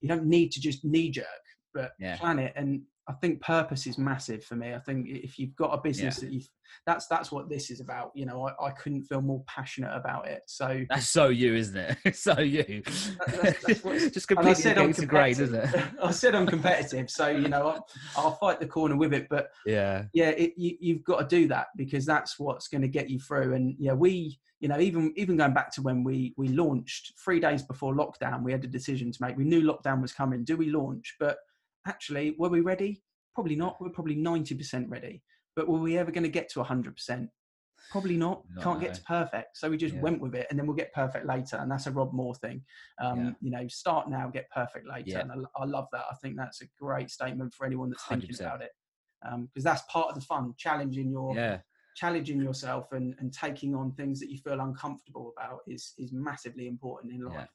you 0.00 0.08
don't 0.08 0.24
need 0.24 0.50
to 0.50 0.60
just 0.60 0.84
knee 0.84 1.10
jerk 1.10 1.26
but 1.74 1.92
yeah. 1.98 2.16
plan 2.16 2.38
it 2.38 2.52
and 2.56 2.82
I 3.08 3.12
think 3.14 3.40
purpose 3.40 3.86
is 3.86 3.98
massive 3.98 4.44
for 4.44 4.54
me. 4.56 4.74
I 4.74 4.78
think 4.78 5.08
if 5.08 5.38
you've 5.38 5.56
got 5.56 5.72
a 5.72 5.80
business 5.80 6.18
yeah. 6.18 6.28
that 6.28 6.34
you 6.34 6.42
that's 6.86 7.06
that's 7.06 7.32
what 7.32 7.48
this 7.48 7.70
is 7.70 7.80
about. 7.80 8.12
You 8.14 8.26
know, 8.26 8.46
I, 8.46 8.66
I 8.66 8.70
couldn't 8.70 9.04
feel 9.04 9.20
more 9.20 9.42
passionate 9.46 9.94
about 9.94 10.26
it. 10.26 10.42
So 10.46 10.84
that's 10.88 11.08
so 11.08 11.28
you, 11.28 11.54
isn't 11.54 11.76
it? 11.76 11.98
so 12.16 12.38
you. 12.40 12.82
That, 12.84 13.58
that's, 13.66 13.80
that's 13.82 14.10
just 14.10 14.28
completely 14.28 14.52
I 14.52 14.54
said 14.54 14.78
I'm 14.78 14.92
great, 14.92 15.38
isn't 15.38 15.54
it? 15.54 15.84
I 16.02 16.10
said 16.10 16.34
I'm 16.34 16.46
competitive, 16.46 17.10
so 17.10 17.28
you 17.28 17.48
know 17.48 17.68
I'll, 17.68 17.86
I'll, 18.16 18.36
fight 18.36 18.60
the 18.60 18.66
corner 18.66 18.96
with 18.96 19.12
it. 19.12 19.28
But 19.28 19.50
yeah, 19.66 20.04
yeah, 20.12 20.30
it, 20.30 20.54
you, 20.56 20.76
you've 20.80 21.04
got 21.04 21.28
to 21.28 21.36
do 21.36 21.48
that 21.48 21.68
because 21.76 22.06
that's 22.06 22.38
what's 22.38 22.68
going 22.68 22.82
to 22.82 22.88
get 22.88 23.10
you 23.10 23.18
through. 23.18 23.54
And 23.54 23.74
yeah, 23.78 23.92
we 23.92 24.38
you 24.60 24.68
know 24.68 24.78
even 24.78 25.12
even 25.16 25.36
going 25.36 25.54
back 25.54 25.72
to 25.72 25.82
when 25.82 26.04
we 26.04 26.34
we 26.36 26.48
launched 26.48 27.14
three 27.22 27.40
days 27.40 27.62
before 27.62 27.94
lockdown 27.94 28.42
we 28.42 28.52
had 28.52 28.62
a 28.62 28.68
decision 28.68 29.10
to 29.10 29.18
make 29.22 29.34
we 29.36 29.44
knew 29.44 29.62
lockdown 29.62 30.02
was 30.02 30.12
coming 30.12 30.44
do 30.44 30.54
we 30.54 30.68
launch 30.68 31.16
but 31.18 31.38
actually, 31.86 32.34
were 32.38 32.48
we 32.48 32.60
ready? 32.60 33.02
Probably 33.34 33.56
not. 33.56 33.80
We're 33.80 33.90
probably 33.90 34.16
90% 34.16 34.86
ready. 34.88 35.22
But 35.56 35.68
were 35.68 35.78
we 35.78 35.98
ever 35.98 36.10
going 36.10 36.24
to 36.24 36.30
get 36.30 36.48
to 36.50 36.60
100%? 36.62 37.28
Probably 37.90 38.16
not. 38.16 38.42
not 38.54 38.64
Can't 38.64 38.80
no. 38.80 38.86
get 38.86 38.94
to 38.94 39.02
perfect. 39.02 39.56
So 39.56 39.68
we 39.68 39.76
just 39.76 39.94
yeah. 39.94 40.00
went 40.00 40.20
with 40.20 40.34
it 40.34 40.46
and 40.50 40.58
then 40.58 40.66
we'll 40.66 40.76
get 40.76 40.92
perfect 40.92 41.26
later. 41.26 41.56
And 41.56 41.70
that's 41.70 41.86
a 41.86 41.90
Rob 41.90 42.12
Moore 42.12 42.34
thing. 42.34 42.62
Um, 43.00 43.24
yeah. 43.24 43.30
You 43.40 43.50
know, 43.50 43.68
start 43.68 44.08
now, 44.08 44.28
get 44.28 44.48
perfect 44.50 44.86
later. 44.86 45.10
Yeah. 45.10 45.20
And 45.20 45.32
I, 45.32 45.62
I, 45.62 45.64
love 45.64 45.88
that. 45.92 46.04
I 46.10 46.14
think 46.16 46.36
that's 46.36 46.60
a 46.62 46.66
great 46.78 47.10
statement 47.10 47.54
for 47.54 47.66
anyone 47.66 47.90
that's 47.90 48.04
thinking 48.04 48.30
100%. 48.30 48.40
about 48.40 48.62
it. 48.62 48.70
Because 49.22 49.34
um, 49.34 49.48
that's 49.56 49.82
part 49.90 50.08
of 50.08 50.14
the 50.14 50.22
fun, 50.22 50.54
challenging 50.56 51.10
your. 51.10 51.34
Yeah 51.34 51.58
challenging 51.96 52.40
yourself 52.40 52.92
and, 52.92 53.14
and 53.18 53.32
taking 53.32 53.74
on 53.74 53.92
things 53.92 54.20
that 54.20 54.30
you 54.30 54.38
feel 54.38 54.60
uncomfortable 54.60 55.34
about 55.36 55.58
is 55.66 55.92
is 55.98 56.12
massively 56.12 56.68
important 56.68 57.12
in 57.12 57.20
life. 57.20 57.48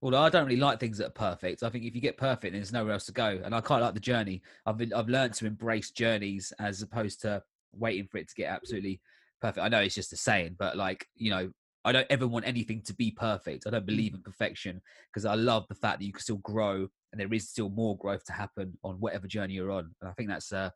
Although 0.00 0.20
I 0.20 0.28
don't 0.28 0.46
really 0.46 0.60
like 0.60 0.78
things 0.78 0.98
that 0.98 1.08
are 1.08 1.10
perfect. 1.10 1.62
I 1.62 1.70
think 1.70 1.84
if 1.84 1.94
you 1.94 2.00
get 2.00 2.16
perfect, 2.16 2.52
then 2.52 2.60
there's 2.60 2.72
nowhere 2.72 2.92
else 2.92 3.06
to 3.06 3.12
go. 3.12 3.40
And 3.44 3.54
I 3.54 3.60
quite 3.60 3.80
like 3.80 3.94
the 3.94 4.00
journey. 4.00 4.42
I've 4.64 4.78
been, 4.78 4.92
I've 4.92 5.08
learned 5.08 5.34
to 5.34 5.46
embrace 5.46 5.90
journeys 5.90 6.52
as 6.60 6.82
opposed 6.82 7.20
to 7.22 7.42
waiting 7.72 8.06
for 8.06 8.18
it 8.18 8.28
to 8.28 8.34
get 8.34 8.50
absolutely 8.50 9.00
perfect. 9.40 9.64
I 9.64 9.68
know 9.68 9.80
it's 9.80 9.94
just 9.94 10.12
a 10.12 10.16
saying, 10.16 10.56
but 10.58 10.76
like 10.76 11.06
you 11.16 11.30
know, 11.30 11.50
I 11.84 11.92
don't 11.92 12.06
ever 12.10 12.26
want 12.26 12.46
anything 12.46 12.82
to 12.82 12.94
be 12.94 13.10
perfect. 13.10 13.66
I 13.66 13.70
don't 13.70 13.84
mm. 13.84 13.86
believe 13.86 14.14
in 14.14 14.22
perfection 14.22 14.80
because 15.12 15.24
I 15.24 15.34
love 15.34 15.66
the 15.68 15.74
fact 15.74 15.98
that 15.98 16.04
you 16.04 16.12
can 16.12 16.22
still 16.22 16.36
grow 16.36 16.88
and 17.12 17.20
there 17.20 17.32
is 17.32 17.48
still 17.48 17.70
more 17.70 17.96
growth 17.96 18.24
to 18.26 18.32
happen 18.32 18.78
on 18.84 18.96
whatever 18.96 19.26
journey 19.26 19.54
you're 19.54 19.72
on. 19.72 19.94
And 20.00 20.10
I 20.10 20.12
think 20.12 20.28
that's 20.28 20.52
uh 20.52 20.70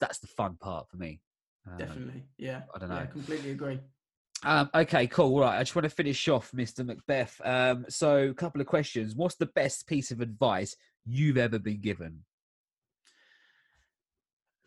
that's 0.00 0.18
the 0.18 0.26
fun 0.28 0.56
part 0.60 0.88
for 0.88 0.96
me. 0.96 1.20
Um, 1.66 1.78
Definitely, 1.78 2.24
yeah. 2.38 2.62
I 2.74 2.78
don't 2.78 2.88
know. 2.88 2.96
Yeah, 2.96 3.06
completely 3.06 3.50
agree. 3.50 3.80
Um, 4.44 4.70
okay, 4.74 5.06
cool. 5.06 5.38
Right, 5.38 5.58
I 5.58 5.62
just 5.62 5.74
want 5.74 5.84
to 5.84 5.90
finish 5.90 6.28
off, 6.28 6.50
Mr. 6.52 6.84
Macbeth. 6.84 7.40
Um, 7.44 7.84
so, 7.88 8.28
a 8.28 8.34
couple 8.34 8.60
of 8.60 8.66
questions. 8.66 9.14
What's 9.14 9.36
the 9.36 9.46
best 9.46 9.86
piece 9.86 10.10
of 10.10 10.20
advice 10.20 10.76
you've 11.04 11.38
ever 11.38 11.58
been 11.58 11.80
given? 11.80 12.24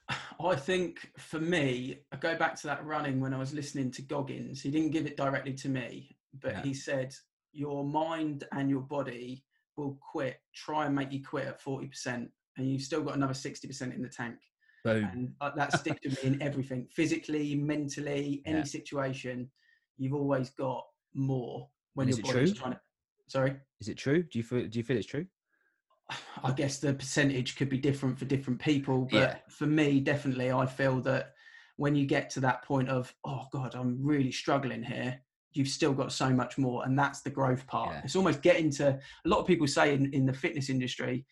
I 0.10 0.56
think 0.56 1.10
for 1.18 1.40
me, 1.40 2.00
I 2.12 2.18
go 2.18 2.36
back 2.36 2.56
to 2.62 2.68
that 2.68 2.86
running 2.86 3.20
when 3.20 3.34
I 3.34 3.38
was 3.38 3.54
listening 3.54 3.92
to 3.92 4.02
Goggins. 4.02 4.62
He 4.62 4.70
didn't 4.70 4.92
give 4.92 5.08
it 5.08 5.18
directly 5.18 5.54
to 5.54 5.70
me, 5.70 6.16
but 6.42 6.54
yeah. 6.54 6.62
he 6.62 6.74
said, 6.74 7.14
Your 7.52 7.84
mind 7.84 8.46
and 8.52 8.70
your 8.70 8.82
body 8.82 9.44
will 9.76 9.98
quit, 10.12 10.40
try 10.54 10.86
and 10.86 10.96
make 10.96 11.12
you 11.12 11.24
quit 11.24 11.48
at 11.48 11.62
40%, 11.62 12.30
and 12.58 12.72
you've 12.72 12.82
still 12.82 13.02
got 13.02 13.16
another 13.16 13.34
60% 13.34 13.94
in 13.94 14.02
the 14.02 14.10
tank. 14.10 14.38
Boom. 14.86 15.10
And 15.12 15.34
uh, 15.42 15.52
that 15.56 15.74
sticks 15.74 16.00
to 16.02 16.10
me 16.10 16.18
in 16.24 16.42
everything 16.42 16.88
physically, 16.92 17.56
mentally, 17.56 18.44
any 18.46 18.60
yeah. 18.60 18.64
situation 18.64 19.50
you've 19.98 20.14
always 20.14 20.50
got 20.52 20.84
more 21.14 21.70
when 21.94 22.08
your 22.08 22.18
body's 22.18 22.54
trying 22.54 22.74
to. 22.74 22.80
Sorry, 23.28 23.56
is 23.82 23.88
it 23.88 23.98
true? 23.98 24.24
Do 24.24 24.38
you 24.38 24.44
feel? 24.44 24.68
Do 24.68 24.80
you 24.80 24.84
feel 24.84 24.98
it's 24.98 25.08
true? 25.08 25.26
I 26.44 26.52
guess 26.52 26.78
the 26.78 26.94
percentage 26.94 27.56
could 27.56 27.70
be 27.70 27.80
different 27.80 28.20
for 28.20 28.26
different 28.26 28.60
people, 28.60 29.08
but 29.10 29.18
yeah. 29.18 29.36
for 29.50 29.66
me, 29.66 30.00
definitely, 30.00 30.52
I 30.52 30.66
feel 30.68 31.02
that 31.02 31.32
when 31.78 31.96
you 31.96 32.06
get 32.06 32.30
to 32.32 32.40
that 32.42 32.64
point 32.64 32.90
of, 32.90 33.14
oh 33.26 33.46
God, 33.52 33.76
I'm 33.76 33.98
really 34.02 34.32
struggling 34.32 34.84
here, 34.84 35.20
you've 35.54 35.68
still 35.68 35.94
got 35.94 36.12
so 36.12 36.30
much 36.30 36.58
more. 36.58 36.86
And 36.86 36.98
that's 36.98 37.22
the 37.22 37.30
growth 37.30 37.66
part. 37.68 37.92
Yeah. 37.92 38.02
It's 38.04 38.16
almost 38.16 38.42
getting 38.42 38.70
to, 38.72 38.90
a 38.90 39.28
lot 39.28 39.40
of 39.40 39.48
people 39.48 39.68
say 39.68 39.94
in, 39.94 40.14
in 40.14 40.26
the 40.26 40.34
fitness 40.34 40.70
industry, 40.70 41.26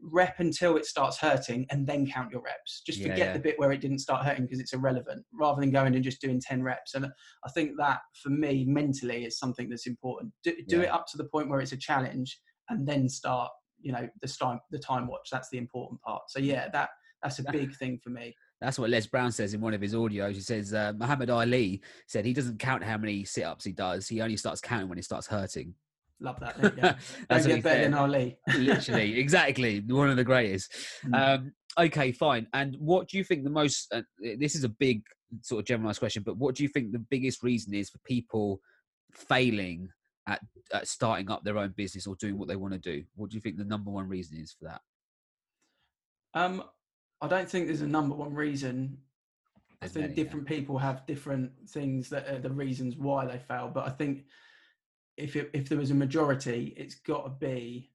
rep 0.00 0.38
until 0.38 0.76
it 0.76 0.86
starts 0.86 1.18
hurting 1.18 1.66
and 1.70 1.86
then 1.86 2.06
count 2.06 2.30
your 2.30 2.40
reps. 2.40 2.82
Just 2.86 3.02
forget 3.02 3.18
yeah, 3.18 3.32
the 3.32 3.38
bit 3.38 3.58
where 3.58 3.72
it 3.72 3.80
didn't 3.80 3.98
start 3.98 4.24
hurting 4.24 4.44
because 4.44 4.60
it's 4.60 4.72
irrelevant 4.72 5.24
rather 5.32 5.60
than 5.60 5.70
going 5.70 5.94
and 5.94 6.04
just 6.04 6.20
doing 6.20 6.40
10 6.40 6.62
reps. 6.62 6.94
And 6.94 7.06
I 7.06 7.50
think 7.50 7.72
that 7.78 8.00
for 8.22 8.30
me 8.30 8.64
mentally 8.64 9.24
is 9.24 9.38
something 9.38 9.68
that's 9.68 9.86
important. 9.86 10.32
Do, 10.44 10.54
do 10.68 10.78
yeah. 10.78 10.84
it 10.84 10.90
up 10.90 11.06
to 11.08 11.16
the 11.16 11.24
point 11.24 11.48
where 11.48 11.60
it's 11.60 11.72
a 11.72 11.76
challenge 11.76 12.38
and 12.68 12.86
then 12.86 13.08
start, 13.08 13.50
you 13.80 13.92
know, 13.92 14.08
the 14.22 14.28
time, 14.28 14.60
the 14.70 14.78
time 14.78 15.06
watch. 15.06 15.28
That's 15.30 15.48
the 15.50 15.58
important 15.58 16.00
part. 16.02 16.22
So 16.28 16.38
yeah, 16.38 16.68
that, 16.70 16.90
that's 17.22 17.40
a 17.40 17.44
big 17.50 17.74
thing 17.76 17.98
for 18.02 18.10
me. 18.10 18.34
That's 18.60 18.78
what 18.78 18.90
Les 18.90 19.06
Brown 19.06 19.30
says 19.30 19.54
in 19.54 19.60
one 19.60 19.74
of 19.74 19.80
his 19.80 19.94
audios. 19.94 20.34
He 20.34 20.40
says 20.40 20.74
uh, 20.74 20.92
Muhammad 20.96 21.30
Ali 21.30 21.80
said 22.06 22.24
he 22.24 22.32
doesn't 22.32 22.58
count 22.58 22.82
how 22.82 22.98
many 22.98 23.24
sit-ups 23.24 23.64
he 23.64 23.72
does. 23.72 24.08
He 24.08 24.20
only 24.20 24.36
starts 24.36 24.60
counting 24.60 24.88
when 24.88 24.98
it 24.98 25.04
starts 25.04 25.26
hurting. 25.26 25.74
Love 26.20 26.40
that. 26.40 26.56
Yeah. 26.76 26.96
Don't 27.30 27.46
get 27.46 27.62
better 27.62 27.82
than 27.84 27.94
Ali. 27.94 28.36
Literally, 28.56 29.18
exactly. 29.20 29.80
One 29.80 30.10
of 30.10 30.16
the 30.16 30.24
greatest. 30.24 30.72
Mm. 31.06 31.14
Um, 31.14 31.52
okay, 31.78 32.12
fine. 32.12 32.46
And 32.52 32.76
what 32.78 33.08
do 33.08 33.18
you 33.18 33.24
think 33.24 33.44
the 33.44 33.50
most? 33.50 33.92
Uh, 33.92 34.02
this 34.38 34.54
is 34.54 34.64
a 34.64 34.68
big 34.68 35.02
sort 35.42 35.60
of 35.60 35.66
generalized 35.66 36.00
question, 36.00 36.22
but 36.24 36.36
what 36.36 36.54
do 36.54 36.62
you 36.62 36.68
think 36.68 36.92
the 36.92 36.98
biggest 36.98 37.42
reason 37.42 37.74
is 37.74 37.90
for 37.90 37.98
people 37.98 38.60
failing 39.12 39.88
at, 40.26 40.40
at 40.72 40.88
starting 40.88 41.30
up 41.30 41.44
their 41.44 41.58
own 41.58 41.72
business 41.76 42.06
or 42.06 42.16
doing 42.16 42.36
what 42.36 42.48
they 42.48 42.56
want 42.56 42.74
to 42.74 42.80
do? 42.80 43.04
What 43.14 43.30
do 43.30 43.36
you 43.36 43.40
think 43.40 43.56
the 43.56 43.64
number 43.64 43.90
one 43.90 44.08
reason 44.08 44.38
is 44.38 44.52
for 44.58 44.66
that? 44.66 44.80
Um, 46.34 46.64
I 47.20 47.28
don't 47.28 47.48
think 47.48 47.66
there's 47.66 47.82
a 47.82 47.86
number 47.86 48.14
one 48.14 48.34
reason. 48.34 48.98
There's 49.80 49.92
I 49.92 49.94
think 49.94 50.10
many, 50.10 50.14
different 50.14 50.50
yeah. 50.50 50.56
people 50.56 50.78
have 50.78 51.06
different 51.06 51.52
things 51.68 52.08
that 52.10 52.28
are 52.28 52.38
the 52.38 52.50
reasons 52.50 52.96
why 52.96 53.26
they 53.26 53.38
fail. 53.38 53.70
But 53.72 53.86
I 53.86 53.90
think 53.90 54.24
if 55.18 55.36
it, 55.36 55.50
if 55.52 55.68
there 55.68 55.78
was 55.78 55.90
a 55.90 55.94
majority, 55.94 56.74
it's 56.76 56.94
got 56.94 57.24
to 57.24 57.30
be 57.30 57.90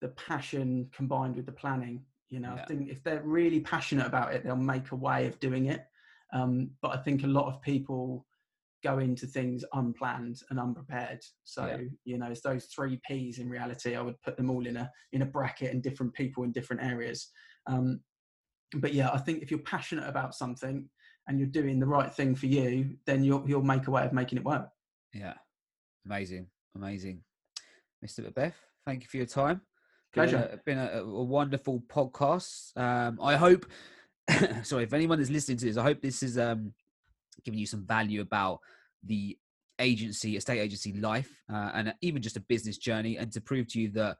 the 0.00 0.08
passion 0.08 0.88
combined 0.94 1.36
with 1.36 1.46
the 1.46 1.52
planning. 1.52 2.04
You 2.28 2.40
know, 2.40 2.54
yeah. 2.54 2.62
I 2.62 2.66
think 2.66 2.88
if 2.88 3.02
they're 3.02 3.22
really 3.22 3.60
passionate 3.60 4.06
about 4.06 4.34
it, 4.34 4.44
they'll 4.44 4.56
make 4.56 4.92
a 4.92 4.96
way 4.96 5.26
of 5.26 5.40
doing 5.40 5.66
it. 5.66 5.84
Um, 6.32 6.70
but 6.80 6.92
I 6.92 6.96
think 6.98 7.24
a 7.24 7.26
lot 7.26 7.46
of 7.46 7.60
people 7.62 8.26
go 8.82 8.98
into 8.98 9.26
things 9.26 9.64
unplanned 9.74 10.40
and 10.50 10.58
unprepared. 10.58 11.20
So 11.44 11.66
yeah. 11.66 11.76
you 12.04 12.18
know, 12.18 12.26
it's 12.26 12.40
those 12.40 12.66
three 12.66 13.00
P's 13.06 13.38
in 13.38 13.48
reality. 13.48 13.96
I 13.96 14.02
would 14.02 14.20
put 14.22 14.36
them 14.36 14.50
all 14.50 14.66
in 14.66 14.76
a 14.76 14.90
in 15.12 15.22
a 15.22 15.26
bracket 15.26 15.72
and 15.72 15.82
different 15.82 16.14
people 16.14 16.44
in 16.44 16.52
different 16.52 16.82
areas. 16.82 17.30
Um, 17.66 18.00
but 18.76 18.92
yeah, 18.92 19.10
I 19.12 19.18
think 19.18 19.42
if 19.42 19.50
you're 19.50 19.60
passionate 19.60 20.08
about 20.08 20.34
something 20.34 20.88
and 21.28 21.38
you're 21.38 21.48
doing 21.48 21.78
the 21.78 21.86
right 21.86 22.12
thing 22.12 22.34
for 22.34 22.46
you, 22.46 22.96
then 23.06 23.22
you'll 23.22 23.44
you'll 23.46 23.62
make 23.62 23.86
a 23.86 23.90
way 23.90 24.04
of 24.04 24.12
making 24.12 24.38
it 24.38 24.44
work. 24.44 24.68
Yeah, 25.14 25.34
Amazing, 26.06 26.46
amazing. 26.74 27.22
Mr. 28.04 28.24
Macbeth, 28.24 28.56
thank 28.86 29.02
you 29.02 29.08
for 29.08 29.16
your 29.16 29.26
time. 29.26 29.60
Pleasure. 30.12 30.60
Been 30.64 30.78
a, 30.78 30.88
been 30.88 30.98
a, 30.98 31.02
a 31.04 31.22
wonderful 31.22 31.82
podcast. 31.88 32.76
Um, 32.76 33.18
I 33.22 33.36
hope, 33.36 33.66
sorry, 34.62 34.84
if 34.84 34.92
anyone 34.92 35.20
is 35.20 35.30
listening 35.30 35.58
to 35.58 35.64
this, 35.64 35.76
I 35.76 35.82
hope 35.82 36.02
this 36.02 36.22
is 36.22 36.38
um, 36.38 36.74
giving 37.44 37.58
you 37.58 37.66
some 37.66 37.86
value 37.86 38.20
about 38.20 38.58
the 39.04 39.38
agency, 39.78 40.36
estate 40.36 40.60
agency 40.60 40.92
life, 40.94 41.30
uh, 41.52 41.70
and 41.74 41.94
even 42.02 42.22
just 42.22 42.36
a 42.36 42.40
business 42.40 42.76
journey, 42.76 43.16
and 43.16 43.32
to 43.32 43.40
prove 43.40 43.68
to 43.68 43.80
you 43.80 43.90
that, 43.92 44.16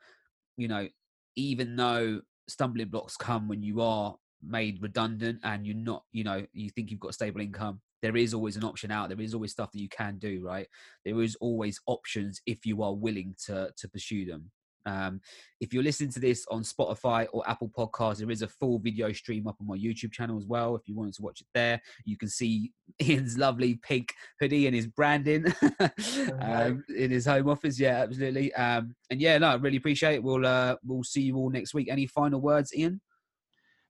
you 0.56 0.68
know, 0.68 0.88
even 1.36 1.76
though 1.76 2.20
stumbling 2.48 2.88
blocks 2.88 3.16
come 3.16 3.48
when 3.48 3.62
you 3.62 3.80
are 3.80 4.14
made 4.42 4.82
redundant 4.82 5.40
and 5.44 5.66
you're 5.66 5.76
not, 5.76 6.04
you 6.12 6.24
know, 6.24 6.44
you 6.52 6.70
think 6.70 6.90
you've 6.90 7.00
got 7.00 7.14
stable 7.14 7.40
income, 7.40 7.80
there 8.02 8.16
is 8.16 8.34
always 8.34 8.56
an 8.56 8.64
option 8.64 8.90
out. 8.90 9.08
There 9.08 9.20
is 9.20 9.34
always 9.34 9.52
stuff 9.52 9.72
that 9.72 9.80
you 9.80 9.88
can 9.88 10.18
do, 10.18 10.42
right? 10.44 10.66
There 11.04 11.22
is 11.22 11.36
always 11.40 11.80
options 11.86 12.40
if 12.46 12.66
you 12.66 12.82
are 12.82 12.94
willing 12.94 13.34
to 13.46 13.70
to 13.76 13.88
pursue 13.88 14.26
them. 14.26 14.50
Um, 14.86 15.20
if 15.60 15.72
you're 15.72 15.82
listening 15.82 16.10
to 16.10 16.20
this 16.20 16.44
on 16.50 16.62
Spotify 16.62 17.26
or 17.32 17.48
Apple 17.48 17.70
Podcasts, 17.76 18.18
there 18.18 18.30
is 18.30 18.42
a 18.42 18.48
full 18.48 18.78
video 18.78 19.12
stream 19.12 19.46
up 19.46 19.56
on 19.60 19.66
my 19.66 19.76
YouTube 19.76 20.12
channel 20.12 20.36
as 20.36 20.46
well. 20.46 20.74
If 20.76 20.82
you 20.86 20.96
wanted 20.96 21.14
to 21.14 21.22
watch 21.22 21.40
it 21.40 21.46
there, 21.54 21.80
you 22.04 22.16
can 22.16 22.28
see 22.28 22.72
Ian's 23.02 23.38
lovely 23.38 23.76
pink 23.76 24.12
hoodie 24.40 24.66
and 24.66 24.74
his 24.74 24.86
branding 24.86 25.46
um, 26.40 26.84
in 26.96 27.10
his 27.10 27.26
home 27.26 27.48
office. 27.48 27.78
Yeah, 27.78 28.02
absolutely. 28.02 28.52
Um, 28.54 28.94
and 29.10 29.20
yeah, 29.20 29.38
no, 29.38 29.48
I 29.48 29.54
really 29.54 29.76
appreciate 29.76 30.16
it. 30.16 30.22
We'll 30.22 30.46
uh, 30.46 30.76
we'll 30.84 31.04
see 31.04 31.22
you 31.22 31.36
all 31.36 31.50
next 31.50 31.74
week. 31.74 31.88
Any 31.90 32.06
final 32.06 32.40
words, 32.40 32.74
Ian? 32.74 33.00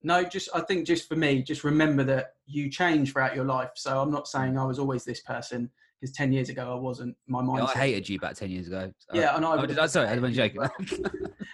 No, 0.02 0.24
just 0.24 0.48
I 0.54 0.60
think 0.60 0.86
just 0.86 1.08
for 1.08 1.16
me, 1.16 1.42
just 1.42 1.64
remember 1.64 2.04
that 2.04 2.34
you 2.46 2.70
change 2.70 3.12
throughout 3.12 3.36
your 3.36 3.44
life. 3.44 3.70
So 3.76 4.00
I'm 4.00 4.10
not 4.10 4.26
saying 4.28 4.58
I 4.58 4.64
was 4.64 4.78
always 4.78 5.04
this 5.04 5.20
person 5.20 5.70
because 6.00 6.14
10 6.16 6.32
years 6.32 6.48
ago 6.48 6.72
I 6.72 6.74
wasn't. 6.74 7.16
My 7.28 7.42
mind. 7.42 7.62
I 7.62 7.78
hated 7.78 8.08
you 8.08 8.16
about 8.16 8.36
10 8.36 8.50
years 8.50 8.66
ago. 8.66 8.92
So. 8.98 9.16
Yeah, 9.16 9.36
and 9.36 9.44
I. 9.44 9.56
Oh, 9.56 9.66
did 9.66 9.78
I 9.78 9.86
sorry, 9.86 10.08
I 10.08 10.18
was 10.18 10.34
joking. 10.34 10.60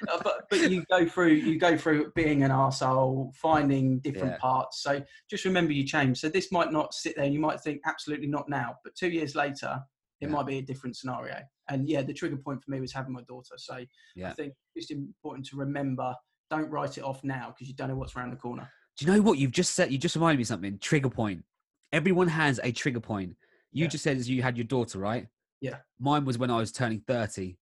Uh, 0.09 0.18
but 0.22 0.46
but 0.49 0.70
you 0.70 0.84
go 0.88 1.07
through 1.07 1.32
you 1.32 1.59
go 1.59 1.76
through 1.76 2.11
being 2.14 2.42
an 2.42 2.51
asshole, 2.51 3.32
finding 3.34 3.99
different 3.99 4.32
yeah. 4.32 4.38
parts. 4.38 4.82
So 4.82 5.03
just 5.28 5.44
remember 5.44 5.72
you 5.72 5.84
change. 5.84 6.18
So 6.18 6.28
this 6.28 6.53
might 6.53 6.72
not 6.72 6.94
sit 6.94 7.16
there. 7.16 7.24
and 7.24 7.34
You 7.34 7.40
might 7.40 7.61
think 7.61 7.80
absolutely 7.84 8.28
not 8.28 8.49
now, 8.49 8.76
but 8.84 8.94
two 8.94 9.09
years 9.09 9.34
later, 9.34 9.82
it 10.20 10.26
yeah. 10.26 10.32
might 10.32 10.46
be 10.46 10.59
a 10.59 10.62
different 10.62 10.96
scenario. 10.96 11.40
And 11.68 11.88
yeah, 11.88 12.03
the 12.03 12.14
trigger 12.14 12.36
point 12.36 12.62
for 12.62 12.70
me 12.70 12.80
was 12.80 12.92
having 12.92 13.12
my 13.12 13.22
daughter. 13.28 13.55
So 13.57 13.80
yeah. 14.16 14.30
I 14.30 14.32
think 14.32 14.55
it's 14.74 14.90
important 14.90 15.46
to 15.49 15.57
remember. 15.57 16.14
Don't 16.51 16.70
write 16.70 16.99
it 16.99 17.05
off 17.05 17.22
now 17.24 17.49
because 17.55 17.68
you 17.68 17.74
don't 17.74 17.88
know 17.88 17.96
what's 17.96 18.16
around 18.16 18.30
the 18.30 18.36
corner. 18.36 18.70
Do 18.96 19.07
you 19.07 19.12
know 19.12 19.22
what 19.22 19.38
you've 19.38 19.53
just 19.53 19.74
said? 19.74 19.92
You 19.92 19.99
just 19.99 20.16
reminded 20.16 20.38
me 20.38 20.44
something. 20.44 20.78
Trigger 20.78 21.11
point. 21.11 21.44
Everyone 21.92 22.28
has 22.28 22.59
a 22.62 22.72
trigger 22.72 23.01
point. 23.01 23.36
You 23.72 23.84
yeah. 23.84 23.88
just 23.88 24.05
said 24.05 24.24
you 24.26 24.42
had 24.42 24.57
your 24.57 24.64
daughter, 24.64 24.99
right? 24.99 25.26
Yeah. 25.61 25.76
Mine 26.01 26.24
was 26.24 26.38
when 26.38 26.51
I 26.51 26.57
was 26.57 26.72
turning 26.72 27.03
30. 27.07 27.57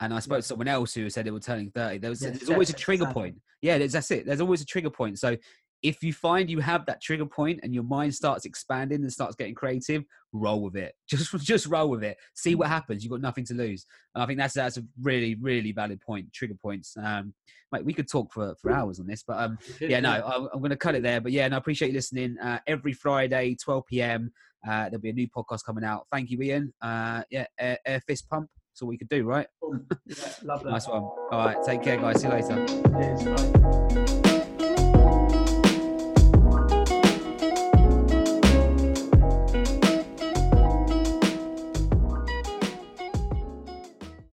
And 0.00 0.14
I 0.14 0.20
spoke 0.20 0.36
yeah. 0.36 0.40
to 0.40 0.46
someone 0.46 0.68
else 0.68 0.94
who 0.94 1.10
said 1.10 1.26
they 1.26 1.30
were 1.30 1.40
turning 1.40 1.70
30. 1.72 1.98
There 1.98 2.10
was 2.10 2.22
yeah, 2.22 2.30
there's 2.30 2.50
always 2.50 2.70
a 2.70 2.74
trigger 2.74 3.06
point. 3.06 3.36
Yeah, 3.60 3.78
that's 3.78 4.10
it. 4.10 4.24
There's 4.24 4.40
always 4.40 4.62
a 4.62 4.66
trigger 4.66 4.90
point. 4.90 5.18
So 5.18 5.36
if 5.82 6.02
you 6.02 6.12
find 6.12 6.50
you 6.50 6.58
have 6.60 6.86
that 6.86 7.00
trigger 7.00 7.26
point 7.26 7.60
and 7.62 7.72
your 7.72 7.84
mind 7.84 8.14
starts 8.14 8.44
expanding 8.44 9.02
and 9.02 9.12
starts 9.12 9.36
getting 9.36 9.54
creative, 9.54 10.04
roll 10.32 10.62
with 10.62 10.76
it. 10.76 10.94
Just 11.08 11.32
just 11.38 11.66
roll 11.66 11.88
with 11.88 12.02
it. 12.04 12.16
See 12.34 12.54
what 12.54 12.68
happens. 12.68 13.02
You've 13.02 13.12
got 13.12 13.20
nothing 13.20 13.44
to 13.46 13.54
lose. 13.54 13.86
And 14.14 14.22
I 14.22 14.26
think 14.26 14.38
that's 14.38 14.54
that's 14.54 14.76
a 14.76 14.84
really 15.00 15.36
really 15.36 15.72
valid 15.72 16.00
point. 16.00 16.32
Trigger 16.32 16.56
points. 16.60 16.96
Um, 16.96 17.32
mate, 17.72 17.84
we 17.84 17.92
could 17.92 18.08
talk 18.08 18.32
for, 18.32 18.54
for 18.60 18.70
hours 18.72 19.00
on 19.00 19.06
this, 19.06 19.22
but 19.26 19.38
um, 19.38 19.58
yeah, 19.80 20.00
no, 20.00 20.10
I'm, 20.10 20.48
I'm 20.52 20.58
going 20.60 20.70
to 20.70 20.76
cut 20.76 20.94
it 20.94 21.02
there. 21.02 21.20
But 21.20 21.32
yeah, 21.32 21.48
no, 21.48 21.56
I 21.56 21.58
appreciate 21.58 21.88
you 21.88 21.94
listening. 21.94 22.38
Uh, 22.38 22.58
every 22.66 22.92
Friday, 22.92 23.56
12 23.62 23.86
p.m. 23.86 24.32
Uh, 24.66 24.84
there'll 24.84 25.00
be 25.00 25.10
a 25.10 25.14
new 25.14 25.28
podcast 25.28 25.64
coming 25.64 25.84
out. 25.84 26.06
Thank 26.10 26.30
you, 26.30 26.40
Ian. 26.42 26.72
Uh, 26.80 27.22
yeah, 27.30 27.46
air, 27.58 27.78
air 27.86 28.00
fist 28.06 28.28
pump. 28.28 28.48
That's 28.72 28.82
all 28.82 28.88
we 28.88 28.98
could 28.98 29.08
do, 29.08 29.24
right? 29.24 29.46
Yeah, 30.06 30.14
love 30.42 30.62
that. 30.64 30.70
nice 30.70 30.88
one. 30.88 31.02
All 31.02 31.28
right, 31.32 31.56
take 31.64 31.82
care, 31.82 31.96
guys. 31.96 32.20
See 32.20 32.28
you 32.28 32.34
later. 32.34 32.66
Cheers, 32.66 34.20